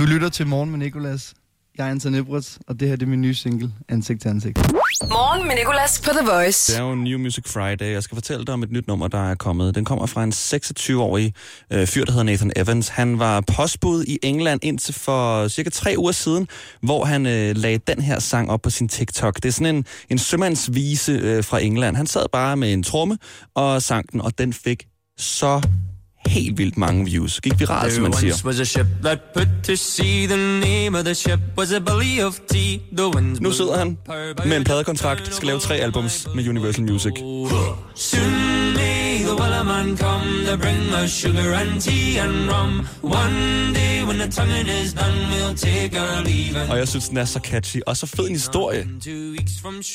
Du 0.07 0.11
lytter 0.11 0.29
til 0.29 0.47
Morgen 0.47 0.71
med 0.71 0.79
Nicolas. 0.79 1.35
Jeg 1.79 1.87
er 1.87 1.91
Anton 1.91 2.15
Ebrets, 2.15 2.59
og 2.67 2.81
det 2.81 2.89
her 2.89 2.97
det 2.97 3.07
er 3.07 3.11
min 3.11 3.21
nye 3.21 3.35
single, 3.35 3.73
Ansigt 3.89 4.23
til 4.23 4.29
ansigt. 4.29 4.59
Morgen 5.03 5.49
med 5.49 5.57
Nicolas 5.57 6.01
på 6.05 6.11
The 6.11 6.27
Voice. 6.31 6.73
Det 6.73 6.79
er 6.79 6.85
jo 6.85 6.95
New 6.95 7.19
Music 7.19 7.45
Friday. 7.47 7.93
Jeg 7.93 8.03
skal 8.03 8.17
fortælle 8.17 8.45
dig 8.45 8.55
om 8.55 8.63
et 8.63 8.71
nyt 8.71 8.87
nummer, 8.87 9.09
der 9.09 9.31
er 9.31 9.35
kommet. 9.35 9.75
Den 9.75 9.85
kommer 9.85 10.07
fra 10.07 10.25
en 10.25 10.33
26-årig 10.33 11.35
øh, 11.73 11.87
fyr, 11.87 12.05
der 12.05 12.13
hedder 12.13 12.25
Nathan 12.25 12.53
Evans. 12.57 12.89
Han 12.89 13.19
var 13.19 13.41
postbud 13.57 14.05
i 14.05 14.19
England 14.23 14.61
indtil 14.63 14.95
for 14.95 15.49
cirka 15.49 15.71
tre 15.71 15.95
uger 15.99 16.13
siden, 16.13 16.49
hvor 16.81 17.05
han 17.05 17.27
øh, 17.27 17.57
lagde 17.57 17.79
den 17.79 18.01
her 18.01 18.19
sang 18.19 18.51
op 18.51 18.63
på 18.63 18.71
sin 18.71 18.89
TikTok. 18.89 19.37
Det 19.37 19.45
er 19.45 19.53
sådan 19.53 19.77
en, 19.77 19.85
en 20.11 20.19
sømandsvise 20.19 21.13
øh, 21.13 21.45
fra 21.45 21.63
England. 21.63 21.97
Han 21.97 22.07
sad 22.07 22.27
bare 22.33 22.57
med 22.57 22.73
en 22.73 22.83
tromme 22.83 23.19
og 23.55 23.83
sang 23.83 24.13
den, 24.13 24.21
og 24.21 24.39
den 24.39 24.53
fik 24.53 24.87
så 25.19 25.63
helt 26.29 26.59
vildt 26.59 26.77
mange 26.77 27.05
views. 27.05 27.41
Gik 27.41 27.61
viralt, 27.61 27.93
som 27.93 28.03
man 28.03 28.13
siger. 28.13 28.35
Nu 33.41 33.53
sidder 33.53 33.79
han 33.79 33.99
med 34.47 34.57
en 34.57 34.65
pladekontrakt, 34.65 35.35
skal 35.35 35.47
lave 35.47 35.61
tre 35.61 35.75
albums 35.75 36.27
med 36.35 36.49
Universal 36.49 36.85
Music. 36.85 37.13
The 39.27 39.35
wellerman 39.43 39.97
come 39.97 40.47
to 40.47 40.57
bring 40.57 40.83
us 41.03 41.11
sugar 41.11 41.53
and 41.61 41.81
tea 41.81 42.19
and 42.19 42.49
rum. 42.53 42.73
One 43.03 43.73
day 43.75 44.05
when 44.07 44.19
the 44.19 44.29
tonguing 44.29 44.69
is 44.69 44.95
done, 44.95 45.19
we'll 45.33 45.55
take 45.55 45.93
our 46.01 46.23
leave 46.25 46.71
Og 46.71 46.79
jeg 46.79 46.89
synes, 46.89 47.09
den 47.09 47.17
er 47.17 47.25
så 47.25 47.41
catchy. 47.45 47.81
Og 47.87 47.97
så 47.97 48.07
fed 48.07 48.25
en 48.25 48.33
historie. 48.33 48.87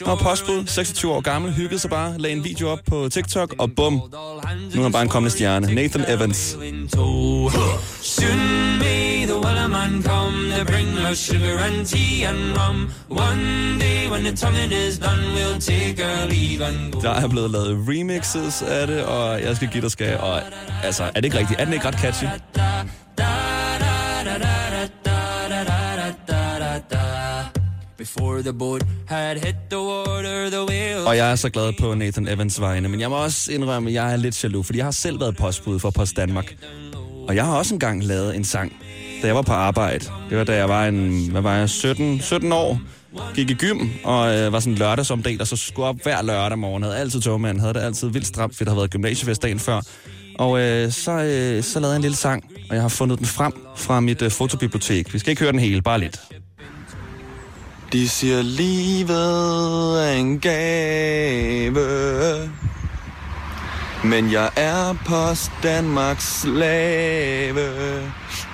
var 0.06 0.16
postbud, 0.16 0.64
26 0.68 1.12
år 1.12 1.22
gammel, 1.22 1.54
hyggede 1.54 1.80
sig 1.80 1.90
bare, 1.90 2.18
lagde 2.18 2.36
en 2.36 2.44
video 2.44 2.70
op 2.70 2.80
på 2.88 3.10
TikTok, 3.10 3.56
og 3.60 3.72
bum, 3.76 3.94
nu 3.94 4.00
er 4.80 4.84
han 4.84 4.92
bare 4.92 5.04
en 5.04 5.10
kommende 5.10 5.32
stjerne. 5.32 5.76
Nathan 5.76 6.06
Evans. 6.08 6.38
Soon 8.02 8.40
may 8.80 9.26
the 9.32 9.38
wellerman 9.46 10.04
come 10.04 10.38
to 10.58 10.66
bring 10.72 10.90
us 11.12 11.18
sugar 11.18 11.58
and 11.68 11.86
tea 11.86 12.24
and 12.30 12.40
rum. 12.58 12.78
One 13.10 13.80
day 13.80 14.00
when 14.12 14.22
the 14.24 14.36
tonguing 14.36 14.72
is 14.72 15.00
done, 15.00 15.22
we'll 15.36 15.60
take 15.72 15.98
our 16.08 16.24
leave 16.30 16.62
and 16.68 16.92
go. 16.92 17.00
Der 17.02 17.10
er 17.24 17.28
blevet 17.28 17.52
lavet 17.52 17.74
remixes 17.90 18.62
af 18.62 18.88
det, 18.88 19.04
og 19.04 19.21
jeg 19.22 19.56
skal 19.56 19.68
give 19.68 19.82
dig 19.82 19.92
skal. 19.92 20.18
Og 20.18 20.42
altså, 20.84 21.04
er 21.04 21.10
det 21.10 21.26
ikke 21.26 21.38
rigtigt? 21.38 21.60
Er 21.60 21.66
den 21.66 21.74
ikke 21.74 21.88
ret 21.88 22.00
catchy? 22.00 22.26
Before 27.98 28.42
the 28.42 28.54
boat 28.54 28.84
had 29.08 29.38
hit 29.38 29.56
the 29.70 29.80
water, 29.80 30.50
the 30.50 30.66
whale 30.70 31.08
Og 31.08 31.18
jeg 31.18 31.32
er 31.32 31.36
så 31.36 31.50
glad 31.50 31.74
på 31.80 31.94
Nathan 31.94 32.28
Evans 32.28 32.62
vegne, 32.62 32.90
men 32.90 33.00
jeg 33.00 33.10
må 33.10 33.16
også 33.16 33.52
indrømme, 33.52 33.90
at 33.90 33.94
jeg 33.94 34.14
er 34.14 34.16
lidt 34.16 34.44
jaloux, 34.44 34.66
fordi 34.66 34.78
jeg 34.78 34.86
har 34.86 34.92
selv 34.92 35.20
været 35.20 35.38
postbud 35.38 35.80
for 35.80 35.90
Post 35.90 36.16
Danmark. 36.16 36.56
Og 37.28 37.36
jeg 37.36 37.46
har 37.46 37.58
også 37.58 37.76
engang 37.76 38.04
lavet 38.04 38.36
en 38.36 38.44
sang, 38.44 38.74
da 39.22 39.28
jeg 39.28 39.36
var 39.36 39.42
på 39.42 39.54
arbejde. 39.54 40.06
Det 40.30 40.38
var 40.38 40.44
da 40.44 40.56
jeg 40.56 40.70
var 40.70 40.86
en, 40.86 41.32
hvad 41.32 41.42
var 41.42 41.56
jeg, 41.56 41.70
17, 41.70 42.22
17 42.22 42.52
år, 42.52 42.80
gik 43.36 43.50
i 43.50 43.54
gym 43.54 43.90
og 44.04 44.38
øh, 44.38 44.54
var 44.54 44.60
sådan 44.60 44.76
lørdagsomdel, 44.76 45.42
og 45.42 45.48
så 45.48 45.56
skulle 45.56 45.88
op 45.88 45.96
hver 46.04 46.22
lørdag 46.22 46.60
morgen. 46.60 46.84
Havde 46.84 46.98
altid 46.98 47.22
togmand, 47.22 47.60
havde 47.60 47.74
det 47.74 47.80
altid 47.80 48.08
vildt 48.08 48.28
stramt, 48.28 48.56
fordi 48.56 48.66
der 48.66 48.72
havde 48.72 48.78
været 48.78 48.92
gymnasiefest 48.92 49.42
dagen 49.42 49.60
før. 49.60 49.82
Og 50.40 50.60
øh, 50.60 50.92
så, 50.92 51.12
øh, 51.12 51.64
så 51.64 51.80
lavede 51.80 51.92
jeg 51.92 51.96
en 51.96 52.02
lille 52.02 52.18
sang, 52.18 52.44
og 52.70 52.76
jeg 52.76 52.82
har 52.82 52.90
fundet 52.90 53.20
den 53.20 53.28
frem 53.28 53.54
fra 53.78 54.00
mit 54.00 54.22
øh, 54.22 54.32
fotobibliotek. 54.32 55.14
Vi 55.14 55.20
skal 55.20 55.30
ikke 55.30 55.42
høre 55.42 55.52
den 55.52 55.60
hele, 55.60 55.82
bare 55.82 56.00
lidt. 56.00 56.20
De 57.94 58.10
siger, 58.10 58.42
livet 58.42 60.08
er 60.08 60.12
en 60.12 60.40
gave. 60.40 61.80
Men 64.04 64.32
jeg 64.32 64.50
er 64.56 64.96
post 65.06 65.52
Danmarks 65.64 66.42
slave. 66.42 67.70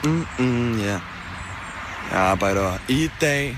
Mm-mm, 0.03 0.79
ja. 0.79 0.99
Jeg 2.11 2.19
arbejder 2.19 2.71
i 2.89 3.09
dag 3.21 3.57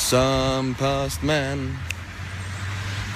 som 0.00 0.74
postmand. 0.78 1.60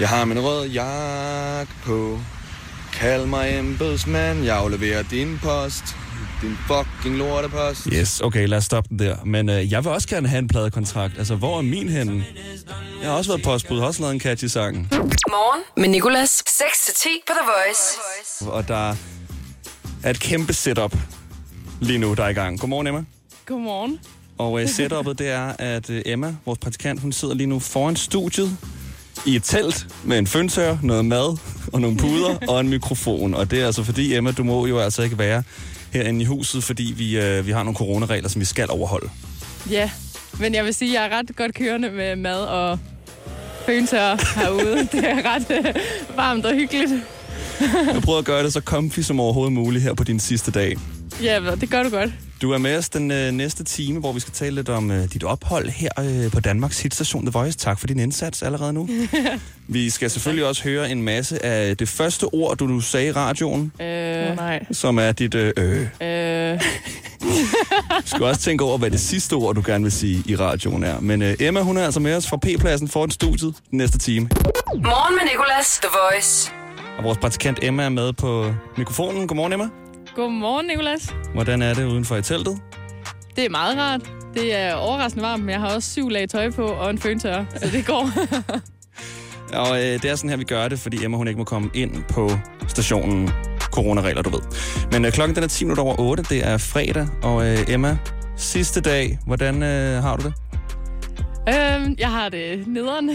Jeg 0.01 0.09
har 0.09 0.25
min 0.25 0.41
rød 0.43 0.69
jakke 0.69 1.73
på. 1.85 2.19
Kald 2.93 3.27
mig 3.27 3.59
embedsmand. 3.59 4.45
Jeg 4.45 4.57
afleverer 4.57 5.03
din 5.03 5.39
post. 5.43 5.85
Din 6.43 6.57
fucking 6.67 7.17
lortepost. 7.17 7.89
Yes, 7.93 8.21
okay, 8.21 8.47
lad 8.47 8.59
os 8.59 8.65
stoppe 8.65 8.89
den 8.89 8.99
der. 8.99 9.17
Men 9.25 9.49
øh, 9.49 9.73
jeg 9.73 9.85
vil 9.85 9.93
også 9.93 10.09
gerne 10.09 10.29
have 10.29 10.39
en 10.39 10.49
pladekontrakt. 10.49 11.19
Altså, 11.19 11.35
hvor 11.35 11.59
er 11.59 11.63
min 11.63 11.89
henne? 11.89 12.25
Jeg 13.03 13.11
har 13.11 13.17
også 13.17 13.31
været 13.31 13.43
postbud, 13.43 13.81
har 13.81 13.87
også 13.87 14.01
lavet 14.01 14.15
en 14.15 14.21
catchy 14.21 14.45
sang. 14.47 14.89
Morgen 15.31 15.63
med 15.77 15.89
Nicolas. 15.89 16.43
6-10 16.49 17.09
på 17.27 17.33
The 17.33 17.51
Voice. 17.53 18.51
Og 18.51 18.69
der 18.69 18.97
er 20.03 20.11
et 20.11 20.21
kæmpe 20.21 20.53
setup 20.53 20.97
lige 21.81 21.99
nu, 21.99 22.15
der 22.15 22.25
er 22.25 22.29
i 22.29 22.33
gang. 22.33 22.61
Godmorgen, 22.61 22.87
Emma. 22.87 23.05
Godmorgen. 23.47 23.99
Og 24.39 24.63
øh, 24.63 24.69
setupet, 24.69 25.19
det 25.19 25.29
er, 25.29 25.53
at 25.59 25.91
øh, 25.91 26.03
Emma, 26.07 26.35
vores 26.47 26.59
praktikant, 26.59 27.01
hun 27.01 27.13
sidder 27.13 27.35
lige 27.35 27.47
nu 27.47 27.59
foran 27.59 27.97
studiet 27.97 28.57
i 29.27 29.37
et 29.37 29.43
telt 29.43 29.87
med 30.05 30.19
en 30.19 30.27
føntør, 30.27 30.77
noget 30.83 31.05
mad 31.05 31.37
og 31.73 31.81
nogle 31.81 31.97
puder 31.97 32.37
og 32.49 32.61
en 32.61 32.69
mikrofon. 32.69 33.35
Og 33.35 33.51
det 33.51 33.61
er 33.61 33.67
altså 33.67 33.83
fordi, 33.83 34.15
Emma, 34.15 34.31
du 34.31 34.45
må 34.45 34.67
jo 34.67 34.79
altså 34.79 35.03
ikke 35.03 35.19
være 35.19 35.43
herinde 35.93 36.23
i 36.23 36.25
huset, 36.25 36.65
fordi 36.65 36.95
vi, 36.97 37.19
øh, 37.19 37.47
vi 37.47 37.53
har 37.53 37.63
nogle 37.63 37.77
coronaregler, 37.77 38.29
som 38.29 38.41
vi 38.41 38.45
skal 38.45 38.71
overholde. 38.71 39.11
Ja, 39.71 39.91
men 40.39 40.55
jeg 40.55 40.65
vil 40.65 40.75
sige, 40.75 40.99
at 40.99 41.03
jeg 41.03 41.11
er 41.11 41.19
ret 41.19 41.37
godt 41.37 41.55
kørende 41.55 41.91
med 41.91 42.17
mad 42.17 42.41
og 42.41 42.79
føntør 43.67 44.41
herude. 44.41 44.89
Det 44.93 45.05
er 45.05 45.35
ret 45.35 45.47
øh, 45.51 45.75
varmt 46.17 46.47
og 46.47 46.55
hyggeligt. 46.55 46.93
Jeg 47.93 48.03
prøver 48.05 48.19
at 48.19 48.25
gøre 48.25 48.43
det 48.43 48.53
så 48.53 48.61
comfy 48.61 49.01
som 49.01 49.21
overhovedet 49.21 49.53
muligt 49.53 49.85
her 49.85 49.95
på 49.95 50.05
din 50.05 50.21
sidste 50.21 50.51
dag. 50.51 50.77
Ja, 51.23 51.41
det 51.61 51.71
gør 51.71 51.83
du 51.83 51.89
godt. 51.89 52.11
Du 52.45 52.51
er 52.53 52.59
med 52.59 52.77
os 52.79 52.89
den 52.89 53.11
øh, 53.11 53.33
næste 53.33 53.65
time, 53.65 54.01
hvor 54.01 54.13
vi 54.13 54.21
skal 54.21 54.33
tale 54.33 54.55
lidt 54.55 54.69
om 54.69 54.91
øh, 54.91 55.05
dit 55.13 55.25
ophold 55.25 55.69
her 55.69 55.89
øh, 56.01 56.31
på 56.33 56.41
Danmarks 56.41 56.83
hitstation 56.83 57.23
The 57.27 57.31
Voice. 57.39 57.59
Tak 57.59 57.79
for 57.79 57.87
din 57.87 57.99
indsats 57.99 58.43
allerede 58.43 58.73
nu. 58.73 58.89
vi 59.69 59.91
skal 59.91 60.11
selvfølgelig 60.11 60.47
også 60.47 60.63
høre 60.65 60.91
en 60.91 61.03
masse 61.03 61.45
af 61.45 61.77
det 61.77 61.89
første 61.89 62.25
ord, 62.25 62.57
du 62.57 62.67
nu 62.67 62.81
sagde 62.81 63.07
i 63.09 63.13
radioen, 63.13 63.73
Øh, 63.81 64.37
nej. 64.37 64.65
som 64.73 64.99
er 64.99 65.13
dit 65.13 65.35
øh, 65.35 65.53
øh. 65.57 65.81
Øh, 66.01 66.61
Du 67.23 68.07
skal 68.15 68.23
også 68.23 68.41
tænke 68.41 68.65
over, 68.65 68.79
hvad 68.79 68.91
det 68.91 69.01
sidste 69.01 69.33
ord, 69.35 69.55
du 69.55 69.63
gerne 69.67 69.85
vil 69.85 69.93
sige 69.93 70.23
i 70.27 70.37
radioen 70.37 70.85
er. 70.85 71.01
Men 71.01 71.23
øh, 71.23 71.35
Emma, 71.41 71.61
hun 71.61 71.77
er 71.77 71.85
altså 71.85 72.01
med 72.01 72.17
os 72.17 72.27
fra 72.29 72.37
P-pladsen 72.37 72.89
foran 72.89 73.11
studiet 73.11 73.55
den 73.71 73.79
næste 73.79 73.99
time. 73.99 74.29
Morgen 74.75 75.15
med 75.15 75.23
Nicolas. 75.33 75.79
The 75.83 75.91
Voice. 76.13 76.51
Og 76.99 77.05
vores 77.05 77.19
praktikant 77.19 77.59
Emma 77.63 77.83
er 77.85 77.89
med 77.89 78.13
på 78.13 78.55
mikrofonen. 78.77 79.27
Godmorgen, 79.29 79.53
Emma. 79.53 79.69
Godmorgen, 80.15 80.67
Nicolas. 80.67 81.15
Hvordan 81.35 81.63
er 81.63 81.75
det 81.75 81.85
udenfor 81.85 82.17
i 82.17 82.23
teltet? 82.23 82.59
Det 83.37 83.45
er 83.45 83.51
meget 83.51 83.79
rart. 83.79 84.01
Det 84.35 84.55
er 84.55 84.75
overraskende 84.75 85.25
varmt, 85.25 85.45
men 85.45 85.51
jeg 85.51 85.61
har 85.61 85.75
også 85.75 85.91
syv 85.91 86.09
lag 86.09 86.29
tøj 86.29 86.51
på 86.51 86.67
og 86.67 86.91
en 86.91 86.99
føntør, 86.99 87.45
så 87.57 87.71
det 87.73 87.87
går. 87.87 88.11
Og 89.53 89.77
øh, 89.77 90.03
det 90.03 90.05
er 90.05 90.15
sådan 90.15 90.31
her, 90.31 90.37
vi 90.37 90.45
gør 90.45 90.69
det, 90.69 90.79
fordi 90.79 91.05
Emma 91.05 91.17
hun 91.17 91.29
ikke 91.29 91.39
må 91.39 91.45
komme 91.45 91.71
ind 91.75 92.05
på 92.09 92.31
stationen. 92.69 93.31
Coronaregler, 93.61 94.23
du 94.23 94.31
ved. 94.31 94.41
Men 94.93 95.05
øh, 95.05 95.13
klokken 95.13 95.35
den 95.37 95.45
er 95.45 95.49
10 95.49 95.65
minutter 95.65 95.83
over 95.83 96.01
8. 96.01 96.23
Det 96.23 96.47
er 96.47 96.59
fredag. 96.59 97.07
Og 97.23 97.47
øh, 97.47 97.59
Emma, 97.69 97.99
sidste 98.37 98.81
dag. 98.81 99.19
Hvordan 99.27 99.63
øh, 99.63 100.03
har 100.03 100.17
du 100.17 100.23
det? 100.23 100.35
øhm, 101.49 101.95
jeg 101.99 102.11
har 102.11 102.29
det 102.29 102.67
nederen. 102.67 103.11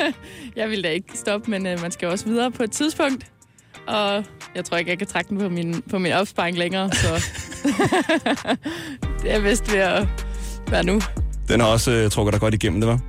jeg 0.56 0.70
vil 0.70 0.84
da 0.84 0.88
ikke 0.88 1.18
stoppe, 1.18 1.50
men 1.50 1.66
øh, 1.66 1.80
man 1.82 1.90
skal 1.90 2.08
også 2.08 2.24
videre 2.24 2.50
på 2.50 2.62
et 2.62 2.70
tidspunkt. 2.72 3.33
Og 3.86 4.24
jeg 4.54 4.64
tror 4.64 4.76
ikke, 4.76 4.90
jeg 4.90 4.98
kan 4.98 5.06
trække 5.06 5.28
den 5.28 5.38
på 5.38 5.48
min, 5.48 5.82
på 5.90 5.98
min 5.98 6.12
opsparing 6.12 6.58
længere, 6.58 6.90
så 6.92 7.24
det 9.22 9.34
er 9.34 9.40
vist 9.40 9.72
ved 9.72 9.78
at 9.80 10.08
være 10.70 10.84
nu. 10.84 11.00
Den 11.48 11.60
har 11.60 11.66
også 11.66 11.90
øh, 11.90 12.10
trukket 12.10 12.32
dig 12.32 12.40
godt 12.40 12.54
igennem, 12.54 12.80
det 12.80 12.88
var? 12.88 13.00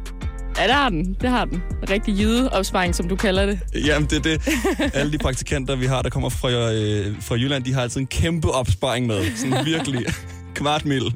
Ja, 0.58 0.63
det 0.63 0.73
har 0.73 0.89
den. 0.89 1.17
Det 1.21 1.30
har 1.30 1.45
den. 1.45 1.63
En 1.82 1.89
rigtig 1.89 2.19
jydeopsparing, 2.19 2.95
som 2.95 3.10
du 3.10 3.15
kalder 3.15 3.45
det. 3.45 3.60
Jamen, 3.86 4.10
det 4.10 4.17
er 4.17 4.21
det. 4.21 4.41
Alle 4.99 5.12
de 5.12 5.17
praktikanter, 5.17 5.75
vi 5.75 5.86
har, 5.86 6.01
der 6.01 6.10
kommer 6.10 6.30
fra, 6.30 6.49
øh, 6.73 7.15
fra 7.21 7.36
Jylland, 7.36 7.63
de 7.63 7.73
har 7.73 7.82
altid 7.82 8.01
en 8.01 8.08
kæmpe 8.08 8.51
opsparing 8.51 9.08
med. 9.08 9.36
Sådan 9.36 9.65
virkelig 9.65 10.06
kvart 10.56 10.86
mil. 10.86 11.13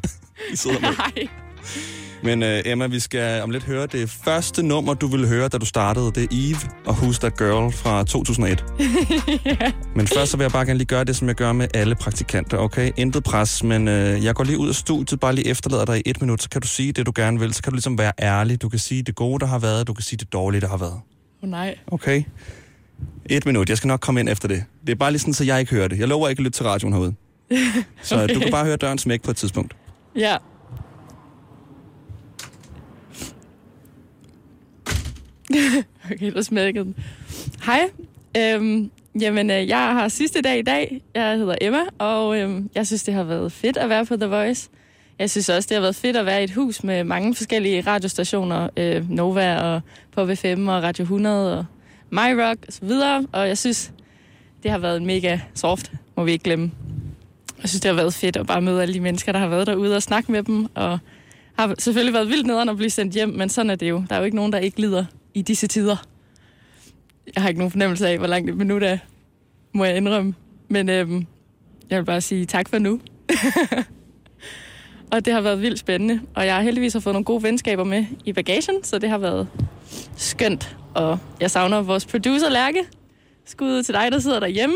I 0.54 0.56
sidder 0.56 0.80
med. 0.80 0.90
Nej. 0.98 1.28
Men 2.24 2.44
øh, 2.44 2.62
Emma, 2.66 2.88
vi 2.88 3.00
skal 3.00 3.42
om 3.44 3.50
lidt 3.50 3.64
høre 3.64 3.88
det 3.88 4.10
første 4.10 4.64
nummer, 4.64 4.94
du 4.94 5.08
ville 5.08 5.28
høre, 5.28 5.48
da 5.48 5.58
du 5.58 5.66
startede. 5.66 6.06
Det 6.06 6.24
er 6.24 6.28
Eve 6.32 6.58
og 6.86 6.94
Who's 6.94 7.20
That 7.20 7.38
Girl 7.38 7.72
fra 7.72 8.04
2001. 8.04 8.66
Men 9.96 10.08
først 10.08 10.32
så 10.32 10.38
vil 10.38 10.44
jeg 10.44 10.52
bare 10.52 10.66
gerne 10.66 10.78
lige 10.78 10.88
gøre 10.88 11.04
det, 11.04 11.16
som 11.16 11.28
jeg 11.28 11.36
gør 11.36 11.52
med 11.52 11.68
alle 11.74 11.96
praktikanter, 11.96 12.58
okay? 12.58 12.92
Intet 12.98 13.24
pres, 13.24 13.64
men 13.64 13.88
øh, 13.88 14.24
jeg 14.24 14.36
går 14.36 14.44
lige 14.44 14.58
ud 14.58 14.70
af 14.70 14.76
studiet, 14.76 15.20
bare 15.20 15.36
lige 15.36 15.48
efterlader 15.48 15.86
dig 15.86 15.98
i 15.98 16.02
et 16.06 16.22
minut, 16.22 16.42
så 16.42 16.50
kan 16.50 16.62
du 16.62 16.68
sige 16.68 16.92
det, 16.92 17.06
du 17.06 17.12
gerne 17.16 17.40
vil. 17.40 17.54
Så 17.54 17.64
kan 17.64 17.72
du 17.72 17.76
ligesom 17.76 17.98
være 17.98 18.12
ærlig. 18.20 18.62
Du 18.62 18.70
kan 18.70 18.80
sige 18.80 19.04
det 19.04 19.16
gode, 19.16 19.40
der 19.40 19.46
har 19.46 19.60
været, 19.60 19.88
du 19.88 19.94
kan 19.94 20.04
sige 20.04 20.18
det 20.18 20.34
dårlige, 20.34 20.62
der 20.62 20.68
har 20.68 20.78
været. 20.78 20.94
Åh 20.94 21.44
oh, 21.44 21.50
nej. 21.50 21.76
Okay? 21.88 22.24
Et 23.26 23.46
minut. 23.46 23.70
Jeg 23.70 23.78
skal 23.78 23.88
nok 23.88 24.00
komme 24.00 24.20
ind 24.20 24.30
efter 24.30 24.48
det. 24.48 24.64
Det 24.82 24.92
er 24.92 24.96
bare 24.96 25.12
lige 25.12 25.20
sådan, 25.20 25.34
så 25.34 25.44
jeg 25.44 25.60
ikke 25.60 25.72
hører 25.72 25.88
det. 25.88 26.00
Jeg 26.00 26.08
lover 26.08 26.30
ikke 26.30 26.40
at 26.40 26.44
lytte 26.44 26.58
til 26.58 26.66
radioen 26.66 26.94
herude. 26.94 27.14
Så 28.02 28.16
okay. 28.16 28.24
Okay. 28.24 28.36
du 28.36 28.40
kan 28.40 28.52
bare 28.52 28.66
høre 28.66 28.78
døren 28.78 28.98
smække 28.98 29.26
på 29.26 29.32
et 29.32 29.38
tidspunkt. 29.38 29.76
Ja. 30.16 30.38
okay, 36.12 36.34
der 36.34 36.42
smækkede 36.42 36.86
den. 36.86 36.96
Hej. 37.66 37.90
Øhm, 38.38 38.92
jamen, 39.22 39.52
øh, 39.52 39.68
jeg 39.68 39.78
har 39.78 40.08
sidste 40.08 40.42
dag 40.42 40.60
i 40.60 40.62
dag. 40.62 41.02
Jeg 41.16 41.38
hedder 41.38 41.56
Emma, 41.62 41.80
og 41.98 42.40
øhm, 42.40 42.70
jeg 42.76 42.88
synes, 42.88 43.04
det 43.04 43.14
har 43.14 43.24
været 43.24 43.52
fedt 43.52 43.78
at 43.78 43.90
være 43.90 44.06
på 44.06 44.18
The 44.18 44.26
Voice. 44.26 44.70
Jeg 45.20 45.30
synes 45.30 45.50
også, 45.50 45.68
det 45.68 45.76
har 45.76 45.82
været 45.82 45.96
fedt 45.96 46.18
at 46.18 46.26
være 46.26 46.42
i 46.42 46.44
et 46.44 46.52
hus 46.52 46.84
med 46.84 47.04
mange 47.04 47.36
forskellige 47.36 47.82
radiostationer. 47.82 48.70
Øh, 48.78 49.10
Nova 49.12 49.58
og 49.58 49.82
på 50.12 50.22
V5 50.22 50.70
og 50.70 50.84
Radio 50.84 51.04
100 51.04 51.58
og 51.58 51.66
My 52.12 52.42
Rock 52.42 52.60
og 52.68 52.74
så 52.74 52.80
videre. 52.82 53.28
Og 53.32 53.48
jeg 53.48 53.58
synes, 53.58 53.92
det 54.64 54.72
har 54.72 54.78
været 54.78 55.02
mega 55.02 55.40
soft, 55.54 55.92
må 56.16 56.24
vi 56.24 56.32
ikke 56.32 56.44
glemme. 56.44 56.72
Jeg 57.62 57.70
synes, 57.70 57.82
det 57.82 57.90
har 57.90 57.96
været 57.96 58.14
fedt 58.14 58.38
at 58.38 58.48
bare 58.48 58.62
møde 58.62 58.82
alle 58.82 58.94
de 58.94 59.00
mennesker, 59.00 59.32
der 59.32 59.40
har 59.40 59.48
været 59.48 59.68
derude 59.68 59.96
og 59.96 60.04
snakke 60.04 60.32
med 60.32 60.44
dem. 60.44 60.68
Og 60.76 61.00
har 61.58 61.76
selvfølgelig 61.80 62.14
været 62.14 62.30
vildt 62.30 62.48
nederen 62.48 62.70
at 62.70 62.78
blive 62.78 62.90
sendt 62.90 63.14
hjem, 63.14 63.30
men 63.30 63.50
sådan 63.50 63.70
er 63.70 63.76
det 63.76 63.90
jo. 63.90 64.04
Der 64.10 64.16
er 64.16 64.20
jo 64.20 64.26
ikke 64.26 64.36
nogen, 64.36 64.54
der 64.54 64.60
ikke 64.60 64.82
lider 64.82 65.06
i 65.40 65.42
disse 65.42 65.68
tider. 65.68 65.96
Jeg 67.36 67.44
har 67.44 67.50
ikke 67.50 67.60
nogen 67.60 67.72
fornemmelse 67.72 68.08
af, 68.08 68.18
hvor 68.18 68.28
langt 68.28 68.50
et 68.50 68.58
minut 68.58 68.84
er, 68.84 68.98
må 69.74 69.86
jeg 69.86 69.98
indrømme. 69.98 70.34
Men 70.68 70.90
øhm, 70.90 71.26
jeg 71.90 71.98
vil 71.98 72.06
bare 72.06 72.22
sige 72.22 72.46
tak 72.46 72.70
for 72.70 72.80
nu. 72.80 73.02
og 75.12 75.26
det 75.26 75.34
har 75.34 75.42
været 75.42 75.62
vildt 75.62 75.80
spændende. 75.80 76.22
Og 76.36 76.46
jeg 76.46 76.56
har 76.56 76.62
heldigvis 76.62 76.94
har 76.94 77.00
fået 77.00 77.14
nogle 77.14 77.26
gode 77.26 77.44
venskaber 77.44 77.84
med 77.84 78.06
i 78.26 78.34
bagagen, 78.34 78.84
så 78.84 79.00
det 79.00 79.10
har 79.10 79.18
været 79.18 79.48
skønt. 80.18 80.78
Og 80.94 81.20
jeg 81.40 81.52
savner 81.52 81.82
vores 81.82 82.06
producer, 82.06 82.50
Lærke. 82.50 82.84
Skud 83.46 83.84
til 83.84 83.94
dig, 83.94 84.12
der 84.12 84.20
sidder 84.20 84.40
derhjemme. 84.40 84.76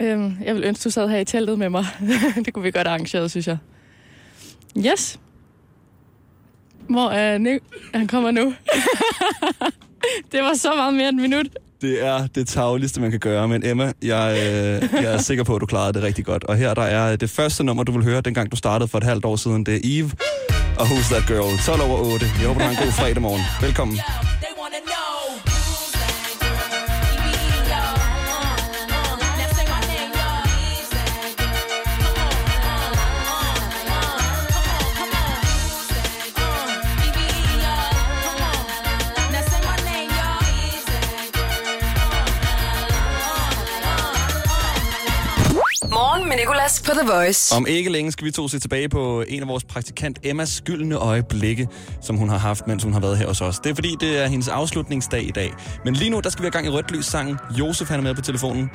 Øhm, 0.00 0.36
jeg 0.44 0.54
vil 0.54 0.64
ønske, 0.64 0.84
du 0.84 0.90
sad 0.90 1.08
her 1.08 1.18
i 1.18 1.24
teltet 1.24 1.58
med 1.58 1.68
mig. 1.68 1.86
det 2.44 2.54
kunne 2.54 2.62
vi 2.62 2.70
godt 2.70 2.86
arrangere, 2.86 3.28
synes 3.28 3.46
jeg. 3.46 3.58
Yes. 4.78 5.18
Hvor 6.90 7.10
er 7.10 7.38
Nick? 7.38 7.64
Han 7.94 8.06
kommer 8.06 8.30
nu. 8.30 8.40
det 10.32 10.40
var 10.40 10.54
så 10.54 10.74
meget 10.76 10.94
mere 10.94 11.08
end 11.08 11.20
en 11.20 11.22
minut. 11.22 11.46
Det 11.80 12.06
er 12.06 12.26
det 12.26 12.48
tagligste, 12.48 13.00
man 13.00 13.10
kan 13.10 13.20
gøre. 13.20 13.48
Men 13.48 13.66
Emma, 13.66 13.92
jeg, 14.02 14.32
øh, 14.32 15.02
jeg 15.02 15.14
er 15.14 15.18
sikker 15.18 15.44
på, 15.44 15.54
at 15.54 15.60
du 15.60 15.66
klarede 15.66 15.92
det 15.92 16.02
rigtig 16.02 16.24
godt. 16.24 16.44
Og 16.44 16.56
her 16.56 16.74
der 16.74 16.82
er 16.82 17.16
det 17.16 17.30
første 17.30 17.64
nummer, 17.64 17.84
du 17.84 17.92
vil 17.92 18.04
høre, 18.04 18.20
dengang 18.20 18.50
du 18.50 18.56
startede 18.56 18.88
for 18.88 18.98
et 18.98 19.04
halvt 19.04 19.24
år 19.24 19.36
siden. 19.36 19.66
Det 19.66 19.74
er 19.74 19.80
Eve 19.84 20.10
og 20.78 20.86
Who's 20.86 21.14
That 21.14 21.26
Girl? 21.26 21.58
12 21.66 21.82
over 21.82 22.12
8. 22.12 22.26
Jeg 22.40 22.46
håber, 22.46 22.60
du 22.60 22.64
har 22.64 22.70
en 22.70 22.84
god 22.84 22.92
fredag 22.92 23.22
morgen. 23.22 23.42
Velkommen. 23.60 23.98
Med 46.30 46.38
Nicolas 46.38 46.82
på 46.82 46.90
The 47.00 47.12
Voice. 47.12 47.54
Om 47.56 47.66
ikke 47.66 47.90
længe 47.90 48.12
skal 48.12 48.24
vi 48.24 48.30
to 48.30 48.48
se 48.48 48.58
tilbage 48.58 48.88
på 48.88 49.24
en 49.28 49.42
af 49.42 49.48
vores 49.48 49.64
praktikant 49.64 50.18
Emmas 50.24 50.62
gyldne 50.66 50.94
øjeblikke, 50.96 51.68
som 52.02 52.16
hun 52.16 52.28
har 52.28 52.38
haft, 52.38 52.66
mens 52.66 52.82
hun 52.82 52.92
har 52.92 53.00
været 53.00 53.18
her 53.18 53.26
hos 53.26 53.40
os. 53.40 53.58
Det 53.58 53.70
er 53.70 53.74
fordi, 53.74 53.96
det 54.00 54.18
er 54.22 54.26
hendes 54.26 54.48
afslutningsdag 54.48 55.22
i 55.22 55.30
dag. 55.30 55.52
Men 55.84 55.94
lige 55.94 56.10
nu, 56.10 56.20
der 56.20 56.30
skal 56.30 56.42
vi 56.42 56.44
have 56.46 56.50
gang 56.50 56.66
i 56.66 56.68
rødt 56.68 56.90
lys 56.90 57.04
sangen. 57.06 57.38
Josef, 57.58 57.88
han 57.88 57.98
er 57.98 58.02
med 58.02 58.14
på 58.14 58.20
telefonen. 58.20 58.70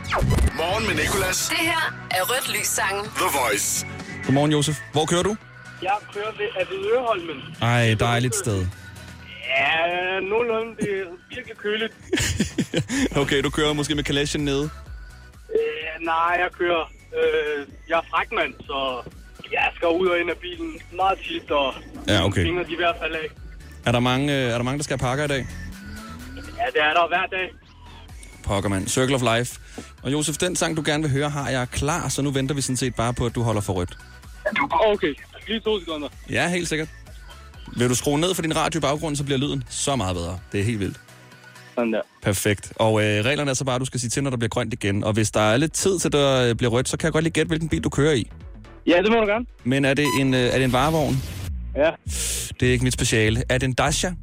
Morgen 0.58 0.88
med 0.88 0.96
Nicolas. 1.04 1.48
Det 1.50 1.58
her 1.58 1.96
er 2.12 2.22
Rødt 2.22 2.58
Lys 2.60 2.68
sangen. 2.68 3.04
The 3.06 3.39
Voice. 3.39 3.86
Godmorgen, 4.26 4.52
Josef. 4.52 4.78
Hvor 4.91 5.06
kører 5.06 5.24
du? 5.24 5.36
Jeg 5.82 5.91
kører 6.13 6.32
ved 6.38 6.48
Avedøholmen. 6.62 7.38
Ej, 7.62 7.94
dejligt 8.00 8.36
sted. 8.36 8.65
Ja, 9.58 10.20
nogenlunde. 10.20 10.76
Det 10.82 10.89
er 11.00 11.06
virkelig 11.36 11.58
køligt. 11.58 11.94
Okay, 13.22 13.41
du 13.41 13.50
kører 13.50 13.74
måske 13.74 13.96
med 13.96 14.04
kalasjen 14.04 14.46
nede. 14.46 14.63
Øh, 15.56 16.06
nej, 16.06 16.36
jeg 16.39 16.50
kører... 16.60 16.91
Øh, 17.19 17.67
jeg 17.89 17.97
er 17.97 18.06
fragtmand, 18.10 18.54
så 18.60 18.78
jeg 19.51 19.69
skal 19.75 19.88
ud 19.88 20.08
og 20.08 20.19
ind 20.19 20.30
af 20.30 20.38
bilen 20.38 20.71
meget 20.95 21.17
tit, 21.28 21.51
og 21.51 21.73
Ja, 22.08 22.25
okay. 22.25 22.43
fingre 22.43 22.63
de 22.63 22.71
i 22.73 22.75
hvert 22.75 22.95
fald 23.01 23.13
af. 23.13 23.28
Er 23.86 23.91
der 23.91 23.99
mange, 23.99 24.34
øh, 24.34 24.49
er 24.51 24.58
der, 24.58 24.63
mange 24.63 24.78
der 24.78 24.84
skal 24.84 24.97
have 24.99 25.08
pakker 25.10 25.23
i 25.25 25.28
dag? 25.28 25.47
Ja, 26.36 26.65
det 26.73 26.82
er 26.82 26.93
der 26.93 27.08
hver 27.08 27.25
dag. 27.38 27.49
Pokker, 28.43 28.69
mand. 28.69 28.88
Circle 28.88 29.15
of 29.15 29.21
Life. 29.38 29.60
Og 30.04 30.12
Josef, 30.12 30.38
den 30.38 30.56
sang, 30.56 30.78
du 30.78 30.84
gerne 30.86 31.04
vil 31.04 31.12
høre, 31.12 31.30
har 31.30 31.49
jeg 31.49 31.67
klar, 31.71 32.10
så 32.10 32.21
nu 32.21 32.32
venter 32.32 32.56
vi 32.56 32.62
sådan 32.62 32.78
set 32.78 32.95
bare 32.95 33.13
på, 33.13 33.25
at 33.25 33.36
du 33.36 33.41
holder 33.43 33.62
for 33.62 33.73
rødt. 33.73 33.97
Okay, 34.71 35.13
lige 35.47 35.60
to 35.60 35.80
sekunder. 35.80 36.08
Ja, 36.30 36.49
helt 36.49 36.67
sikkert. 36.67 36.88
Vil 37.78 37.89
du 37.89 37.95
skrue 37.95 38.19
ned 38.19 38.34
for 38.36 38.41
din 38.41 38.56
radio 38.56 38.78
i 38.78 38.82
baggrunden, 38.82 39.15
så 39.15 39.23
bliver 39.23 39.38
lyden 39.38 39.63
så 39.69 39.95
meget 39.95 40.15
bedre. 40.15 40.39
Det 40.51 40.60
er 40.60 40.63
helt 40.63 40.80
vildt. 40.80 40.97
Sådan 41.75 41.93
der. 41.93 42.01
Perfekt. 42.21 42.73
Og 42.75 42.91
øh, 43.03 43.25
reglerne 43.25 43.49
er 43.51 43.53
så 43.53 43.65
bare, 43.65 43.75
at 43.75 43.79
du 43.81 43.85
skal 43.85 43.99
sige 43.99 44.09
til, 44.09 44.23
når 44.23 44.29
der 44.29 44.38
bliver 44.38 44.49
grønt 44.49 44.73
igen. 44.73 45.03
Og 45.03 45.13
hvis 45.13 45.31
der 45.31 45.39
er 45.41 45.57
lidt 45.57 45.71
tid 45.73 45.99
til, 45.99 46.11
der 46.11 46.49
øh, 46.49 46.55
bliver 46.55 46.71
rødt, 46.71 46.89
så 46.89 46.97
kan 46.97 47.05
jeg 47.05 47.13
godt 47.13 47.23
lige 47.23 47.33
gætte, 47.33 47.47
hvilken 47.47 47.69
bil 47.69 47.83
du 47.83 47.89
kører 47.89 48.13
i. 48.13 48.29
Ja, 48.88 49.01
det 49.01 49.11
må 49.11 49.15
du 49.19 49.25
gerne. 49.25 49.45
Men 49.63 49.85
er 49.85 49.93
det 49.93 50.05
en, 50.19 50.33
øh, 50.33 50.39
er 50.39 50.55
det 50.57 50.63
en 50.63 50.73
varevogn? 50.73 51.15
Ja. 51.75 51.89
Det 52.59 52.67
er 52.67 52.71
ikke 52.71 52.83
mit 52.83 52.93
speciale. 52.93 53.43
Er 53.49 53.57
det 53.57 53.67
en 53.67 53.73
Dacia? 53.73 54.13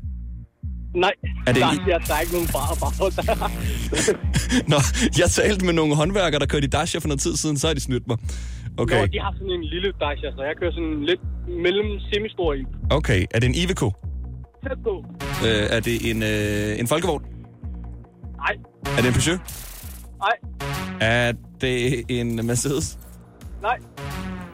Nej, 0.94 1.12
Er 1.46 1.52
det 1.52 1.62
der, 1.62 1.68
en- 1.70 1.88
jeg 1.88 2.00
tager 2.06 2.20
ikke 2.20 2.32
nogen 2.32 2.48
bare 2.48 2.76
bare. 2.80 3.50
Nå, 4.72 4.76
jeg 5.18 5.30
talte 5.30 5.64
med 5.64 5.72
nogle 5.72 5.96
håndværkere, 5.96 6.40
der 6.40 6.46
kørte 6.46 6.64
i 6.66 6.68
Dacia 6.68 7.00
for 7.00 7.08
noget 7.08 7.20
tid 7.20 7.36
siden, 7.36 7.56
så 7.58 7.66
har 7.66 7.74
de 7.74 7.80
snydt 7.80 8.06
mig. 8.08 8.16
Okay, 8.78 9.00
Nå, 9.00 9.06
de 9.06 9.18
har 9.20 9.32
sådan 9.32 9.50
en 9.50 9.64
lille 9.64 9.92
Dacia, 10.00 10.30
så 10.36 10.42
jeg 10.42 10.54
kører 10.60 10.72
sådan 10.72 11.04
lidt 11.10 11.20
mellem 11.64 11.86
semistor 12.12 12.52
i. 12.54 12.64
okay. 12.90 13.26
Er 13.34 13.38
det 13.40 13.48
en 13.48 13.54
Iveco? 13.54 13.92
Tæt 14.68 14.78
på. 14.84 15.04
Øh, 15.46 15.66
er 15.76 15.80
det 15.80 16.10
en, 16.10 16.22
øh, 16.22 16.78
en 16.80 16.86
folkevogn? 16.88 17.22
Nej, 18.42 18.57
Er 18.96 18.96
det 19.02 19.07
en 19.07 19.12
Peugeot? 19.12 19.40
nej, 20.18 20.37
Er 21.00 21.33
det 21.61 22.05
en 22.09 22.46
Mercedes? 22.46 22.98
nej, 23.62 23.78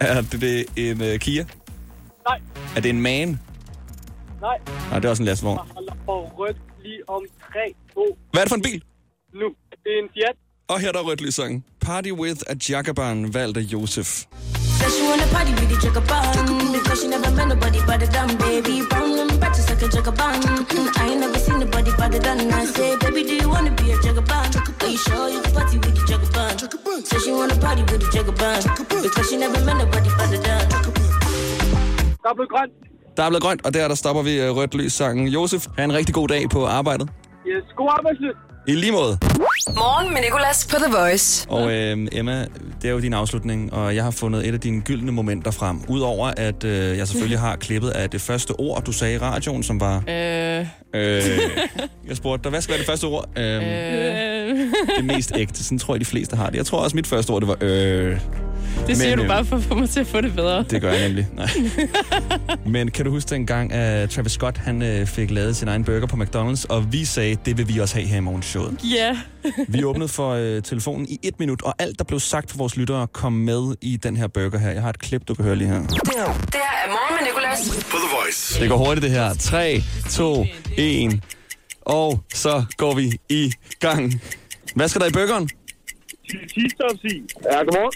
Er 0.01 0.20
det, 0.20 0.66
en 0.77 1.03
øh, 1.03 1.18
Kia? 1.18 1.44
nej, 2.29 2.40
Er 2.77 2.81
det 2.81 2.88
en 2.90 3.01
MAN? 3.01 3.29
nej. 4.40 4.57
Nej, 4.90 4.98
det 4.98 5.05
er 5.05 5.11
også 5.11 5.22
en 5.22 5.27
lastvogn. 5.27 5.59
Jeg 5.66 5.74
holder 5.74 5.92
for 6.05 6.20
rødt 6.38 6.57
lige 6.83 7.09
om 7.09 7.22
3, 7.53 7.59
2, 7.94 8.18
Hvad 8.33 8.40
er 8.42 8.44
det 8.44 8.48
for 8.48 8.57
en 8.57 8.62
bil? 8.62 8.83
nu. 9.35 9.48
Det 9.85 9.92
er 9.98 10.03
en 10.03 10.09
Fiat. 10.14 10.37
Og 10.68 10.81
her 10.81 10.88
er 10.88 10.92
der 10.92 11.01
rødt 11.03 11.20
lyssangen. 11.20 11.64
Party 11.81 12.11
with 12.11 12.40
a 12.46 12.55
Jagaban, 12.70 13.35
valgt 13.35 13.57
af 13.59 13.61
Josef. 13.62 14.24
Said 14.79 14.91
she 14.95 15.03
wanna 15.09 15.27
party 15.35 15.53
with 15.59 15.69
the 15.73 15.77
jugger 15.83 16.05
bun 16.11 16.73
Because 16.73 16.99
she 17.01 17.09
never 17.09 17.31
met 17.38 17.49
nobody 17.49 17.81
but 17.88 17.99
the 18.01 18.07
dumb 18.17 18.33
baby 18.38 18.75
Brown 18.91 19.19
and 19.23 19.33
practice 19.41 19.69
like 19.71 19.83
a 19.83 19.88
jugger 19.95 20.14
bun 20.21 20.38
I 21.01 21.11
ain't 21.11 21.21
never 21.21 21.38
seen 21.38 21.59
nobody 21.61 21.91
but 21.99 22.09
the 22.12 22.19
done 22.27 22.41
I 22.53 22.64
say, 22.64 22.97
baby, 23.03 23.23
do 23.29 23.35
you 23.43 23.49
wanna 23.55 23.73
be 23.81 23.87
a 23.93 23.97
jugger 24.05 24.25
bun? 24.31 24.47
Are 24.83 24.91
you 24.95 24.99
sure 25.07 25.29
you 25.35 25.41
can 25.43 25.53
party 25.59 25.77
with 25.83 25.95
the 25.99 26.03
jugger 26.11 26.31
bun? 26.37 27.05
Said 27.09 27.21
she 27.25 27.33
wanna 27.33 27.57
party 27.64 27.83
with 27.91 28.01
the 28.05 28.09
jugger 28.14 28.35
bun 28.41 28.61
Because 29.05 29.27
she 29.29 29.37
never 29.45 29.61
met 29.67 29.77
nobody 29.83 30.11
but 30.19 30.29
the 30.33 30.38
done 30.47 30.69
Der 32.23 32.31
er 32.31 32.35
blevet 32.35 32.51
grønt. 32.51 32.73
Der 33.17 33.23
er 33.25 33.29
blevet 33.31 33.43
grønt, 33.43 33.67
og 33.67 33.75
der, 33.75 33.88
der 33.88 33.95
stopper 33.95 34.23
vi 34.23 34.41
øh, 34.41 34.57
rødt 34.57 34.75
lyssangen. 34.75 35.29
Josef, 35.29 35.67
have 35.77 35.85
en 35.85 35.93
rigtig 35.93 36.14
god 36.14 36.29
dag 36.29 36.43
på 36.51 36.67
arbejdet. 36.67 37.09
Yes, 37.47 37.64
god 37.77 37.88
arbejdsløs. 37.99 38.37
I 38.66 38.75
lige 38.75 38.92
måde. 38.92 39.18
Morgen 39.68 40.12
med 40.14 40.21
Nicolas 40.23 40.66
på 40.71 40.77
The 40.77 40.92
Voice. 40.99 41.47
Og 41.51 41.73
øh, 41.73 42.09
Emma, 42.12 42.47
det 42.83 42.88
er 42.88 42.92
jo 42.92 43.01
din 43.01 43.14
afslutning, 43.14 43.73
og 43.73 43.97
jeg 43.97 44.05
har 44.05 44.11
fundet 44.11 44.49
et 44.49 44.55
af 44.55 44.61
dine 44.61 44.81
gyldne 44.81 45.12
momenter 45.12 45.51
frem. 45.51 45.81
Udover 45.88 46.33
at 46.37 46.64
øh, 46.64 46.99
jeg 46.99 47.09
selvfølgelig 47.09 47.38
har 47.38 47.57
klippet 47.57 47.90
af 47.90 48.11
det 48.11 48.21
første 48.21 48.51
ord, 48.51 48.85
du 48.85 48.92
sagde 48.92 49.14
i 49.14 49.18
radioen, 49.18 49.62
som 49.62 49.81
var... 49.81 50.03
Øh, 50.09 50.66
Øh, 50.94 51.23
jeg 52.09 52.16
spurgte 52.16 52.42
dig, 52.42 52.51
hvad 52.51 52.61
skal 52.61 52.73
være 52.73 52.79
det 52.79 52.87
første 52.87 53.05
ord? 53.05 53.29
Øh, 53.37 53.55
øh, 53.55 54.59
det 54.97 55.05
mest 55.05 55.33
ægte. 55.37 55.64
Sådan 55.64 55.79
tror 55.79 55.94
jeg, 55.94 56.01
de 56.01 56.05
fleste 56.05 56.37
har 56.37 56.51
det. 56.51 56.57
Jeg 56.57 56.66
tror 56.66 56.79
også, 56.79 56.97
mit 56.97 57.07
første 57.07 57.31
ord, 57.31 57.40
det 57.40 57.49
var... 57.49 57.57
Øh, 57.61 58.21
det 58.87 58.97
siger 58.97 59.09
Men, 59.11 59.18
du 59.18 59.23
øh, 59.25 59.29
bare 59.29 59.44
for 59.44 59.57
at 59.57 59.62
få 59.62 59.75
mig 59.75 59.90
til 59.90 60.01
at 60.01 60.07
få 60.07 60.21
det 60.21 60.35
bedre. 60.35 60.62
det 60.62 60.81
gør 60.81 60.92
jeg 60.92 61.09
nemlig. 61.09 61.27
Nej. 61.37 61.49
Men 62.66 62.90
kan 62.90 63.05
du 63.05 63.11
huske 63.11 63.31
dengang, 63.31 63.73
at 63.73 64.11
Travis 64.11 64.33
Scott 64.33 64.59
han, 64.59 64.83
øh, 64.83 65.07
fik 65.07 65.31
lavet 65.31 65.57
sin 65.57 65.68
egen 65.68 65.85
burger 65.85 66.07
på 66.07 66.16
McDonald's, 66.16 66.64
og 66.68 66.92
vi 66.92 67.05
sagde, 67.05 67.37
det 67.44 67.59
vil 67.59 67.68
vi 67.68 67.79
også 67.79 67.94
have 67.94 68.07
her 68.07 68.16
i 68.16 68.21
morgenshowet. 68.21 68.81
Ja. 68.97 69.16
Vi 69.68 69.85
åbnede 69.85 70.09
for 70.09 70.31
øh, 70.33 70.62
telefonen 70.62 71.07
i 71.09 71.18
et 71.23 71.40
minut, 71.40 71.62
og 71.62 71.75
alt, 71.79 71.99
der 71.99 72.05
blev 72.05 72.21
sagt 72.21 72.51
for 72.51 72.59
vores 72.59 72.77
lyttere, 72.77 73.07
kom 73.07 73.33
med 73.33 73.75
i 73.81 73.97
den 73.97 74.16
her 74.16 74.27
burger 74.27 74.59
her. 74.59 74.71
Jeg 74.71 74.83
har 74.83 74.90
et 74.90 74.99
klip, 74.99 75.29
du 75.29 75.35
kan 75.35 75.44
høre 75.44 75.57
lige 75.57 75.68
her. 75.68 75.81
Det 75.83 75.90
her 75.94 76.09
er 76.14 76.88
Morgen 76.88 77.16
med 77.21 77.27
Nicolas. 77.29 77.85
På 77.90 77.97
The 77.97 78.16
Voice. 78.23 78.61
Det 78.61 78.68
går 78.68 78.77
hurtigt, 78.77 79.03
det 79.03 79.11
her. 79.11 79.35
3, 79.35 79.83
2, 80.11 80.47
1. 80.77 81.21
Og 81.83 82.21
så 82.35 82.64
går 82.77 82.94
vi 82.94 83.12
i 83.29 83.53
gang. 83.81 84.21
Hvad 84.75 84.88
skal 84.88 85.01
der 85.01 85.07
i 85.07 85.11
burgeren? 85.12 85.49
Cheese 86.29 87.09
i. 87.17 87.23
Ja, 87.53 87.59
godmorgen. 87.62 87.93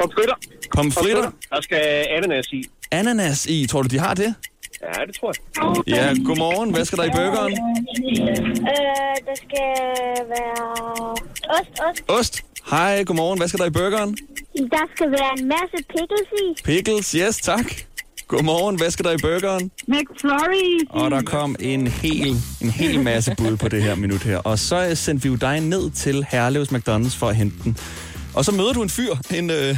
Pomfritter. 0.00 0.34
Pomfritter? 0.74 1.30
Der 1.50 1.60
skal 1.60 2.06
ananas 2.10 2.46
i. 2.52 2.64
Ananas 2.90 3.46
i. 3.46 3.66
Tror 3.66 3.82
du, 3.82 3.88
de 3.88 3.98
har 3.98 4.14
det? 4.14 4.34
Ja, 4.82 5.04
det 5.06 5.14
tror 5.14 5.32
jeg. 5.34 5.86
Ja, 5.86 6.14
godmorgen. 6.24 6.74
Hvad 6.74 6.84
skal 6.84 6.98
der 6.98 7.04
i 7.04 7.10
burgeren? 7.10 7.52
Øh, 7.52 9.16
der 9.28 9.34
skal 9.34 9.72
være 10.34 11.12
ost, 11.58 11.80
ost. 11.88 12.02
Ost. 12.08 12.44
Hej, 12.70 13.04
godmorgen. 13.04 13.38
Hvad 13.38 13.48
skal 13.48 13.58
der 13.60 13.66
i 13.66 13.70
burgeren? 13.70 14.16
Der 14.70 14.84
skal 14.94 15.10
være 15.10 15.32
en 15.38 15.48
masse 15.48 15.76
pickles 15.88 16.28
i. 16.42 16.62
Pickles. 16.64 17.12
Yes, 17.12 17.36
tak. 17.36 17.66
Godmorgen. 18.28 18.76
Hvad 18.76 18.90
skal 18.90 19.04
der 19.04 19.12
i 19.12 19.16
burgeren? 19.22 19.70
McFlurry. 19.88 20.86
Og 20.90 21.10
der 21.10 21.22
kom 21.22 21.56
en 21.60 21.86
hel, 21.86 22.36
en 22.60 22.70
hel 22.70 23.02
masse 23.02 23.34
bud 23.38 23.56
på 23.56 23.68
det 23.68 23.82
her 23.82 23.94
minut 23.94 24.22
her. 24.22 24.38
Og 24.38 24.58
så 24.58 24.94
sendte 24.94 25.22
vi 25.22 25.28
jo 25.28 25.34
dig 25.34 25.60
ned 25.60 25.90
til 25.90 26.26
Herlevs 26.28 26.68
McDonald's 26.68 27.16
for 27.16 27.28
at 27.28 27.36
hente 27.36 27.56
den. 27.64 27.76
Og 28.34 28.44
så 28.44 28.52
møder 28.52 28.72
du 28.72 28.82
en 28.82 28.90
fyr, 28.90 29.14
en, 29.34 29.50
øh, 29.50 29.76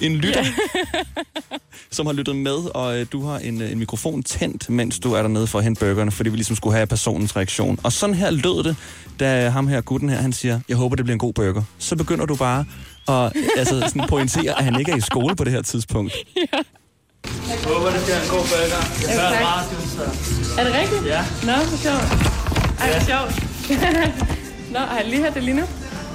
En 0.00 0.16
lytter, 0.16 0.44
som 1.90 2.06
har 2.06 2.12
lyttet 2.12 2.36
med, 2.36 2.74
og 2.74 2.98
øh, 3.00 3.06
du 3.12 3.26
har 3.26 3.38
en, 3.38 3.62
øh, 3.62 3.72
en 3.72 3.78
mikrofon 3.78 4.22
tændt, 4.22 4.70
mens 4.70 4.98
du 4.98 5.12
er 5.12 5.22
dernede 5.22 5.46
for 5.46 5.58
at 5.58 5.64
hente 5.64 5.80
burgerne, 5.86 6.10
fordi 6.10 6.30
vi 6.30 6.36
ligesom 6.36 6.56
skulle 6.56 6.76
have 6.76 6.86
personens 6.86 7.36
reaktion. 7.36 7.78
Og 7.82 7.92
sådan 7.92 8.14
her 8.14 8.30
lød 8.30 8.64
det, 8.64 8.76
da 9.20 9.48
ham 9.48 9.68
her, 9.68 9.80
gutten 9.80 10.08
her, 10.08 10.16
han 10.16 10.32
siger, 10.32 10.60
jeg 10.68 10.76
håber, 10.76 10.96
det 10.96 11.04
bliver 11.04 11.14
en 11.14 11.18
god 11.18 11.32
burger. 11.32 11.62
Så 11.78 11.96
begynder 11.96 12.26
du 12.26 12.36
bare 12.36 12.64
at 13.08 13.32
altså, 13.56 13.80
sådan 13.80 14.08
pointere, 14.08 14.58
at 14.58 14.64
han 14.64 14.78
ikke 14.78 14.92
er 14.92 14.96
i 14.96 15.00
skole 15.00 15.36
på 15.36 15.44
det 15.44 15.52
her 15.52 15.62
tidspunkt. 15.62 16.12
Ja. 16.36 16.58
Jeg 17.50 17.58
håber, 17.64 17.90
det 17.96 18.02
bliver 18.04 18.20
en 18.24 18.28
god 18.34 18.44
burger. 18.50 18.82
Jeg 19.02 19.08
Ja, 19.08 19.20
hører 19.20 19.32
tak. 19.32 19.44
radio, 19.54 19.78
så... 19.96 20.02
Er 20.60 20.64
det 20.66 20.72
rigtigt? 20.80 21.02
Ja. 21.14 21.20
Nå, 21.48 21.54
hvor 21.68 21.78
sjovt. 21.86 22.06
Ej, 22.80 22.86
hvor 22.92 23.02
sjovt. 23.10 23.32
Nå, 24.74 24.78
har 24.78 24.96
jeg 25.00 25.08
lige 25.08 25.22
hørt 25.22 25.34
det 25.34 25.42
lige 25.42 25.56
nu? 25.56 25.64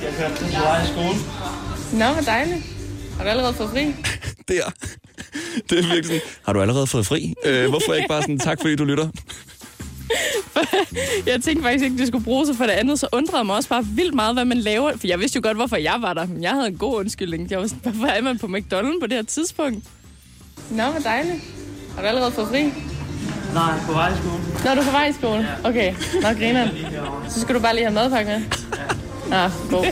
Jeg 0.04 0.12
hørte 0.20 0.46
det 0.46 0.54
på 0.56 0.62
vej 0.62 0.84
i 0.84 0.88
skole. 0.88 1.18
Nå, 2.02 2.06
hvor 2.14 2.22
dejligt. 2.22 2.62
Har 3.18 3.24
du 3.24 3.30
allerede 3.30 3.54
fået 3.54 3.70
fri? 3.70 3.84
Der. 4.52 4.64
Det 5.70 5.80
er 5.80 5.84
virkelig 5.84 6.06
sådan, 6.06 6.22
har 6.46 6.54
du 6.54 6.62
allerede 6.62 6.88
fået 6.88 7.06
fri? 7.08 7.34
Øh, 7.46 7.70
hvorfor 7.70 7.94
ikke 7.94 8.08
bare 8.10 8.22
sådan, 8.22 8.40
tak 8.40 8.58
fordi 8.62 8.76
du 8.76 8.86
lytter? 8.86 9.08
Jeg 11.26 11.42
tænkte 11.44 11.64
faktisk 11.64 11.84
ikke, 11.86 11.98
det 11.98 12.08
skulle 12.08 12.24
bruges, 12.24 12.50
og 12.50 12.56
for 12.56 12.64
det 12.64 12.72
andet, 12.72 13.00
så 13.00 13.08
undrede 13.12 13.38
jeg 13.38 13.46
mig 13.46 13.56
også 13.56 13.70
bare 13.70 13.86
vildt 13.86 14.14
meget, 14.16 14.36
hvad 14.36 14.46
man 14.46 14.58
laver. 14.58 14.92
For 14.98 15.08
jeg 15.08 15.20
vidste 15.20 15.36
jo 15.38 15.42
godt, 15.44 15.58
hvorfor 15.58 15.76
jeg 15.76 15.96
var 16.02 16.14
der, 16.14 16.26
men 16.26 16.44
jeg 16.44 16.52
havde 16.52 16.68
en 16.68 16.78
god 16.78 16.96
undskyldning. 17.00 17.52
Jeg 17.52 17.60
var 17.60 17.68
sådan, 17.68 17.92
hvorfor 17.92 18.08
er 18.14 18.22
man 18.22 18.40
på 18.40 18.48
McDonald's 18.48 19.00
på 19.02 19.08
det 19.08 19.14
her 19.14 19.24
tidspunkt? 19.24 19.86
Nå, 20.72 20.84
hvor 20.84 21.00
dejligt. 21.00 21.44
Har 21.96 22.02
du 22.02 22.08
allerede 22.08 22.32
fået 22.32 22.48
fri? 22.48 22.64
Nej, 23.54 23.80
på 23.86 23.92
vej 23.94 24.10
i 24.14 24.18
skole. 24.18 24.44
Nå, 24.64 24.70
er 24.72 24.76
du 24.76 24.82
på 24.84 24.92
vej 24.92 25.06
i 25.08 25.14
skole? 25.14 25.48
Okay, 25.64 25.94
nå, 26.22 26.28
griner. 26.40 26.68
Så 27.30 27.42
skal 27.42 27.56
du 27.56 27.60
bare 27.60 27.76
lige 27.76 27.86
have 27.86 27.94
madpakke 27.94 28.32
med? 28.32 28.42
Ah, 29.32 29.52
god. 29.70 29.86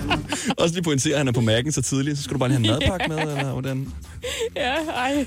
Også 0.62 0.74
lige 0.74 0.82
pointere, 0.84 1.12
at 1.12 1.18
han 1.18 1.28
er 1.28 1.32
på 1.32 1.40
mærken 1.40 1.72
så 1.72 1.82
tidligt, 1.82 2.18
så 2.18 2.24
skal 2.24 2.34
du 2.34 2.38
bare 2.38 2.48
lige 2.48 2.58
have 2.66 2.74
en 2.74 2.80
madpakke 2.80 3.08
med, 3.08 3.18
eller 3.38 3.52
hvordan? 3.52 3.92
Ja, 4.56 4.74
ej. 4.96 5.26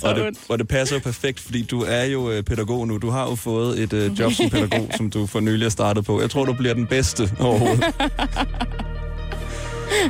Så 0.00 0.06
Og 0.06 0.14
det, 0.14 0.26
ondt. 0.26 0.38
og 0.48 0.58
det 0.58 0.68
passer 0.68 0.96
jo 0.96 1.00
perfekt, 1.00 1.40
fordi 1.40 1.62
du 1.62 1.82
er 1.88 2.04
jo 2.04 2.30
øh, 2.30 2.42
pædagog 2.42 2.88
nu. 2.88 2.98
Du 2.98 3.10
har 3.10 3.28
jo 3.28 3.34
fået 3.34 3.78
et 3.80 3.92
øh, 3.92 4.18
job 4.18 4.32
som 4.32 4.50
pædagog, 4.50 4.88
som 4.96 5.10
du 5.10 5.26
for 5.26 5.40
nylig 5.40 5.64
har 5.64 5.70
startet 5.70 6.04
på. 6.04 6.20
Jeg 6.20 6.30
tror, 6.30 6.44
du 6.44 6.52
bliver 6.52 6.74
den 6.74 6.86
bedste 6.86 7.30
overhovedet. 7.40 7.84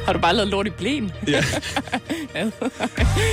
Har 0.05 0.13
du 0.13 0.19
bare 0.19 0.35
lavet 0.35 0.49
lort 0.49 0.67
i 0.67 0.71
blæen? 0.71 1.13
Ja. 1.29 1.45
Ja. 2.35 2.45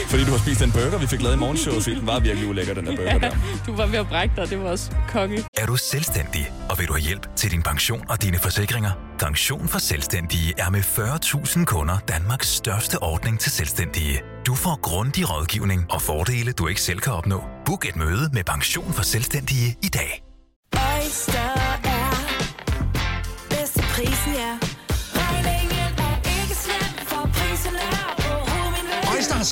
Fordi 0.07 0.23
du 0.25 0.31
har 0.31 0.37
spist 0.37 0.59
den 0.59 0.71
burger, 0.71 0.97
vi 0.97 1.07
fik 1.07 1.21
lavet 1.21 1.35
i 1.35 1.39
morgenshowet, 1.39 1.83
fordi 1.83 1.95
den 1.95 2.07
var 2.07 2.19
virkelig 2.19 2.49
ulækker, 2.49 2.73
den 2.73 2.85
der 2.85 2.95
burger 2.95 3.17
der. 3.17 3.31
Du 3.65 3.75
var 3.75 3.85
ved 3.85 3.99
at 3.99 4.07
brække 4.07 4.35
dig, 4.35 4.49
det 4.49 4.59
var 4.63 4.69
også 4.69 4.91
konge. 5.09 5.43
Er 5.57 5.65
du 5.65 5.75
selvstændig, 5.75 6.51
og 6.69 6.79
vil 6.79 6.87
du 6.87 6.93
have 6.93 7.01
hjælp 7.01 7.35
til 7.35 7.51
din 7.51 7.63
pension 7.63 8.05
og 8.09 8.21
dine 8.21 8.39
forsikringer? 8.39 8.91
Pension 9.19 9.67
for 9.67 9.79
Selvstændige 9.79 10.53
er 10.57 10.69
med 10.69 10.79
40.000 10.79 11.65
kunder 11.65 11.97
Danmarks 12.07 12.47
største 12.47 13.03
ordning 13.03 13.39
til 13.39 13.51
selvstændige. 13.51 14.21
Du 14.47 14.55
får 14.55 14.79
grundig 14.81 15.29
rådgivning 15.31 15.85
og 15.89 16.01
fordele, 16.01 16.51
du 16.51 16.67
ikke 16.67 16.81
selv 16.81 16.99
kan 16.99 17.13
opnå. 17.13 17.43
Book 17.65 17.85
et 17.89 17.95
møde 17.95 18.29
med 18.33 18.43
Pension 18.43 18.93
for 18.93 19.03
Selvstændige 19.03 19.75
i 19.83 19.87
dag. 19.87 20.23
Oyster 20.73 21.66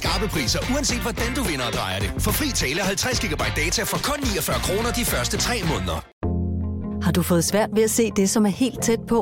skarpe 0.02 0.28
priser, 0.36 0.60
uanset 0.74 1.02
hvordan 1.06 1.30
du 1.38 1.42
vinder 1.50 1.66
og 1.70 1.74
drejer 1.74 2.00
det. 2.00 2.10
For 2.20 2.32
fri 2.32 2.48
tale 2.62 2.82
50 2.82 3.20
GB 3.20 3.44
data 3.62 3.82
for 3.92 4.00
kun 4.10 4.20
49 4.24 4.60
kroner 4.68 4.92
de 5.00 5.06
første 5.14 5.38
3 5.38 5.54
måneder. 5.72 6.00
Har 7.06 7.12
du 7.12 7.22
fået 7.22 7.44
svært 7.44 7.70
ved 7.74 7.84
at 7.84 7.92
se 7.92 8.12
det, 8.16 8.30
som 8.30 8.46
er 8.46 8.50
helt 8.64 8.82
tæt 8.82 9.00
på? 9.08 9.20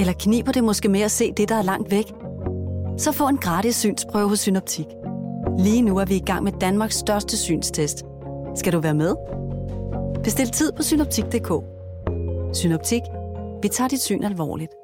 Eller 0.00 0.12
kniber 0.12 0.52
det 0.52 0.64
måske 0.64 0.88
med 0.88 1.00
at 1.00 1.10
se 1.10 1.32
det, 1.36 1.48
der 1.48 1.54
er 1.54 1.62
langt 1.62 1.90
væk? 1.90 2.04
Så 2.98 3.12
få 3.12 3.28
en 3.28 3.36
gratis 3.36 3.76
synsprøve 3.76 4.28
hos 4.28 4.40
Synoptik. 4.40 4.86
Lige 5.58 5.82
nu 5.82 5.98
er 5.98 6.04
vi 6.04 6.14
i 6.16 6.22
gang 6.26 6.44
med 6.44 6.52
Danmarks 6.60 6.94
største 6.94 7.36
synstest. 7.36 8.04
Skal 8.56 8.72
du 8.72 8.80
være 8.80 8.94
med? 8.94 9.14
Bestil 10.24 10.50
tid 10.50 10.72
på 10.76 10.82
synoptik.dk. 10.82 11.52
Synoptik. 12.56 13.02
Vi 13.62 13.68
tager 13.68 13.88
dit 13.88 14.02
syn 14.02 14.24
alvorligt. 14.24 14.83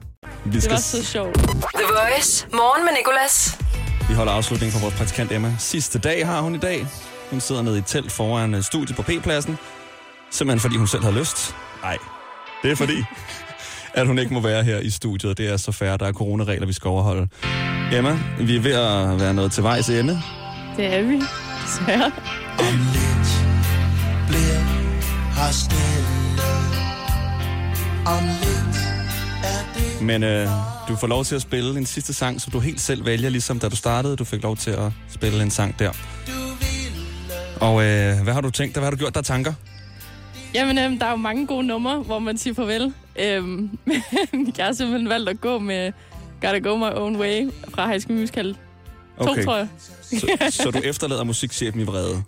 Vi 0.45 0.51
Det 0.51 0.63
skal 0.63 0.73
var 0.73 0.79
så 0.79 1.05
sjovt. 1.05 1.35
The 1.37 1.85
Voice. 1.87 2.47
Morgen 2.53 2.85
med 2.85 2.93
Nicolas. 2.97 3.57
Vi 4.09 4.13
holder 4.13 4.33
afslutningen 4.33 4.73
for 4.73 4.79
vores 4.79 4.95
praktikant 4.95 5.31
Emma. 5.31 5.55
Sidste 5.59 5.99
dag 5.99 6.27
har 6.27 6.41
hun 6.41 6.55
i 6.55 6.57
dag. 6.57 6.87
Hun 7.29 7.39
sidder 7.39 7.61
nede 7.61 7.77
i 7.77 7.81
telt 7.81 8.11
foran 8.11 8.53
øh, 8.55 8.63
studiet 8.63 8.95
på 8.95 9.01
P-pladsen. 9.01 9.57
Simpelthen 10.31 10.59
fordi 10.59 10.77
hun 10.77 10.87
selv 10.87 11.03
har 11.03 11.11
lyst. 11.11 11.55
Nej, 11.81 11.97
det 12.63 12.71
er 12.71 12.75
fordi, 12.75 13.03
at 13.99 14.07
hun 14.07 14.19
ikke 14.19 14.33
må 14.33 14.39
være 14.39 14.63
her 14.63 14.79
i 14.79 14.89
studiet. 14.89 15.37
Det 15.37 15.47
er 15.49 15.57
så 15.57 15.71
færre, 15.71 15.97
der 15.97 16.05
er 16.07 16.13
coronaregler, 16.13 16.67
vi 16.67 16.73
skal 16.73 16.87
overholde. 16.87 17.27
Emma, 17.93 18.19
vi 18.39 18.55
er 18.55 18.61
ved 18.61 18.73
at 18.73 19.19
være 19.19 19.33
noget 19.33 19.51
til 19.51 19.63
vejs 19.63 19.89
ende. 19.89 20.21
Det 20.77 20.85
er 20.85 21.01
vi. 21.01 21.21
Desværre. 21.65 22.11
bliver 24.27 24.59
her 25.35 25.51
stille. 25.51 26.41
Om 28.05 28.23
lidt 28.23 28.50
det 28.50 28.50
Men 30.01 30.23
øh, 30.23 30.47
du 30.87 30.95
får 30.95 31.07
lov 31.07 31.25
til 31.25 31.35
at 31.35 31.41
spille 31.41 31.77
en 31.77 31.85
sidste 31.85 32.13
sang, 32.13 32.41
som 32.41 32.51
du 32.51 32.59
helt 32.59 32.81
selv 32.81 33.05
vælger, 33.05 33.29
ligesom 33.29 33.59
da 33.59 33.69
du 33.69 33.75
startede. 33.75 34.15
Du 34.15 34.23
fik 34.23 34.43
lov 34.43 34.57
til 34.57 34.71
at 34.71 34.91
spille 35.09 35.43
en 35.43 35.51
sang 35.51 35.79
der. 35.79 35.91
Og 37.61 37.83
øh, 37.83 38.23
hvad 38.23 38.33
har 38.33 38.41
du 38.41 38.49
tænkt 38.49 38.75
dig? 38.75 38.81
Hvad 38.81 38.85
har 38.87 38.91
du 38.91 38.97
gjort 38.97 39.15
der 39.15 39.21
tanker? 39.21 39.53
Jamen, 40.53 40.77
øhm, 40.77 40.99
der 40.99 41.05
er 41.05 41.09
jo 41.09 41.15
mange 41.15 41.47
gode 41.47 41.63
numre, 41.67 41.99
hvor 41.99 42.19
man 42.19 42.37
siger 42.37 42.53
farvel. 42.53 42.93
Øhm, 43.19 43.47
men 44.31 44.53
jeg 44.57 44.65
har 44.65 44.73
simpelthen 44.73 45.09
valgt 45.09 45.29
at 45.29 45.41
gå 45.41 45.59
med 45.59 45.91
Gotta 46.41 46.59
Go 46.59 46.77
My 46.77 46.93
Own 46.95 47.15
Way 47.15 47.49
fra 47.69 47.87
High 47.89 48.01
School 48.01 48.19
Musical 48.19 48.53
2, 48.53 48.59
Okay. 49.17 49.43
tror 49.43 49.55
jeg. 49.57 49.67
Så, 50.01 50.27
så 50.49 50.71
du 50.71 50.79
efterlader 50.83 51.23
musikchefen 51.23 51.81
i 51.81 51.83
vrede. 51.83 52.23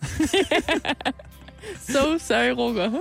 so 1.94 2.18
sorry, 2.20 2.50
Rukker. 2.58 2.92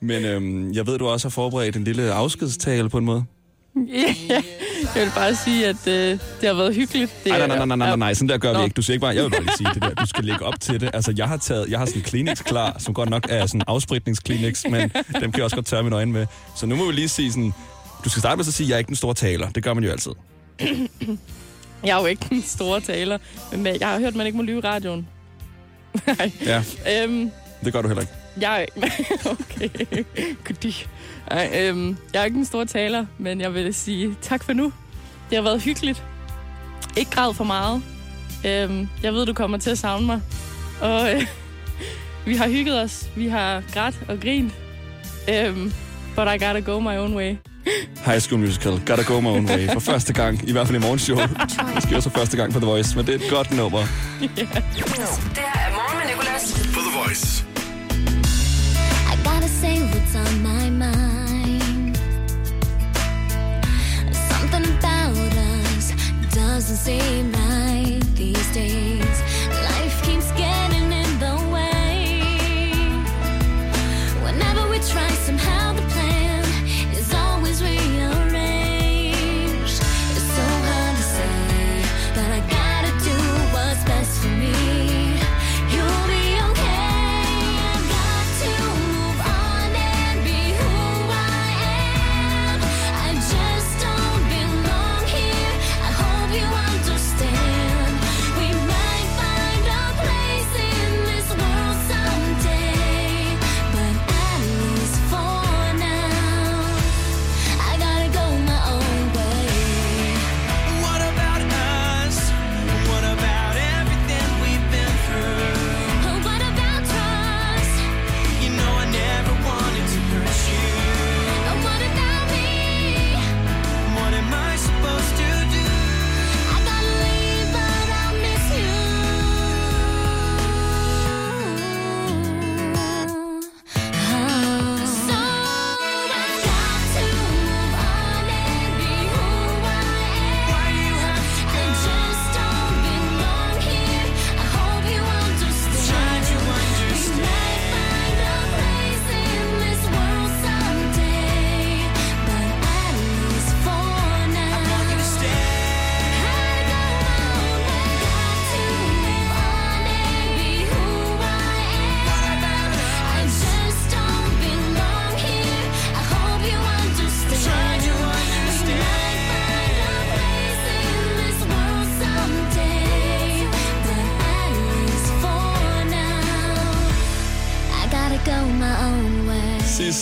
Men 0.00 0.24
øhm, 0.24 0.72
jeg 0.72 0.86
ved, 0.86 0.98
du 0.98 1.08
også 1.08 1.28
har 1.28 1.30
forberedt 1.30 1.76
en 1.76 1.84
lille 1.84 2.12
afskedstale 2.12 2.88
på 2.90 2.98
en 2.98 3.04
måde. 3.04 3.24
Ja, 3.76 4.14
jeg 4.94 5.02
vil 5.04 5.10
bare 5.14 5.34
sige, 5.34 5.66
at 5.66 5.86
øh, 5.86 6.10
det 6.40 6.48
har 6.48 6.54
været 6.54 6.74
hyggeligt. 6.74 7.10
Det, 7.24 7.32
Nej, 7.32 7.38
nej, 7.46 7.56
nej, 7.56 7.66
nej, 7.66 7.76
nej, 7.76 7.86
nej, 7.88 7.96
nej, 7.96 8.14
sådan 8.14 8.28
der 8.28 8.38
gør 8.38 8.50
vi 8.50 8.56
Nå. 8.58 8.64
ikke. 8.64 8.74
Du 8.74 8.82
siger 8.82 8.94
ikke 8.94 9.00
bare, 9.00 9.14
jeg 9.14 9.24
vil 9.24 9.30
bare 9.30 9.42
lige 9.42 9.56
sige 9.56 9.68
det 9.74 9.82
der. 9.82 9.94
Du 9.94 10.06
skal 10.06 10.24
lægge 10.24 10.44
op 10.44 10.60
til 10.60 10.80
det. 10.80 10.90
Altså, 10.94 11.14
jeg 11.16 11.28
har 11.28 11.36
taget, 11.36 11.68
jeg 11.70 11.78
har 11.78 11.86
sådan 11.86 12.00
en 12.00 12.04
Kleenex 12.04 12.42
klar, 12.44 12.76
som 12.78 12.94
godt 12.94 13.10
nok 13.10 13.26
er 13.28 13.46
sådan 13.46 13.60
en 13.60 13.64
afspritningskleenex, 13.66 14.64
men 14.70 14.80
dem 15.20 15.32
kan 15.32 15.34
jeg 15.36 15.44
også 15.44 15.56
godt 15.56 15.66
tørre 15.66 15.82
mine 15.82 15.96
øjne 15.96 16.12
med. 16.12 16.26
Så 16.56 16.66
nu 16.66 16.76
må 16.76 16.86
vi 16.86 16.92
lige 16.92 17.08
sige 17.08 17.32
sådan, 17.32 17.52
du 18.04 18.08
skal 18.10 18.20
starte 18.20 18.36
med 18.36 18.46
at 18.46 18.54
sige, 18.54 18.64
at 18.66 18.68
jeg 18.68 18.74
er 18.74 18.78
ikke 18.78 18.88
den 18.88 18.96
store 18.96 19.14
taler. 19.14 19.48
Det 19.50 19.62
gør 19.62 19.74
man 19.74 19.84
jo 19.84 19.90
altid. 19.90 20.12
Jeg 21.84 21.96
er 21.96 22.00
jo 22.00 22.06
ikke 22.06 22.26
den 22.30 22.42
store 22.42 22.80
taler, 22.80 23.18
men 23.52 23.66
jeg 23.80 23.88
har 23.88 23.98
hørt, 23.98 24.08
at 24.08 24.14
man 24.16 24.26
ikke 24.26 24.36
må 24.36 24.42
lyve 24.42 24.58
i 24.58 24.60
radioen. 24.60 25.08
Nej. 26.06 26.30
Ja, 26.46 26.62
Øhm, 27.02 27.30
det 27.64 27.72
gør 27.72 27.82
du 27.82 27.88
heller 27.88 28.00
ikke. 28.02 28.12
Jeg 28.40 28.66
er 28.76 28.88
Okay. 29.40 29.68
Fordi. 30.46 30.86
Ej, 31.30 31.50
øhm, 31.60 31.96
jeg 32.12 32.20
er 32.20 32.24
ikke 32.24 32.36
den 32.36 32.44
store 32.44 32.66
taler, 32.66 33.06
men 33.18 33.40
jeg 33.40 33.54
vil 33.54 33.74
sige 33.74 34.16
tak 34.22 34.44
for 34.44 34.52
nu. 34.52 34.72
Det 35.30 35.36
har 35.36 35.42
været 35.42 35.62
hyggeligt. 35.62 36.02
Ikke 36.96 37.10
græd 37.10 37.34
for 37.34 37.44
meget. 37.44 37.82
Øhm, 38.46 38.88
jeg 39.02 39.12
ved, 39.14 39.26
du 39.26 39.32
kommer 39.32 39.58
til 39.58 39.70
at 39.70 39.78
savne 39.78 40.06
mig. 40.06 40.20
Og 40.80 41.14
øh, 41.14 41.26
vi 42.26 42.36
har 42.36 42.48
hygget 42.48 42.80
os. 42.80 43.06
Vi 43.16 43.28
har 43.28 43.62
grædt 43.72 43.94
og 44.08 44.20
grint. 44.20 44.52
Øhm, 45.30 45.72
but 46.16 46.26
I 46.26 46.44
gotta 46.44 46.60
go 46.60 46.80
my 46.80 46.96
own 46.98 47.14
way. 47.16 47.36
High 48.06 48.20
School 48.20 48.40
Musical, 48.40 48.72
Gotta 48.86 49.02
Go 49.02 49.20
My 49.20 49.26
Own 49.26 49.46
Way. 49.50 49.68
For 49.72 49.80
første 49.80 50.12
gang, 50.12 50.48
i 50.48 50.52
hvert 50.52 50.66
fald 50.66 50.78
i 50.78 50.80
morgenshow. 50.80 51.16
Måske 51.74 51.96
også 51.96 52.10
for 52.10 52.18
første 52.18 52.36
gang 52.36 52.52
på 52.52 52.60
The 52.60 52.66
Voice, 52.68 52.96
men 52.96 53.06
det 53.06 53.14
er 53.14 53.18
et 53.24 53.30
godt 53.30 53.50
nummer. 53.50 53.78
Det 53.78 54.30
her 54.30 54.46
er 54.46 55.72
Morgen 55.72 55.98
med 55.98 56.06
Nicolas. 56.14 56.70
På 56.74 56.80
The 56.80 56.98
Voice. 56.98 57.53
On 60.16 60.42
my 60.44 60.70
mind. 60.70 61.96
Something 64.12 64.64
about 64.78 65.16
us 65.16 65.92
doesn't 66.32 66.76
seem 66.76 67.32
right 67.32 68.00
these 68.14 68.52
days. 68.54 69.22
Life 69.48 70.02
keeps 70.04 70.30
getting 70.32 70.92
in 70.92 71.18
the 71.18 71.36
way. 71.52 72.22
Whenever 74.22 74.68
we 74.70 74.78
try, 74.78 75.13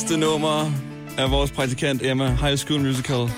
sidste 0.03 0.21
nummer 0.21 0.73
af 1.19 1.31
vores 1.31 1.51
praktikant 1.51 2.03
Emma, 2.03 2.29
High 2.29 2.57
School 2.57 2.81
Musical. 2.81 3.31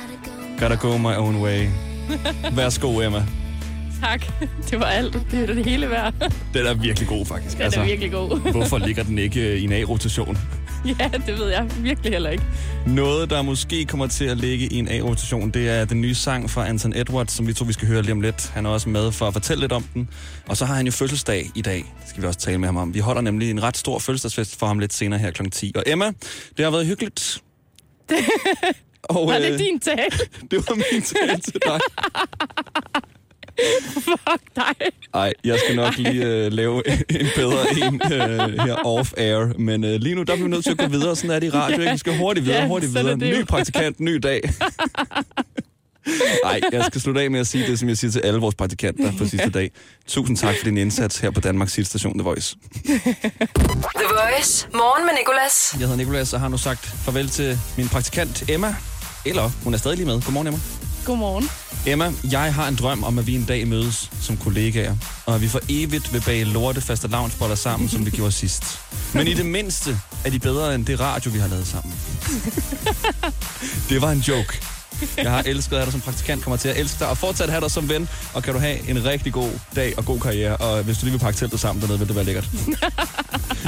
Gotta 0.60 0.74
go 0.74 0.96
my 0.96 1.16
own 1.16 1.36
way. 1.36 1.68
Værsgo, 2.56 3.00
Emma. 3.00 3.26
Tak. 4.02 4.26
Det 4.70 4.80
var 4.80 4.86
alt. 4.86 5.18
Det 5.30 5.50
er 5.50 5.54
det 5.54 5.64
hele 5.64 5.90
værd. 5.90 6.14
Den 6.54 6.66
er 6.66 6.74
virkelig 6.74 7.08
god, 7.08 7.26
faktisk. 7.26 7.58
Den 7.58 7.66
er 7.66 7.84
virkelig 7.84 8.12
god. 8.12 8.52
hvorfor 8.52 8.78
ligger 8.78 9.02
den 9.02 9.18
ikke 9.18 9.40
øh, 9.52 9.58
i 9.58 9.64
en 9.64 9.72
A-rotation? 9.72 10.38
Ja, 11.00 11.10
det 11.26 11.38
ved 11.38 11.48
jeg 11.48 11.70
virkelig 11.78 12.12
heller 12.12 12.30
ikke. 12.30 12.44
Noget, 12.86 13.30
der 13.30 13.42
måske 13.42 13.84
kommer 13.84 14.06
til 14.06 14.24
at 14.24 14.36
ligge 14.36 14.66
i 14.66 14.78
en 14.78 14.88
A-rotation, 14.88 15.50
det 15.50 15.68
er 15.68 15.84
den 15.84 16.00
nye 16.00 16.14
sang 16.14 16.50
fra 16.50 16.68
Anton 16.68 16.92
Edwards, 16.96 17.32
som 17.32 17.46
vi 17.46 17.52
tror, 17.52 17.66
vi 17.66 17.72
skal 17.72 17.88
høre 17.88 18.02
lige 18.02 18.12
om 18.12 18.20
lidt. 18.20 18.48
Han 18.48 18.66
er 18.66 18.70
også 18.70 18.88
med 18.88 19.12
for 19.12 19.26
at 19.26 19.32
fortælle 19.32 19.60
lidt 19.60 19.72
om 19.72 19.82
den. 19.94 20.08
Og 20.48 20.56
så 20.56 20.64
har 20.64 20.74
han 20.74 20.86
jo 20.86 20.92
fødselsdag 20.92 21.50
i 21.54 21.62
dag. 21.62 21.76
Det 21.76 22.08
skal 22.08 22.22
vi 22.22 22.26
også 22.26 22.40
tale 22.40 22.58
med 22.58 22.68
ham 22.68 22.76
om. 22.76 22.94
Vi 22.94 22.98
holder 22.98 23.20
nemlig 23.22 23.50
en 23.50 23.62
ret 23.62 23.76
stor 23.76 23.98
fødselsdagsfest 23.98 24.58
for 24.58 24.66
ham 24.66 24.78
lidt 24.78 24.92
senere 24.92 25.18
her 25.18 25.30
kl. 25.30 25.50
10. 25.50 25.72
Og 25.74 25.82
Emma, 25.86 26.12
det 26.56 26.64
har 26.64 26.70
været 26.70 26.86
hyggeligt. 26.86 27.42
Og, 29.04 29.28
Var 29.28 29.38
det 29.38 29.52
øh, 29.52 29.58
din 29.58 29.80
tale? 29.80 30.10
Det 30.50 30.68
var 30.68 30.74
min 30.74 31.02
tale 31.02 31.40
til 31.40 31.60
dig. 31.66 31.80
Fuck 33.94 34.42
dig. 34.56 34.74
Ej, 35.14 35.32
jeg 35.44 35.58
skal 35.64 35.76
nok 35.76 35.96
lige 35.96 36.24
øh, 36.26 36.52
lave 36.52 36.82
en 37.20 37.26
bedre 37.36 37.70
en 37.76 38.00
øh, 38.12 38.64
her 38.66 38.74
off-air. 38.86 39.58
Men 39.58 39.84
øh, 39.84 40.00
lige 40.00 40.14
nu, 40.14 40.22
der 40.22 40.32
er 40.32 40.36
vi 40.36 40.48
nødt 40.48 40.64
til 40.64 40.70
at 40.70 40.78
gå 40.78 40.86
videre. 40.86 41.16
Sådan 41.16 41.30
er 41.30 41.38
det 41.38 41.46
i 41.46 41.50
radio, 41.50 41.80
ikke? 41.80 41.92
Vi 41.92 41.98
skal 41.98 42.18
hurtigt 42.18 42.46
videre, 42.46 42.60
Ja, 42.60 42.66
hurtigt 42.68 42.96
er 42.96 43.02
videre. 43.02 43.16
Ny 43.16 43.44
praktikant, 43.44 44.00
ny 44.00 44.14
dag. 44.22 44.40
Nej, 46.44 46.60
jeg 46.72 46.84
skal 46.84 47.00
slutte 47.00 47.20
af 47.20 47.30
med 47.30 47.40
at 47.40 47.46
sige 47.46 47.66
det, 47.66 47.78
som 47.78 47.88
jeg 47.88 47.98
siger 47.98 48.10
til 48.10 48.20
alle 48.20 48.40
vores 48.40 48.54
praktikanter 48.54 49.12
på 49.18 49.26
sidste 49.28 49.50
dag. 49.50 49.70
Tusind 50.06 50.36
tak 50.36 50.54
for 50.58 50.64
din 50.64 50.78
indsats 50.78 51.18
her 51.18 51.30
på 51.30 51.40
Danmarks 51.40 51.78
station 51.82 52.18
The 52.18 52.22
Voice. 52.24 52.56
The 52.84 52.94
Voice. 54.10 54.68
Morgen 54.74 55.06
med 55.06 55.14
Nicolas. 55.18 55.70
Jeg 55.72 55.80
hedder 55.80 55.96
Nikolas 55.96 56.32
og 56.32 56.40
har 56.40 56.48
nu 56.48 56.56
sagt 56.58 56.84
farvel 56.86 57.28
til 57.28 57.58
min 57.76 57.88
praktikant 57.88 58.50
Emma. 58.50 58.74
Eller, 59.26 59.50
hun 59.64 59.74
er 59.74 59.78
stadig 59.78 59.96
lige 59.96 60.06
med. 60.06 60.22
Godmorgen, 60.22 60.46
Emma. 60.46 60.58
Godmorgen. 61.04 61.50
Emma, 61.86 62.12
jeg 62.30 62.54
har 62.54 62.68
en 62.68 62.76
drøm 62.76 63.04
om, 63.04 63.18
at 63.18 63.26
vi 63.26 63.34
en 63.34 63.44
dag 63.44 63.68
mødes 63.68 64.10
som 64.20 64.36
kollegaer, 64.36 64.96
og 65.26 65.34
at 65.34 65.40
vi 65.40 65.48
for 65.48 65.60
evigt 65.68 66.12
vil 66.12 66.20
bage 66.20 66.44
lorte 66.44 66.80
faste 66.80 67.08
lavnsboller 67.08 67.56
sammen, 67.56 67.88
som 67.88 68.06
vi 68.06 68.10
gjorde 68.10 68.32
sidst. 68.32 68.64
Men 69.12 69.26
i 69.26 69.34
det 69.34 69.46
mindste 69.46 70.00
er 70.24 70.30
de 70.30 70.38
bedre 70.38 70.74
end 70.74 70.86
det 70.86 71.00
radio, 71.00 71.30
vi 71.30 71.38
har 71.38 71.48
lavet 71.48 71.66
sammen. 71.66 71.94
Det 73.88 74.02
var 74.02 74.10
en 74.10 74.18
joke. 74.18 74.60
Jeg 75.16 75.30
har 75.30 75.42
elsket 75.46 75.72
at 75.72 75.78
have 75.78 75.84
dig 75.84 75.92
som 75.92 76.00
praktikant, 76.00 76.42
kommer 76.42 76.56
til 76.56 76.68
at 76.68 76.76
elske 76.76 76.98
dig, 76.98 77.08
og 77.08 77.18
fortsat 77.18 77.50
have 77.50 77.60
dig 77.60 77.70
som 77.70 77.88
ven, 77.88 78.08
og 78.34 78.42
kan 78.42 78.54
du 78.54 78.60
have 78.60 78.88
en 78.90 79.04
rigtig 79.04 79.32
god 79.32 79.50
dag 79.76 79.94
og 79.96 80.04
god 80.04 80.20
karriere, 80.20 80.56
og 80.56 80.82
hvis 80.82 80.98
du 80.98 81.04
lige 81.04 81.12
vil 81.12 81.18
pakke 81.18 81.38
teltet 81.38 81.60
sammen 81.60 81.82
dernede, 81.82 81.98
vil 81.98 82.08
det 82.08 82.16
være 82.16 82.24
lækkert. 82.24 82.48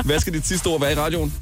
Hvad 0.04 0.20
skal 0.20 0.32
dit 0.32 0.46
sidste 0.46 0.66
ord 0.66 0.80
være 0.80 0.92
i 0.92 0.94
radioen? 0.94 1.34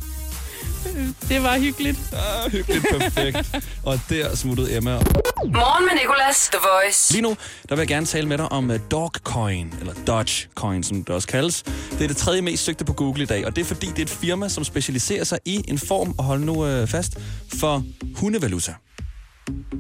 Det 1.29 1.43
var 1.43 1.59
hyggeligt. 1.59 1.99
Ah, 2.13 2.53
hyggeligt, 2.53 2.85
perfekt. 2.99 3.55
Og 3.83 4.01
der 4.09 4.37
smuttede 4.37 4.77
Emma. 4.77 4.99
Morgen 5.43 5.85
med 5.85 6.03
Nicolas. 6.03 6.49
The 6.49 6.59
Voice. 6.59 7.13
Lige 7.13 7.23
nu, 7.23 7.37
der 7.69 7.75
vil 7.75 7.79
jeg 7.81 7.89
gerne 7.89 8.07
tale 8.07 8.29
med 8.29 8.39
dig 8.39 8.53
om 8.53 8.71
øh, 8.71 8.81
Dogcoin, 8.91 9.75
eller 9.81 9.95
Dogecoin, 10.07 10.83
som 10.83 11.05
det 11.05 11.15
også 11.15 11.29
kaldes. 11.29 11.63
Det 11.63 12.01
er 12.01 12.09
det 12.09 12.17
tredje 12.17 12.43
mest 12.43 12.65
søgte 12.65 12.85
på 12.85 12.93
Google 12.93 13.23
i 13.23 13.27
dag, 13.27 13.47
og 13.47 13.57
det 13.57 13.63
er 13.63 13.67
fordi, 13.67 13.87
det 13.87 13.99
er 13.99 14.03
et 14.03 14.11
firma, 14.11 14.49
som 14.49 14.65
specialiserer 14.65 15.25
sig 15.25 15.39
i 15.45 15.65
en 15.69 15.79
form, 15.79 16.15
og 16.19 16.25
hold 16.25 16.41
nu 16.41 16.67
øh, 16.67 16.89
fast, 16.89 17.19
for 17.61 17.83
hundevaluta. 18.17 18.75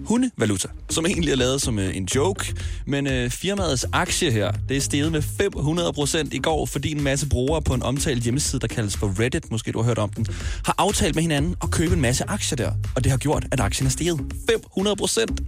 Hundevaluta, 0.06 0.68
som 0.90 1.06
egentlig 1.06 1.32
er 1.32 1.36
lavet 1.36 1.62
som 1.62 1.78
øh, 1.78 1.96
en 1.96 2.08
joke, 2.14 2.54
men 2.86 3.06
øh, 3.06 3.30
firmaets 3.30 3.86
aktie 3.92 4.30
her, 4.30 4.52
det 4.68 4.76
er 4.76 4.80
steget 4.80 5.12
med 5.12 5.22
500 5.22 5.92
procent 5.92 6.34
i 6.34 6.38
går, 6.38 6.66
fordi 6.66 6.92
en 6.92 7.02
masse 7.02 7.28
brugere 7.28 7.62
på 7.62 7.74
en 7.74 7.82
omtalt 7.82 8.22
hjemmeside, 8.22 8.60
der 8.60 8.66
kaldes 8.66 8.96
for 8.96 9.20
Reddit, 9.20 9.50
måske 9.50 9.72
du 9.72 9.78
har 9.78 9.84
hørt 9.84 9.98
om 9.98 10.10
den, 10.10 10.26
har 10.64 10.74
aftalt 10.78 11.14
med 11.14 11.22
hinanden 11.22 11.56
at 11.62 11.70
købe 11.70 11.94
en 11.94 12.00
masse 12.00 12.24
aktier 12.28 12.56
der, 12.56 12.72
og 12.96 13.04
det 13.04 13.10
har 13.10 13.18
gjort, 13.18 13.46
at 13.52 13.60
aktien 13.60 13.86
er 13.86 13.90
steget 13.90 14.20
500 14.50 14.96
procent. 14.96 15.40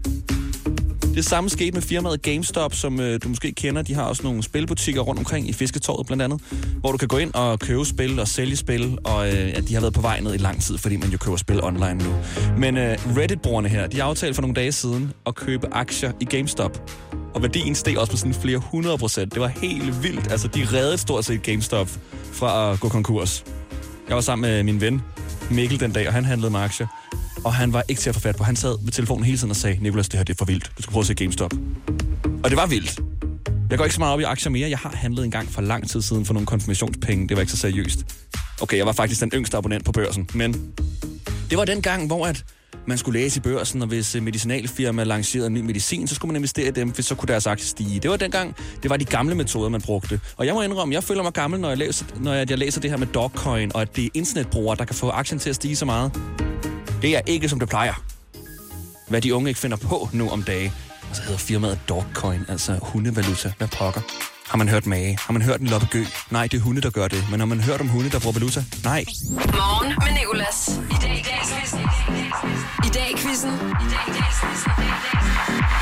Det 1.16 1.24
samme 1.24 1.50
skete 1.50 1.72
med 1.72 1.82
firmaet 1.82 2.22
GameStop, 2.22 2.74
som 2.74 3.00
øh, 3.00 3.20
du 3.22 3.28
måske 3.28 3.52
kender. 3.52 3.82
De 3.82 3.94
har 3.94 4.02
også 4.02 4.22
nogle 4.22 4.42
spilbutikker 4.42 5.00
rundt 5.00 5.18
omkring 5.18 5.48
i 5.48 5.52
Fisketorvet 5.52 6.06
blandt 6.06 6.22
andet, 6.22 6.40
hvor 6.80 6.92
du 6.92 6.98
kan 6.98 7.08
gå 7.08 7.18
ind 7.18 7.34
og 7.34 7.60
købe 7.60 7.84
spil 7.84 8.20
og 8.20 8.28
sælge 8.28 8.56
spil, 8.56 8.98
og 9.04 9.28
øh, 9.28 9.34
ja, 9.34 9.60
de 9.60 9.74
har 9.74 9.80
været 9.80 9.94
på 9.94 10.00
vej 10.00 10.20
ned 10.20 10.34
i 10.34 10.36
lang 10.36 10.62
tid, 10.62 10.78
fordi 10.78 10.96
man 10.96 11.08
jo 11.08 11.18
køber 11.18 11.36
spil 11.36 11.64
online 11.64 11.94
nu. 11.94 12.14
Men 12.58 12.76
øh, 12.76 13.16
Reddit-brugerne 13.16 13.68
her, 13.68 13.86
de 13.86 14.02
aftalte 14.02 14.34
for 14.34 14.42
nogle 14.42 14.54
dage 14.54 14.72
siden 14.72 15.12
at 15.26 15.34
købe 15.34 15.66
aktier 15.74 16.12
i 16.20 16.24
GameStop. 16.24 16.90
Og 17.34 17.42
værdien 17.42 17.74
steg 17.74 17.98
også 17.98 18.10
på 18.10 18.16
sådan 18.16 18.34
flere 18.34 18.58
hundrede 18.58 18.98
procent. 18.98 19.34
Det 19.34 19.42
var 19.42 19.48
helt 19.48 20.02
vildt. 20.02 20.30
Altså, 20.30 20.48
de 20.48 20.66
reddede 20.72 20.98
stort 20.98 21.24
set 21.24 21.42
GameStop 21.42 21.88
fra 22.32 22.72
at 22.72 22.80
gå 22.80 22.88
konkurs. 22.88 23.44
Jeg 24.08 24.14
var 24.14 24.22
sammen 24.22 24.50
med 24.50 24.62
min 24.62 24.80
ven 24.80 25.02
Mikkel 25.50 25.80
den 25.80 25.92
dag, 25.92 26.06
og 26.06 26.12
han 26.12 26.24
handlede 26.24 26.50
med 26.50 26.60
aktier. 26.60 26.86
Og 27.46 27.54
han 27.54 27.72
var 27.72 27.84
ikke 27.88 28.00
til 28.00 28.08
at 28.08 28.14
få 28.14 28.20
fat 28.20 28.36
på. 28.36 28.44
Han 28.44 28.56
sad 28.56 28.76
ved 28.82 28.92
telefonen 28.92 29.24
hele 29.24 29.38
tiden 29.38 29.50
og 29.50 29.56
sagde, 29.56 29.82
Nikolas, 29.82 30.08
det 30.08 30.18
her 30.18 30.24
det 30.24 30.32
er 30.32 30.38
for 30.38 30.44
vildt. 30.44 30.72
Du 30.76 30.82
skal 30.82 30.92
prøve 30.92 31.00
at 31.00 31.06
se 31.06 31.14
GameStop. 31.14 31.52
Og 32.44 32.50
det 32.50 32.56
var 32.56 32.66
vildt. 32.66 33.00
Jeg 33.70 33.78
går 33.78 33.84
ikke 33.84 33.94
så 33.94 34.00
meget 34.00 34.14
op 34.14 34.20
i 34.20 34.22
aktier 34.22 34.50
mere. 34.50 34.70
Jeg 34.70 34.78
har 34.78 34.92
handlet 34.96 35.24
en 35.24 35.30
gang 35.30 35.48
for 35.48 35.62
lang 35.62 35.90
tid 35.90 36.02
siden 36.02 36.24
for 36.24 36.34
nogle 36.34 36.46
konfirmationspenge. 36.46 37.28
Det 37.28 37.36
var 37.36 37.40
ikke 37.40 37.52
så 37.52 37.58
seriøst. 37.58 37.98
Okay, 38.62 38.76
jeg 38.76 38.86
var 38.86 38.92
faktisk 38.92 39.20
den 39.20 39.30
yngste 39.34 39.56
abonnent 39.56 39.84
på 39.84 39.92
børsen, 39.92 40.28
men 40.34 40.52
det 41.50 41.58
var 41.58 41.64
den 41.64 41.82
gang, 41.82 42.06
hvor 42.06 42.26
at 42.26 42.44
man 42.86 42.98
skulle 42.98 43.20
læse 43.20 43.38
i 43.38 43.40
børsen, 43.40 43.82
og 43.82 43.88
hvis 43.88 44.14
øh, 44.14 44.22
medicinalfirma 44.22 45.04
lancerede 45.04 45.46
en 45.46 45.54
ny 45.54 45.60
medicin, 45.60 46.08
så 46.08 46.14
skulle 46.14 46.32
man 46.32 46.36
investere 46.36 46.68
i 46.68 46.70
dem, 46.70 46.92
for 46.92 47.02
så 47.02 47.14
kunne 47.14 47.28
deres 47.28 47.46
aktie 47.46 47.66
stige. 47.66 48.00
Det 48.00 48.10
var 48.10 48.16
dengang, 48.16 48.56
det 48.82 48.90
var 48.90 48.96
de 48.96 49.04
gamle 49.04 49.34
metoder, 49.34 49.68
man 49.68 49.80
brugte. 49.80 50.20
Og 50.36 50.46
jeg 50.46 50.54
må 50.54 50.62
indrømme, 50.62 50.94
jeg 50.94 51.04
føler 51.04 51.22
mig 51.22 51.32
gammel, 51.32 51.60
når 51.60 51.68
jeg 51.68 51.78
læser, 51.78 52.06
når 52.20 52.32
jeg, 52.32 52.50
jeg 52.50 52.58
læser 52.58 52.80
det 52.80 52.90
her 52.90 52.96
med 52.96 53.06
Dogcoin, 53.06 53.70
og 53.74 53.82
at 53.82 53.96
det 53.96 54.04
er 54.04 54.08
internetbrugere, 54.14 54.76
der 54.76 54.84
kan 54.84 54.96
få 54.96 55.10
aktien 55.10 55.38
til 55.38 55.50
at 55.50 55.56
stige 55.56 55.76
så 55.76 55.84
meget. 55.84 56.12
Det 57.06 57.16
er 57.16 57.20
ikke, 57.26 57.48
som 57.48 57.58
det 57.58 57.68
plejer. 57.68 57.94
Hvad 59.08 59.20
de 59.20 59.34
unge 59.34 59.48
ikke 59.48 59.60
finder 59.60 59.76
på 59.76 60.08
nu 60.12 60.30
om 60.30 60.42
dage. 60.42 60.72
Og 61.10 61.16
så 61.16 61.22
hedder 61.22 61.38
firmaet 61.38 61.80
Dogcoin, 61.88 62.44
altså 62.48 62.78
hundevaluta. 62.82 63.52
Hvad 63.58 63.68
pokker? 63.68 64.00
Har 64.48 64.56
man 64.56 64.68
hørt 64.68 64.86
mage? 64.86 65.18
Har 65.20 65.32
man 65.32 65.42
hørt 65.42 65.60
en 65.60 65.66
loppegø? 65.66 66.04
Nej, 66.30 66.46
det 66.46 66.56
er 66.58 66.62
hunde, 66.62 66.80
der 66.80 66.90
gør 66.90 67.08
det. 67.08 67.24
Men 67.30 67.40
har 67.40 67.46
man 67.46 67.60
hørt 67.60 67.80
om 67.80 67.88
hunde, 67.88 68.10
der 68.10 68.20
bruger 68.20 68.32
valuta? 68.32 68.64
Nej. 68.84 69.04
Morgen 69.30 69.94
med 70.04 70.20
Nicolas. 70.20 70.80
I 70.90 70.98
dag 71.02 71.18
i 71.18 71.22
dag 71.22 71.40
i 71.42 71.46
quizzen. 71.50 71.80
I 72.86 72.90
dag 72.96 73.10
i 73.10 73.16
quizzen. 73.16 73.52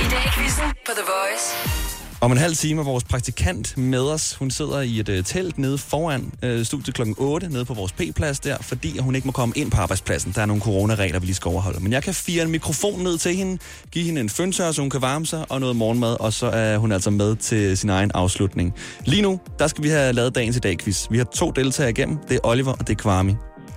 I 0.05 0.07
dag 0.13 0.25
i 0.27 0.31
quizzen 0.39 0.65
på 0.87 0.93
The 0.99 1.05
Voice. 1.15 2.04
Om 2.21 2.33
en 2.33 2.39
halv 2.39 2.57
time 2.57 2.81
er 2.81 2.85
vores 2.85 3.05
praktikant 3.05 3.79
med 3.79 4.01
os. 4.01 4.35
Hun 4.35 4.51
sidder 4.51 4.81
i 4.81 5.01
et 5.01 5.09
uh, 5.09 5.25
telt 5.25 5.59
nede 5.59 5.79
foran 5.79 6.33
uh, 6.43 6.63
studiet 6.63 6.95
klokken 6.95 7.15
8, 7.19 7.49
nede 7.49 7.65
på 7.65 7.75
vores 7.75 7.93
P-plads 7.93 8.41
der, 8.41 8.57
fordi 8.61 8.99
hun 8.99 9.15
ikke 9.15 9.29
må 9.29 9.33
komme 9.33 9.55
ind 9.57 9.71
på 9.71 9.77
arbejdspladsen. 9.77 10.33
Der 10.35 10.43
er 10.43 10.47
nogle 10.47 10.63
coronaregler, 10.63 11.19
vi 11.19 11.27
lige 11.27 11.35
skal 11.35 11.49
overholde. 11.49 11.81
Men 11.81 11.93
jeg 11.93 12.03
kan 12.03 12.15
fire 12.15 12.43
en 12.43 12.51
mikrofon 12.51 13.01
ned 13.01 13.19
til 13.19 13.37
hende, 13.37 13.59
give 13.91 14.05
hende 14.05 14.21
en 14.21 14.29
føntør, 14.29 14.73
så 14.73 14.81
hun 14.81 14.91
kan 14.91 15.03
varme 15.03 15.27
sig, 15.27 15.45
og 15.49 15.61
noget 15.61 15.77
morgenmad, 15.77 16.21
og 16.21 16.33
så 16.33 16.47
er 16.47 16.79
hun 16.79 16.93
altså 16.93 17.11
med 17.11 17.37
til 17.37 17.79
sin 17.79 17.91
egen 17.91 18.11
afslutning. 18.15 18.75
Lige 19.05 19.23
nu, 19.23 19.41
der 19.59 19.67
skal 19.67 19.85
vi 19.85 19.89
have 19.89 20.13
lavet 20.13 20.35
dagens 20.35 20.57
i 20.57 20.61
dag 20.61 20.79
quiz. 20.79 21.07
Vi 21.11 21.19
har 21.19 21.25
to 21.25 21.51
deltagere 21.51 21.91
igennem. 21.91 22.19
Det 22.29 22.35
er 22.35 22.41
Oliver, 22.43 22.73
og 22.73 22.89
det 22.89 22.91
er 22.91 23.03
Kwami. 23.03 23.35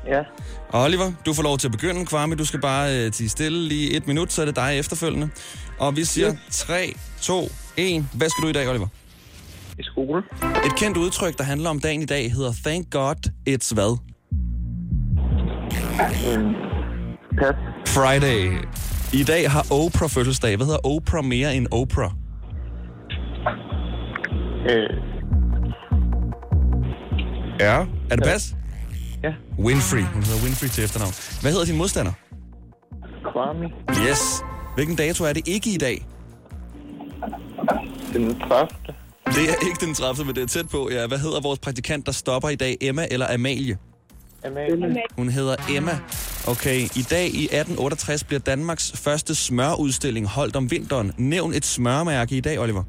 Ja. 0.08 0.20
Og 0.70 0.84
Oliver, 0.84 1.12
du 1.26 1.34
får 1.34 1.44
lov 1.44 1.58
til 1.58 1.68
at 1.68 1.72
begynde, 1.72 2.06
Kwame. 2.06 2.36
Du 2.36 2.46
skal 2.46 2.62
bare 2.62 2.98
øh, 2.98 3.12
tige 3.12 3.30
stille 3.30 3.68
lige 3.68 3.96
et 3.96 4.08
minut, 4.08 4.34
så 4.34 4.42
er 4.42 4.46
det 4.46 4.56
dig 4.56 4.80
efterfølgende. 4.80 5.30
Og 5.80 5.96
vi 5.96 6.04
siger 6.04 6.36
3, 6.52 6.94
2, 7.22 7.52
1. 7.78 8.06
Hvad 8.14 8.30
skal 8.30 8.44
du 8.44 8.48
i 8.48 8.54
dag, 8.54 8.70
Oliver? 8.70 8.88
I 9.80 9.84
skole. 9.84 10.24
Et 10.66 10.76
kendt 10.78 10.98
udtryk, 10.98 11.38
der 11.38 11.44
handler 11.44 11.70
om 11.70 11.80
dagen 11.80 12.02
i 12.02 12.06
dag, 12.06 12.32
hedder 12.32 12.54
Thank 12.66 12.92
God 12.92 13.16
It's 13.50 13.74
hvad? 13.74 13.98
Pas. 17.40 17.56
Friday. 17.88 18.58
I 19.14 19.24
dag 19.24 19.52
har 19.52 19.66
Oprah 19.72 20.10
fødselsdag. 20.10 20.56
Hvad 20.56 20.66
hedder 20.66 20.80
Oprah 20.88 21.24
mere 21.26 21.56
end 21.56 21.68
Oprah? 21.72 22.12
Øh, 24.70 24.90
Ja. 27.60 27.86
Er 28.12 28.16
det 28.16 28.24
pas? 28.24 28.56
Ja. 29.24 29.34
Winfrey. 29.60 30.02
Hun 30.14 30.24
hedder 30.24 30.44
Winfrey 30.44 30.68
til 30.68 30.84
efternavn. 30.84 31.14
Hvad 31.42 31.52
hedder 31.52 31.66
din 31.66 31.78
modstander? 31.78 32.12
Kwame. 33.32 33.66
Yes. 34.10 34.44
Hvilken 34.76 34.96
dato 34.96 35.24
er 35.24 35.34
det 35.34 35.48
ikke 35.48 35.74
i 35.74 35.78
dag? 35.78 36.06
Den 38.18 38.40
30. 38.40 38.68
Det 39.26 39.50
er 39.50 39.68
ikke 39.68 39.86
den 39.86 39.94
30, 39.94 40.26
men 40.26 40.36
det 40.36 40.44
er 40.44 40.48
tæt 40.48 40.70
på. 40.70 40.90
Ja, 40.92 41.08
hvad 41.08 41.18
hedder 41.18 41.42
vores 41.42 41.60
praktikant, 41.60 42.06
der 42.06 42.12
stopper 42.12 42.50
i 42.50 42.56
dag? 42.56 42.78
Emma 42.82 43.08
eller 43.12 43.34
Amalie? 43.34 43.78
Amalie. 44.46 44.96
Hun 45.18 45.30
hedder 45.30 45.56
Emma. 45.70 46.00
Okay, 46.48 46.80
i 46.80 47.06
dag 47.10 47.26
i 47.26 47.44
1868 47.44 48.24
bliver 48.24 48.40
Danmarks 48.40 48.92
første 48.96 49.36
smørudstilling 49.36 50.28
holdt 50.28 50.56
om 50.56 50.72
vinteren. 50.72 51.14
Nævn 51.18 51.54
et 51.54 51.66
smørmærke 51.66 52.38
i 52.38 52.42
dag, 52.42 52.60
Oliver. 52.60 52.84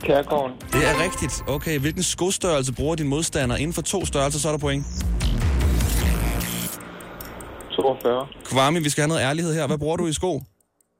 Kærgården. 0.00 0.56
Det 0.72 0.88
er 0.88 1.02
rigtigt. 1.02 1.44
Okay, 1.48 1.78
hvilken 1.78 2.02
skostørrelse 2.02 2.72
bruger 2.72 2.94
din 2.96 3.08
modstander? 3.08 3.56
Inden 3.56 3.74
for 3.74 3.82
to 3.82 4.06
størrelser, 4.06 4.40
så 4.40 4.48
er 4.48 4.52
der 4.52 4.58
point. 4.58 4.84
42. 7.76 8.26
Kwame, 8.44 8.82
vi 8.82 8.88
skal 8.88 9.02
have 9.02 9.08
noget 9.08 9.22
ærlighed 9.22 9.54
her. 9.54 9.66
Hvad 9.66 9.78
bruger 9.78 9.96
du 9.96 10.06
i 10.06 10.12
sko? 10.12 10.42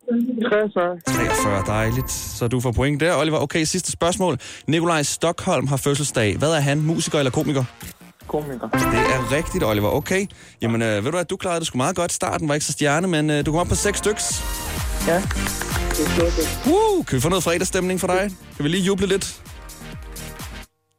43. 0.08 1.00
43, 1.06 1.62
dejligt. 1.66 2.10
Så 2.10 2.48
du 2.48 2.60
får 2.60 2.72
point 2.72 3.00
der, 3.00 3.16
Oliver. 3.16 3.38
Okay, 3.38 3.64
sidste 3.64 3.92
spørgsmål. 3.92 4.38
Nikolaj 4.66 5.02
Stockholm 5.02 5.66
har 5.66 5.76
fødselsdag. 5.76 6.36
Hvad 6.36 6.50
er 6.50 6.60
han, 6.60 6.82
musiker 6.82 7.18
eller 7.18 7.30
komiker? 7.30 7.64
Komiker. 8.26 8.68
Det 8.68 8.98
er 9.14 9.32
rigtigt, 9.32 9.64
Oliver. 9.64 9.88
Okay. 9.88 10.26
Jamen, 10.62 10.82
øh, 10.82 11.04
ved 11.04 11.12
du 11.12 11.18
at 11.18 11.30
du 11.30 11.36
klarede 11.36 11.60
det 11.60 11.66
sgu 11.66 11.76
meget 11.76 11.96
godt. 11.96 12.12
Starten 12.12 12.48
var 12.48 12.54
ikke 12.54 12.66
så 12.66 12.72
stjerne, 12.72 13.08
men 13.08 13.30
øh, 13.30 13.46
du 13.46 13.50
kom 13.50 13.60
op 13.60 13.66
på 13.66 13.74
seks 13.74 13.98
styks. 13.98 14.42
Ja. 15.06 15.14
Det 15.16 15.22
er 16.06 16.08
flot, 16.08 16.32
det. 16.36 16.72
Uh, 16.72 17.04
kan 17.04 17.16
vi 17.16 17.20
få 17.20 17.28
noget 17.28 17.44
fredagsstemning 17.44 18.00
for 18.00 18.06
dig? 18.06 18.30
Kan 18.56 18.64
vi 18.64 18.68
lige 18.68 18.82
juble 18.82 19.06
lidt? 19.06 19.40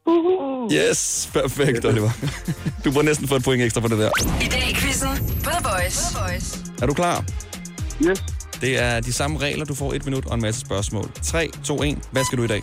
Uhuh. 0.07 0.73
Yes, 0.73 1.29
perfekt, 1.33 1.85
Oliver. 1.85 2.09
Du 2.85 2.91
må 2.91 3.01
næsten 3.01 3.27
få 3.27 3.35
et 3.35 3.43
point 3.43 3.61
ekstra 3.63 3.81
for 3.81 3.87
det 3.87 3.97
der. 3.97 4.09
I 4.41 4.47
dag 4.47 4.69
i 4.69 4.73
quizzen. 4.73 5.09
The 5.43 5.57
Voice. 5.63 6.15
Er 6.81 6.85
du 6.85 6.93
klar? 6.93 7.23
Yes. 8.03 8.23
Det 8.61 8.83
er 8.83 8.99
de 8.99 9.13
samme 9.13 9.37
regler. 9.37 9.65
Du 9.65 9.73
får 9.75 9.93
et 9.93 10.05
minut 10.05 10.25
og 10.25 10.35
en 10.35 10.41
masse 10.41 10.61
spørgsmål. 10.61 11.11
3, 11.21 11.49
2, 11.63 11.83
1. 11.83 11.97
Hvad 12.11 12.23
skal 12.23 12.37
du 12.37 12.43
i 12.43 12.47
dag? 12.47 12.61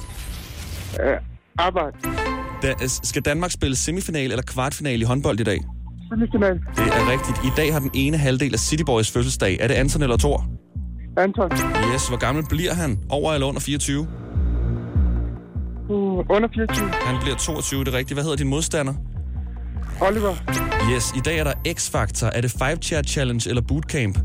Uh, 0.92 1.22
arbejde. 1.58 1.96
Da, 2.62 2.74
skal 2.86 3.22
Danmark 3.22 3.50
spille 3.50 3.76
semifinal 3.76 4.30
eller 4.30 4.42
kvartfinal 4.42 5.00
i 5.00 5.04
håndbold 5.04 5.40
i 5.40 5.44
dag? 5.44 5.60
Semifinal. 6.12 6.54
Det 6.76 6.86
er 6.86 7.10
rigtigt. 7.12 7.38
I 7.44 7.50
dag 7.56 7.72
har 7.72 7.80
den 7.80 7.90
ene 7.94 8.16
halvdel 8.16 8.52
af 8.52 8.58
City 8.58 8.82
Boys 8.86 9.10
fødselsdag. 9.10 9.58
Er 9.60 9.68
det 9.68 9.74
Anton 9.74 10.02
eller 10.02 10.16
Thor? 10.16 10.46
Anton. 11.16 11.50
Yes, 11.94 12.08
hvor 12.08 12.16
gammel 12.16 12.44
bliver 12.48 12.74
han? 12.74 12.98
Over 13.10 13.32
eller 13.34 13.46
under 13.46 13.60
24? 13.60 14.06
Uh, 15.88 16.24
under 16.30 16.48
24. 16.54 16.88
Han 16.88 17.20
bliver 17.22 17.36
22, 17.36 17.84
det 17.84 17.94
er 17.94 17.98
rigtigt. 17.98 18.16
Hvad 18.16 18.24
hedder 18.24 18.36
din 18.36 18.48
modstander? 18.48 18.94
Oliver. 20.00 20.34
Yes, 20.92 21.12
i 21.16 21.20
dag 21.20 21.38
er 21.38 21.44
der 21.44 21.52
X-Factor. 21.68 22.26
Er 22.26 22.40
det 22.40 22.50
5 22.50 22.82
chair 22.82 23.02
challenge 23.02 23.48
eller 23.48 23.62
bootcamp? 23.62 24.18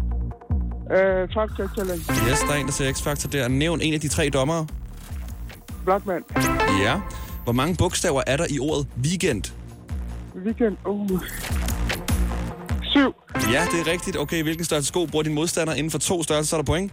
Uh, 0.92 1.34
Fakta 1.34 1.68
Challenge. 1.76 2.04
Yes, 2.30 2.39
der 2.39 2.54
er 2.54 2.56
en, 2.60 2.66
der 2.66 2.72
siger 2.72 2.92
X-Factor 2.94 3.30
der. 3.30 3.48
Nævn 3.48 3.82
en 3.82 3.94
af 3.94 4.00
de 4.00 4.08
tre 4.08 4.30
dommere. 4.30 4.68
Blackman. 5.86 6.24
Ja. 6.84 7.02
Hvor 7.44 7.54
mange 7.54 7.76
bogstaver 7.76 8.22
er 8.28 8.38
der 8.38 8.46
i 8.50 8.60
ordet 8.60 8.88
weekend? 9.04 9.44
Weekend. 10.46 10.78
Uh. 10.86 11.10
Syv. 12.84 13.16
Ja, 13.54 13.66
det 13.72 13.88
er 13.88 13.92
rigtigt. 13.92 14.18
Okay, 14.18 14.44
hvilken 14.44 14.66
størrelse 14.66 14.88
sko 14.88 15.06
bruger 15.06 15.24
din 15.24 15.34
modstander 15.34 15.74
inden 15.74 15.92
for 15.92 16.00
to 16.00 16.24
størrelser, 16.24 16.50
så 16.50 16.56
er 16.56 16.62
der 16.62 16.66
point? 16.66 16.92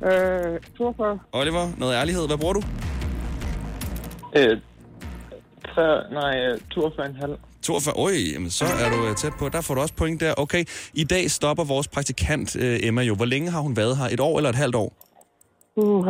Uh, 0.00 0.76
42. 0.78 1.18
Oliver, 1.32 1.68
noget 1.78 1.94
ærlighed. 1.94 2.26
Hvad 2.26 2.38
bruger 2.38 2.54
du? 2.54 2.62
Uh, 4.36 4.58
3, 5.74 6.12
nej, 6.12 6.52
uh, 6.76 6.84
42,5. 6.84 7.36
42. 7.64 7.98
Oj, 7.98 8.32
jamen, 8.32 8.50
så 8.50 8.64
er 8.64 8.90
du 8.90 9.06
øh, 9.06 9.16
tæt 9.16 9.32
på. 9.38 9.48
Der 9.48 9.60
får 9.60 9.74
du 9.74 9.80
også 9.80 9.94
point 9.94 10.20
der. 10.20 10.34
Okay, 10.36 10.64
i 10.94 11.04
dag 11.04 11.30
stopper 11.30 11.64
vores 11.64 11.88
praktikant 11.88 12.56
øh, 12.56 12.78
Emma 12.82 13.02
jo. 13.02 13.14
Hvor 13.14 13.24
længe 13.24 13.50
har 13.50 13.60
hun 13.60 13.76
været 13.76 13.96
her? 13.96 14.04
Et 14.04 14.20
år 14.20 14.36
eller 14.38 14.50
et 14.50 14.56
halvt 14.56 14.74
år? 14.74 14.92
Uh, 15.76 16.08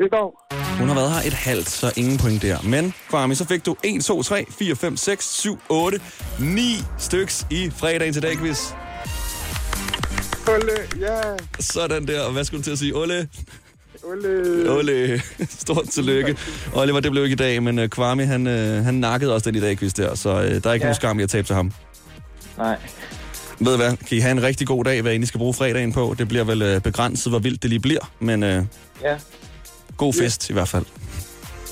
et 0.00 0.14
år. 0.14 0.46
Hun 0.78 0.88
har 0.88 0.94
været 0.94 1.10
her 1.10 1.26
et 1.26 1.32
halvt, 1.32 1.68
så 1.68 1.92
ingen 1.96 2.18
point 2.18 2.42
der. 2.42 2.62
Men, 2.62 2.94
Farmi, 3.10 3.34
så 3.34 3.46
fik 3.46 3.66
du 3.66 3.76
1, 3.84 4.04
2, 4.04 4.22
3, 4.22 4.44
4, 4.58 4.76
5, 4.76 4.96
6, 4.96 5.40
7, 5.40 5.58
8, 5.68 6.00
9 6.40 6.62
styks 6.98 7.46
i 7.50 7.70
fredagen 7.70 8.12
til 8.12 8.22
dag, 8.22 8.36
quiz. 8.36 8.72
Olle, 10.48 10.72
ja. 11.00 11.20
Sådan 11.60 12.06
der. 12.06 12.20
Og 12.20 12.32
hvad 12.32 12.44
skulle 12.44 12.58
du 12.58 12.64
til 12.64 12.72
at 12.72 12.78
sige? 12.78 12.96
Olle? 12.96 13.28
Olle. 14.04 14.70
Ole, 14.72 15.22
stort 15.60 15.88
tillykke. 15.88 16.36
Oliver, 16.74 17.00
det 17.00 17.10
blev 17.10 17.24
ikke 17.24 17.34
i 17.34 17.36
dag, 17.36 17.62
men 17.62 17.78
uh, 17.78 17.86
Kwame, 17.86 18.26
han, 18.26 18.46
uh, 18.46 18.84
han 18.84 18.94
nakkede 18.94 19.34
også 19.34 19.50
den 19.50 19.56
i 19.58 19.60
dag, 19.60 19.78
quiz 19.78 19.92
der, 19.92 20.14
så 20.14 20.28
uh, 20.30 20.36
der 20.36 20.44
er 20.44 20.54
ikke 20.54 20.68
ja. 20.68 20.78
nogen 20.78 20.94
skam 20.94 21.18
i 21.20 21.22
at 21.22 21.30
tabe 21.30 21.46
til 21.46 21.54
ham. 21.56 21.72
Nej. 22.58 22.76
Ved 23.58 23.74
I 23.74 23.76
hvad? 23.76 23.96
Kan 23.96 24.18
I 24.18 24.20
have 24.20 24.30
en 24.32 24.42
rigtig 24.42 24.66
god 24.66 24.84
dag, 24.84 25.02
hvad 25.02 25.14
I 25.14 25.26
skal 25.26 25.38
bruge 25.38 25.54
fredagen 25.54 25.92
på? 25.92 26.14
Det 26.18 26.28
bliver 26.28 26.44
vel 26.44 26.80
begrænset, 26.80 27.32
hvor 27.32 27.38
vildt 27.38 27.62
det 27.62 27.70
lige 27.70 27.80
bliver, 27.80 28.10
men 28.20 28.42
Ja. 28.42 28.64
god 29.96 30.12
fest 30.12 30.50
i 30.50 30.52
hvert 30.52 30.68
fald. 30.68 30.84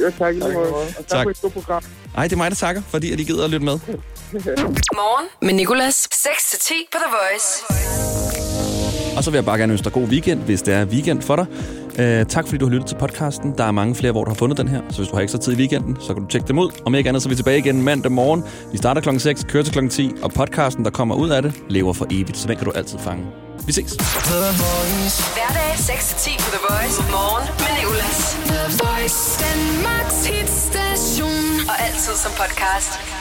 Ja, 0.01 0.11
tak 0.11 0.35
måde. 0.35 0.72
Og 0.72 0.87
tak, 0.97 1.07
Tak. 1.09 1.22
for 1.24 1.31
et 1.31 1.41
godt 1.41 1.53
program. 1.53 1.83
Ej, 2.16 2.24
det 2.24 2.33
er 2.33 2.37
mig, 2.37 2.51
der 2.51 2.55
takker, 2.55 2.83
fordi 2.89 3.12
at 3.12 3.20
I 3.20 3.24
gider 3.24 3.45
at 3.45 3.51
lytte 3.51 3.64
med. 3.64 3.78
Morgen 5.01 5.28
med 5.43 5.55
Nicolas. 5.55 6.09
6-10 6.14 6.72
på 6.93 6.99
The 6.99 7.11
Voice. 7.16 7.64
Og 9.16 9.24
så 9.24 9.31
vil 9.31 9.37
jeg 9.37 9.45
bare 9.45 9.59
gerne 9.59 9.72
ønske 9.72 9.85
dig 9.85 9.93
god 9.93 10.09
weekend, 10.09 10.41
hvis 10.41 10.62
det 10.62 10.74
er 10.74 10.85
weekend 10.85 11.22
for 11.22 11.37
dig. 11.37 11.47
Uh, 11.99 12.26
tak 12.26 12.45
fordi 12.47 12.59
du 12.59 12.64
har 12.66 12.70
lyttet 12.70 12.88
til 12.88 12.97
podcasten. 12.97 13.55
Der 13.59 13.64
er 13.64 13.70
mange 13.70 13.95
flere, 13.95 14.12
hvor 14.12 14.24
du 14.24 14.30
har 14.30 14.34
fundet 14.34 14.59
den 14.59 14.68
her. 14.68 14.80
Så 14.91 14.97
hvis 14.97 15.09
du 15.09 15.14
har 15.14 15.22
ekstra 15.22 15.38
tid 15.38 15.53
i 15.53 15.57
weekenden, 15.57 15.97
så 16.01 16.14
kan 16.14 16.22
du 16.22 16.28
tjekke 16.28 16.49
dem 16.49 16.59
ud. 16.59 16.70
Om 16.84 16.95
ikke 16.95 17.09
andet, 17.09 17.22
så 17.22 17.28
er 17.28 17.30
vi 17.30 17.36
tilbage 17.36 17.59
igen 17.59 17.82
mandag 17.82 18.12
morgen. 18.12 18.45
Vi 18.72 18.78
starter 18.78 19.01
klokken 19.01 19.20
6, 19.20 19.45
kører 19.49 19.62
til 19.62 19.72
klokken 19.72 19.91
10, 19.91 20.12
og 20.22 20.30
podcasten, 20.32 20.84
der 20.84 20.91
kommer 20.91 21.14
ud 21.14 21.30
af 21.30 21.43
det, 21.43 21.53
lever 21.68 21.93
for 21.93 22.07
evigt. 22.11 22.36
Så 22.36 22.49
den 22.49 22.57
kan 22.57 22.64
du 22.64 22.70
altid 22.70 22.99
fange. 22.99 23.24
Vi 23.66 23.72
ses. 23.72 23.93
Hverdag 25.36 25.72
6-10 25.72 26.38
på 26.45 26.51
The 26.57 26.62
Voice. 26.70 27.03
Morgen 27.11 27.47
med 27.62 27.72
Nicolas. 27.78 28.20
The 28.53 28.62
Voice. 28.84 29.20
Danmarks 29.45 30.26
hitstation. 30.26 31.68
Og 31.70 31.76
altid 31.86 32.14
som 32.24 32.32
podcast. 32.41 33.20